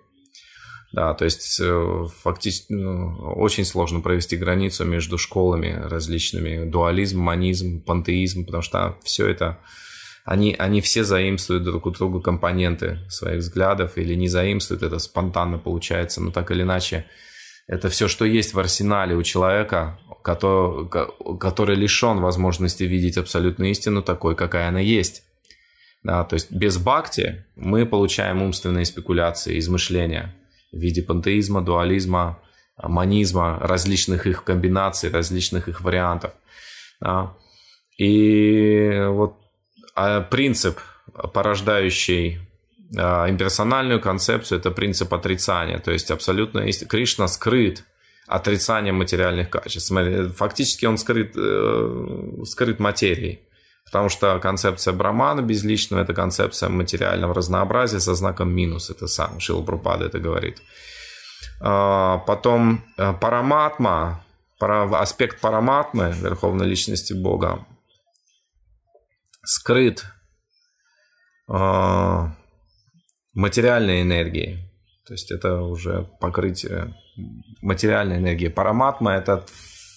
Да, 0.93 1.15
то 1.15 1.25
есть 1.25 1.59
э, 1.59 2.07
фактически 2.23 2.75
ну, 2.75 3.17
очень 3.37 3.65
сложно 3.65 4.01
провести 4.01 4.37
границу 4.37 4.85
между 4.85 5.17
школами 5.17 5.81
различными, 5.83 6.69
дуализм, 6.69 7.19
манизм, 7.19 7.83
пантеизм, 7.83 8.45
потому 8.45 8.63
что 8.63 8.99
все 9.03 9.27
это, 9.27 9.59
они, 10.27 10.55
они 10.59 10.83
все 10.83 11.03
заимствуют 11.03 11.65
друг 11.65 11.87
у 11.87 11.91
друга 11.91 12.21
компоненты 12.21 12.99
своих 13.09 13.39
взглядов 13.39 13.97
или 13.97 14.15
не 14.15 14.29
заимствуют, 14.29 14.83
это 14.83 14.99
спонтанно 14.99 15.59
получается, 15.59 16.21
но 16.21 16.31
так 16.31 16.51
или 16.51 16.63
иначе 16.63 17.07
это 17.67 17.89
все, 17.89 18.09
что 18.09 18.25
есть 18.25 18.55
в 18.55 18.59
арсенале 18.59 19.15
у 19.15 19.23
человека, 19.23 19.99
который, 20.23 20.89
который 21.39 21.77
лишен 21.77 22.21
возможности 22.21 22.85
видеть 22.85 23.17
абсолютную 23.17 23.71
истину 23.71 24.03
такой, 24.03 24.37
какая 24.37 24.69
она 24.69 24.81
есть. 24.81 25.25
Да, 26.03 26.25
то 26.25 26.35
есть 26.35 26.51
без 26.51 26.79
бхакти 26.79 27.47
мы 27.55 27.87
получаем 27.87 28.43
умственные 28.43 28.85
спекуляции, 28.85 29.59
измышления 29.59 30.35
в 30.73 30.79
виде 30.79 31.01
пантеизма, 31.03 31.63
дуализма, 31.63 32.43
манизма, 32.77 33.59
различных 33.61 34.27
их 34.27 34.43
комбинаций, 34.43 35.11
различных 35.11 35.69
их 35.69 35.81
вариантов. 35.81 36.33
Да. 37.01 37.37
И 37.99 39.05
вот 39.09 39.37
а 39.95 40.23
принцип, 40.23 40.81
порождающий 41.35 42.41
имперсональную 42.95 44.01
концепцию, 44.01 44.59
это 44.59 44.71
принцип 44.71 45.15
отрицания. 45.15 45.79
То 45.79 45.91
есть 45.91 46.11
абсолютно 46.11 46.71
Кришна 46.89 47.29
скрыт 47.29 47.85
отрицанием 48.27 48.97
материальных 48.97 49.51
качеств. 49.51 49.93
Фактически 50.37 50.87
он 50.87 50.99
скрыт, 50.99 51.35
э, 51.37 52.45
скрыт 52.45 52.81
материей. 52.81 53.41
Потому 53.85 54.09
что 54.09 54.39
концепция 54.39 54.95
Брамана 54.95 55.43
безличного– 55.43 56.01
это 56.03 56.15
концепция 56.15 56.69
материального 56.69 57.35
разнообразия 57.35 58.01
со 58.01 58.15
знаком 58.15 58.51
минус. 58.51 58.91
Это 58.91 59.07
сам 59.07 59.39
Шил 59.41 59.63
Прупада 59.65 60.07
это 60.07 60.19
говорит. 60.19 60.63
А, 61.61 62.19
потом 62.19 62.85
э, 62.97 63.13
параматма, 63.13 64.25
аспект 64.59 65.41
параматмы, 65.41 66.13
верховной 66.13 66.67
личности 66.67 67.13
Бога, 67.13 67.67
скрыт 69.45 70.05
а, 71.49 72.35
материальной 73.35 74.03
энергии. 74.03 74.59
То 75.07 75.15
есть 75.15 75.31
это 75.31 75.63
уже 75.63 76.09
покрытие 76.21 76.95
материальной 77.61 78.19
энергии. 78.19 78.49
Параматма– 78.49 79.13
это 79.15 79.45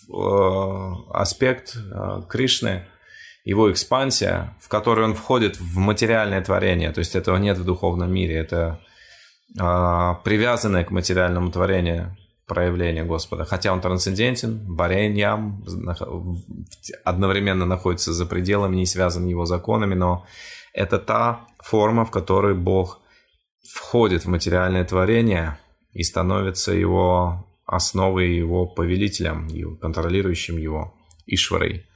э, 0.09 0.91
аспект 1.13 1.75
э, 1.75 2.21
Кришны, 2.27 2.85
его 3.43 3.71
экспансия, 3.71 4.55
в 4.59 4.67
которой 4.67 5.05
он 5.05 5.13
входит 5.13 5.59
в 5.59 5.77
материальное 5.77 6.41
творение. 6.41 6.91
То 6.91 6.99
есть 6.99 7.15
этого 7.15 7.37
нет 7.37 7.57
в 7.57 7.63
духовном 7.63 8.11
мире. 8.11 8.35
Это 8.35 8.79
э, 9.57 10.15
привязанное 10.23 10.83
к 10.83 10.91
материальному 10.91 11.51
творению 11.51 12.17
проявление 12.47 13.03
Господа. 13.03 13.45
Хотя 13.45 13.73
он 13.73 13.81
трансцендентен, 13.81 14.75
вареньям, 14.75 15.63
одновременно 17.03 17.65
находится 17.65 18.13
за 18.13 18.25
пределами, 18.25 18.75
не 18.75 18.85
связан 18.85 19.27
его 19.27 19.45
законами, 19.45 19.95
но 19.95 20.25
это 20.73 20.99
та 20.99 21.47
форма, 21.59 22.05
в 22.05 22.11
которой 22.11 22.53
Бог 22.53 23.01
входит 23.67 24.25
в 24.25 24.29
материальное 24.29 24.85
творение 24.85 25.57
и 25.91 26.03
становится 26.03 26.71
его 26.71 27.47
основой, 27.65 28.35
его 28.35 28.67
повелителем, 28.67 29.47
контролирующим 29.77 30.57
его, 30.57 30.95
Ишварой. 31.25 31.87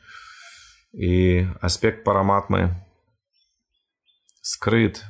И 0.94 1.46
аспект 1.62 2.04
параматмы 2.04 2.86
скрыт 4.42 5.04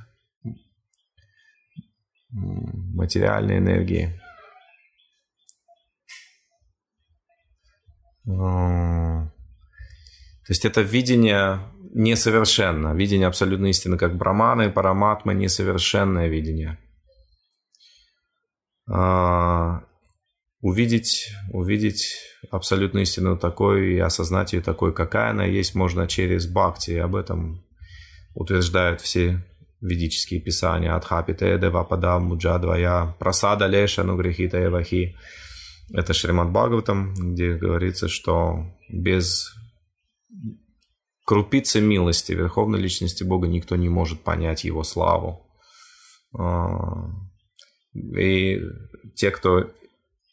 материальной 2.31 3.59
энергии. 3.59 4.19
То 10.49 10.53
есть 10.53 10.65
это 10.65 10.81
видение 10.81 11.59
несовершенно. 11.93 12.95
Видение 12.95 13.27
абсолютной 13.27 13.69
истины 13.69 13.99
как 13.99 14.17
браманы, 14.17 14.71
параматмы– 14.71 15.33
несовершенное 15.35 16.27
видение. 16.27 16.79
А, 18.91 19.83
увидеть, 20.61 21.29
увидеть 21.51 22.15
абсолютную 22.49 23.03
истину 23.03 23.37
такой 23.37 23.93
и 23.93 23.99
осознать 23.99 24.53
ее 24.53 24.61
такой, 24.61 24.91
какая 24.91 25.29
она 25.29 25.45
есть, 25.45 25.75
можно 25.75 26.07
через 26.07 26.47
бхакти. 26.47 26.97
Об 26.97 27.15
этом 27.15 27.63
утверждают 28.33 29.01
все 29.01 29.45
ведические 29.81 30.41
писания. 30.41 30.95
Адхапите 30.95 31.59
девапада 31.59 32.17
муджадвая 32.17 33.15
прасада 33.19 33.67
леша 33.67 34.03
нугрихита 34.03 34.57
евахи. 34.57 35.15
Это 35.93 36.13
Шримад 36.13 36.49
Бхагаватам, 36.49 37.13
где 37.13 37.53
говорится, 37.53 38.07
что 38.07 38.65
без 38.89 39.53
крупицы 41.29 41.79
милости 41.79 42.31
Верховной 42.31 42.79
Личности 42.79 43.23
Бога 43.23 43.47
никто 43.47 43.75
не 43.75 43.87
может 43.87 44.23
понять 44.23 44.63
Его 44.63 44.81
славу. 44.81 45.45
А, 46.35 47.05
и 47.93 48.59
те, 49.15 49.29
кто 49.29 49.69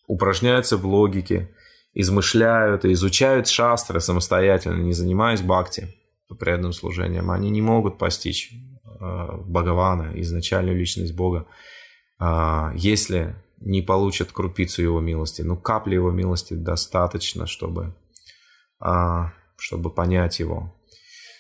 упражняются 0.07 0.79
в 0.79 0.87
логике, 0.87 1.55
измышляют 1.93 2.87
и 2.87 2.95
изучают 2.95 3.47
шастры 3.47 4.01
самостоятельно, 4.01 4.81
не 4.81 4.95
занимаясь 4.95 5.43
бхакти, 5.43 5.95
преданным 6.41 6.73
служением, 6.73 7.31
они 7.31 7.51
не 7.51 7.61
могут 7.61 7.99
постичь 7.99 8.55
а, 8.99 9.37
Бхагавана, 9.37 10.13
изначальную 10.15 10.79
личность 10.79 11.15
Бога, 11.15 11.47
а, 12.19 12.73
если 12.75 13.37
не 13.59 13.83
получат 13.83 14.33
крупицу 14.33 14.81
Его 14.81 15.01
милости. 15.03 15.43
Ну, 15.43 15.59
капли 15.59 15.97
Его 15.97 16.11
милости 16.11 16.55
достаточно, 16.55 17.47
чтобы, 17.47 17.95
чтобы 19.59 19.91
понять 19.91 20.41
Его. 20.41 20.73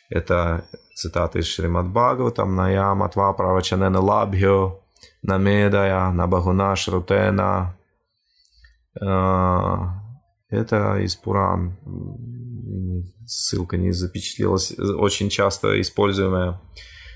Это 0.08 0.64
цитата 0.94 1.38
из 1.38 1.46
Шримад 1.46 1.88
Бхагаватам. 1.88 2.54
Наям 2.54 3.02
атва 3.02 3.32
правачанена 3.32 4.00
лабхио 4.00 4.80
намедая 5.22 6.10
набагуна 6.12 6.76
шрутена. 6.76 7.76
А, 9.00 10.02
это 10.48 10.98
из 10.98 11.16
Пуран. 11.16 11.76
Ссылка 13.26 13.76
не 13.76 13.92
запечатлелась. 13.92 14.72
Очень 14.78 15.28
часто 15.28 15.80
используемая 15.80 16.60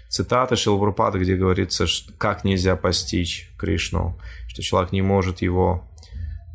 цитата 0.08 0.56
Шилврупада, 0.56 1.18
где 1.18 1.36
говорится, 1.36 1.86
как 2.18 2.44
нельзя 2.44 2.74
постичь 2.76 3.52
Кришну, 3.56 4.18
что 4.48 4.62
человек 4.62 4.92
не 4.92 5.02
может 5.02 5.40
его 5.40 5.88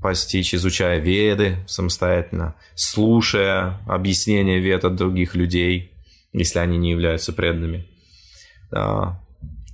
постичь, 0.02 0.54
изучая 0.54 1.00
веды 1.00 1.58
самостоятельно, 1.66 2.56
слушая 2.76 3.80
объяснения 3.88 4.60
вед 4.60 4.84
от 4.84 4.96
других 4.96 5.36
людей, 5.36 5.95
если 6.38 6.60
они 6.60 6.78
не 6.78 6.92
являются 6.92 7.34
преданными, 7.34 7.88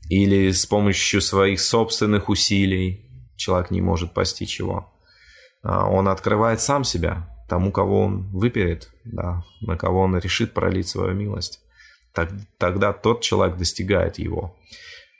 или 0.09 0.51
с 0.51 0.65
помощью 0.65 1.21
своих 1.21 1.61
собственных 1.61 2.29
усилий 2.29 3.05
человек 3.37 3.71
не 3.71 3.81
может 3.81 4.13
постичь 4.13 4.59
его. 4.59 4.93
А, 5.63 5.87
он 5.87 6.09
открывает 6.09 6.59
сам 6.59 6.83
себя 6.83 7.29
тому, 7.47 7.71
кого 7.71 8.01
он 8.01 8.29
выберет, 8.31 8.91
да, 9.05 9.43
на 9.61 9.77
кого 9.77 10.01
он 10.01 10.17
решит 10.17 10.53
пролить 10.53 10.89
свою 10.89 11.13
милость 11.13 11.61
тогда 12.57 12.93
тот 12.93 13.21
человек 13.21 13.57
достигает 13.57 14.19
его. 14.19 14.57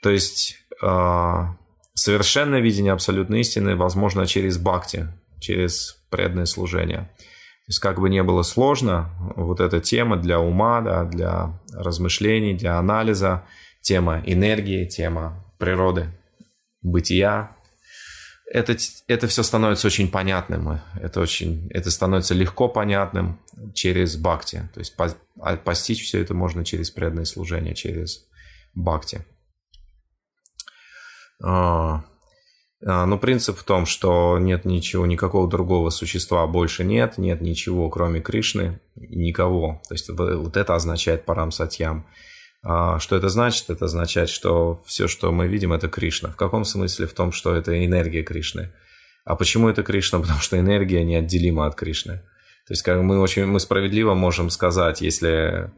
То 0.02 0.10
есть 0.10 0.56
а, 0.82 1.56
совершенное 1.94 2.60
видение 2.60 2.92
абсолютной 2.92 3.40
истины 3.40 3.76
возможно 3.76 4.26
через 4.26 4.58
бхакти, 4.58 5.08
через 5.40 6.02
преданное 6.10 6.46
служение. 6.46 7.10
Есть 7.72 7.80
как 7.80 7.98
бы 7.98 8.10
не 8.10 8.22
было 8.22 8.42
сложно, 8.42 9.08
вот 9.34 9.58
эта 9.58 9.80
тема 9.80 10.18
для 10.18 10.38
ума, 10.38 10.82
да, 10.82 11.04
для 11.06 11.58
размышлений, 11.72 12.52
для 12.52 12.76
анализа, 12.76 13.46
тема 13.80 14.22
энергии, 14.26 14.84
тема 14.84 15.42
природы, 15.58 16.08
бытия, 16.82 17.56
это, 18.44 18.76
это 19.08 19.26
все 19.26 19.42
становится 19.42 19.86
очень 19.86 20.10
понятным. 20.10 20.82
Это, 21.00 21.20
очень, 21.22 21.66
это 21.70 21.90
становится 21.90 22.34
легко 22.34 22.68
понятным 22.68 23.40
через 23.72 24.18
бхакти. 24.18 24.68
То 24.74 24.80
есть 24.80 24.94
а 25.40 25.56
постичь 25.56 26.04
все 26.04 26.20
это 26.20 26.34
можно 26.34 26.66
через 26.66 26.90
преданное 26.90 27.24
служение, 27.24 27.74
через 27.74 28.28
бхакти. 28.74 29.24
А, 32.84 33.06
но 33.06 33.18
принцип 33.18 33.58
в 33.58 33.64
том, 33.64 33.86
что 33.86 34.38
нет 34.38 34.64
ничего, 34.64 35.06
никакого 35.06 35.48
другого 35.48 35.90
существа 35.90 36.46
больше 36.46 36.84
нет, 36.84 37.16
нет 37.16 37.40
ничего, 37.40 37.88
кроме 37.90 38.20
Кришны, 38.20 38.80
никого. 38.96 39.80
То 39.88 39.94
есть 39.94 40.08
вот 40.08 40.56
это 40.56 40.74
означает 40.74 41.24
парам 41.24 41.52
сатьям. 41.52 42.06
А, 42.64 42.98
что 42.98 43.16
это 43.16 43.28
значит? 43.28 43.70
Это 43.70 43.84
означает, 43.84 44.28
что 44.28 44.82
все, 44.86 45.06
что 45.06 45.30
мы 45.32 45.46
видим, 45.46 45.72
это 45.72 45.88
Кришна. 45.88 46.30
В 46.30 46.36
каком 46.36 46.64
смысле? 46.64 47.06
В 47.06 47.12
том, 47.12 47.32
что 47.32 47.54
это 47.54 47.84
энергия 47.84 48.22
Кришны. 48.22 48.72
А 49.24 49.36
почему 49.36 49.68
это 49.68 49.82
Кришна? 49.82 50.18
Потому 50.20 50.40
что 50.40 50.58
энергия 50.58 51.04
неотделима 51.04 51.66
от 51.66 51.76
Кришны. 51.76 52.18
То 52.66 52.72
есть 52.72 52.82
как 52.82 53.00
мы 53.00 53.20
очень 53.20 53.46
мы 53.46 53.60
справедливо 53.60 54.14
можем 54.14 54.50
сказать, 54.50 55.00
если 55.00 55.70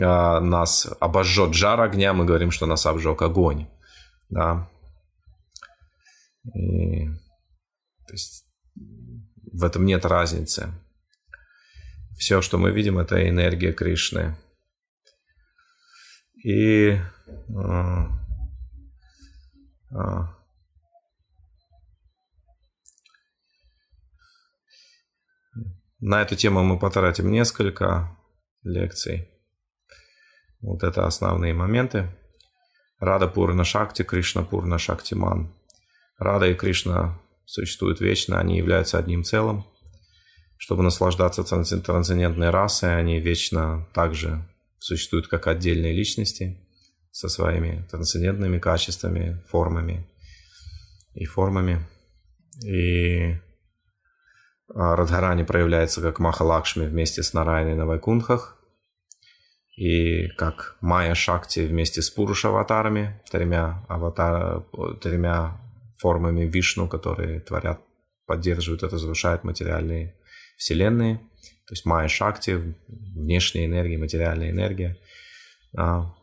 а, 0.00 0.40
нас 0.40 0.88
обожжет 1.00 1.54
жар 1.54 1.80
огня, 1.80 2.12
мы 2.12 2.26
говорим, 2.26 2.50
что 2.50 2.66
нас 2.66 2.84
обжег 2.84 3.22
огонь. 3.22 3.66
Да? 4.28 4.68
И, 6.54 7.06
то 8.06 8.12
есть 8.12 8.44
в 9.52 9.64
этом 9.64 9.84
нет 9.84 10.04
разницы. 10.04 10.72
Все, 12.16 12.42
что 12.42 12.58
мы 12.58 12.70
видим, 12.72 12.98
это 12.98 13.28
энергия 13.28 13.72
Кришны. 13.72 14.36
И 16.44 16.98
а, 17.54 18.08
а, 19.90 20.36
на 26.00 26.22
эту 26.22 26.36
тему 26.36 26.62
мы 26.62 26.78
потратим 26.78 27.30
несколько 27.30 28.16
лекций. 28.62 29.28
Вот 30.60 30.82
это 30.82 31.06
основные 31.06 31.54
моменты. 31.54 32.08
Рада 32.98 33.28
Пурна 33.28 33.64
Шакти, 33.64 34.02
Кришна 34.02 34.42
Пурна 34.42 34.78
Шактиман. 34.78 35.54
Рада 36.18 36.48
и 36.48 36.54
Кришна 36.54 37.20
существуют 37.44 38.00
вечно, 38.00 38.38
они 38.38 38.58
являются 38.58 38.98
одним 38.98 39.24
целым. 39.24 39.64
Чтобы 40.56 40.82
наслаждаться 40.82 41.44
трансцендентной 41.44 42.50
расой, 42.50 42.98
они 42.98 43.20
вечно 43.20 43.88
также 43.94 44.44
существуют 44.80 45.28
как 45.28 45.46
отдельные 45.46 45.92
личности 45.92 46.58
со 47.12 47.28
своими 47.28 47.86
трансцендентными 47.90 48.58
качествами, 48.58 49.42
формами 49.48 50.08
и 51.14 51.24
формами. 51.24 51.86
И 52.64 53.38
а, 54.74 54.96
Радхарани 54.96 55.44
проявляется 55.44 56.00
как 56.02 56.18
Махалакшми 56.18 56.86
вместе 56.86 57.22
с 57.22 57.32
Нарайной 57.32 57.76
на 57.76 57.86
Вайкунхах, 57.86 58.56
и 59.76 60.26
как 60.30 60.76
Майя 60.80 61.14
Шакти 61.14 61.60
вместе 61.60 62.02
с 62.02 62.10
Пуруша 62.10 62.48
аватарами, 62.48 63.22
тремя, 63.30 63.84
аватар, 63.88 64.64
тремя 65.00 65.60
формами 65.98 66.44
Вишну, 66.44 66.88
которые 66.88 67.40
творят, 67.40 67.80
поддерживают 68.26 68.82
и 68.82 68.86
разрушают 68.86 69.44
материальные 69.44 70.16
вселенные. 70.56 71.18
То 71.66 71.74
есть 71.74 71.84
Майя 71.84 72.08
Шакти, 72.08 72.74
внешняя 72.88 73.66
энергия, 73.66 73.98
материальная 73.98 74.50
энергия. 74.50 74.96
А, 75.76 76.14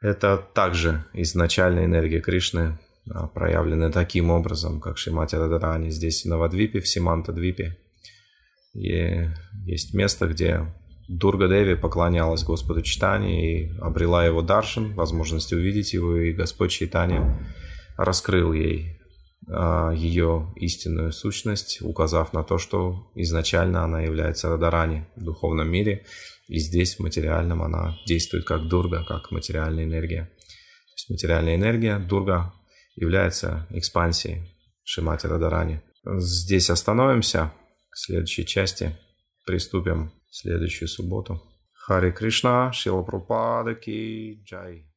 Это 0.00 0.38
также 0.54 1.04
изначальная 1.12 1.84
энергия 1.86 2.20
Кришны, 2.20 2.78
а, 3.10 3.26
проявленная 3.26 3.90
таким 3.90 4.30
образом, 4.30 4.80
как 4.80 4.96
Шимати 4.96 5.34
Радарани 5.34 5.90
здесь, 5.90 6.24
в 6.24 6.28
Навадвипе, 6.28 6.80
в 6.80 6.88
Симанта-двипе. 6.88 7.78
Есть 8.74 9.92
место, 9.94 10.28
где 10.28 10.72
Дурга 11.08 11.48
Деви 11.48 11.74
поклонялась 11.74 12.44
Господу 12.44 12.82
Читани 12.82 13.62
и 13.62 13.78
обрела 13.80 14.26
его 14.26 14.42
даршин, 14.42 14.94
возможность 14.94 15.52
увидеть 15.54 15.94
его, 15.94 16.16
и 16.16 16.32
Господь 16.32 16.70
Читани 16.70 17.20
раскрыл 17.96 18.52
ей 18.52 19.00
а, 19.48 19.90
ее 19.92 20.52
истинную 20.56 21.12
сущность, 21.12 21.80
указав 21.80 22.34
на 22.34 22.44
то, 22.44 22.58
что 22.58 23.10
изначально 23.14 23.84
она 23.84 24.02
является 24.02 24.50
Радарани 24.50 25.06
в 25.16 25.24
духовном 25.24 25.70
мире, 25.70 26.04
и 26.46 26.58
здесь 26.58 26.96
в 26.96 27.00
материальном 27.00 27.62
она 27.62 27.96
действует 28.06 28.44
как 28.44 28.68
Дурга, 28.68 29.02
как 29.04 29.30
материальная 29.30 29.84
энергия. 29.84 30.24
То 30.24 30.92
есть 30.94 31.10
материальная 31.10 31.54
энергия, 31.56 31.98
Дурга, 31.98 32.52
является 32.96 33.66
экспансией 33.70 34.54
Шимати 34.84 35.26
Радарани. 35.26 35.80
Здесь 36.04 36.68
остановимся. 36.68 37.52
В 37.90 37.98
следующей 37.98 38.46
части 38.46 38.96
приступим 39.44 40.12
следующую 40.38 40.88
субботу. 40.88 41.42
Хари 41.72 42.10
Кришна, 42.12 42.72
Шила 42.72 43.02
Прупада 43.02 43.74
Джай. 44.44 44.87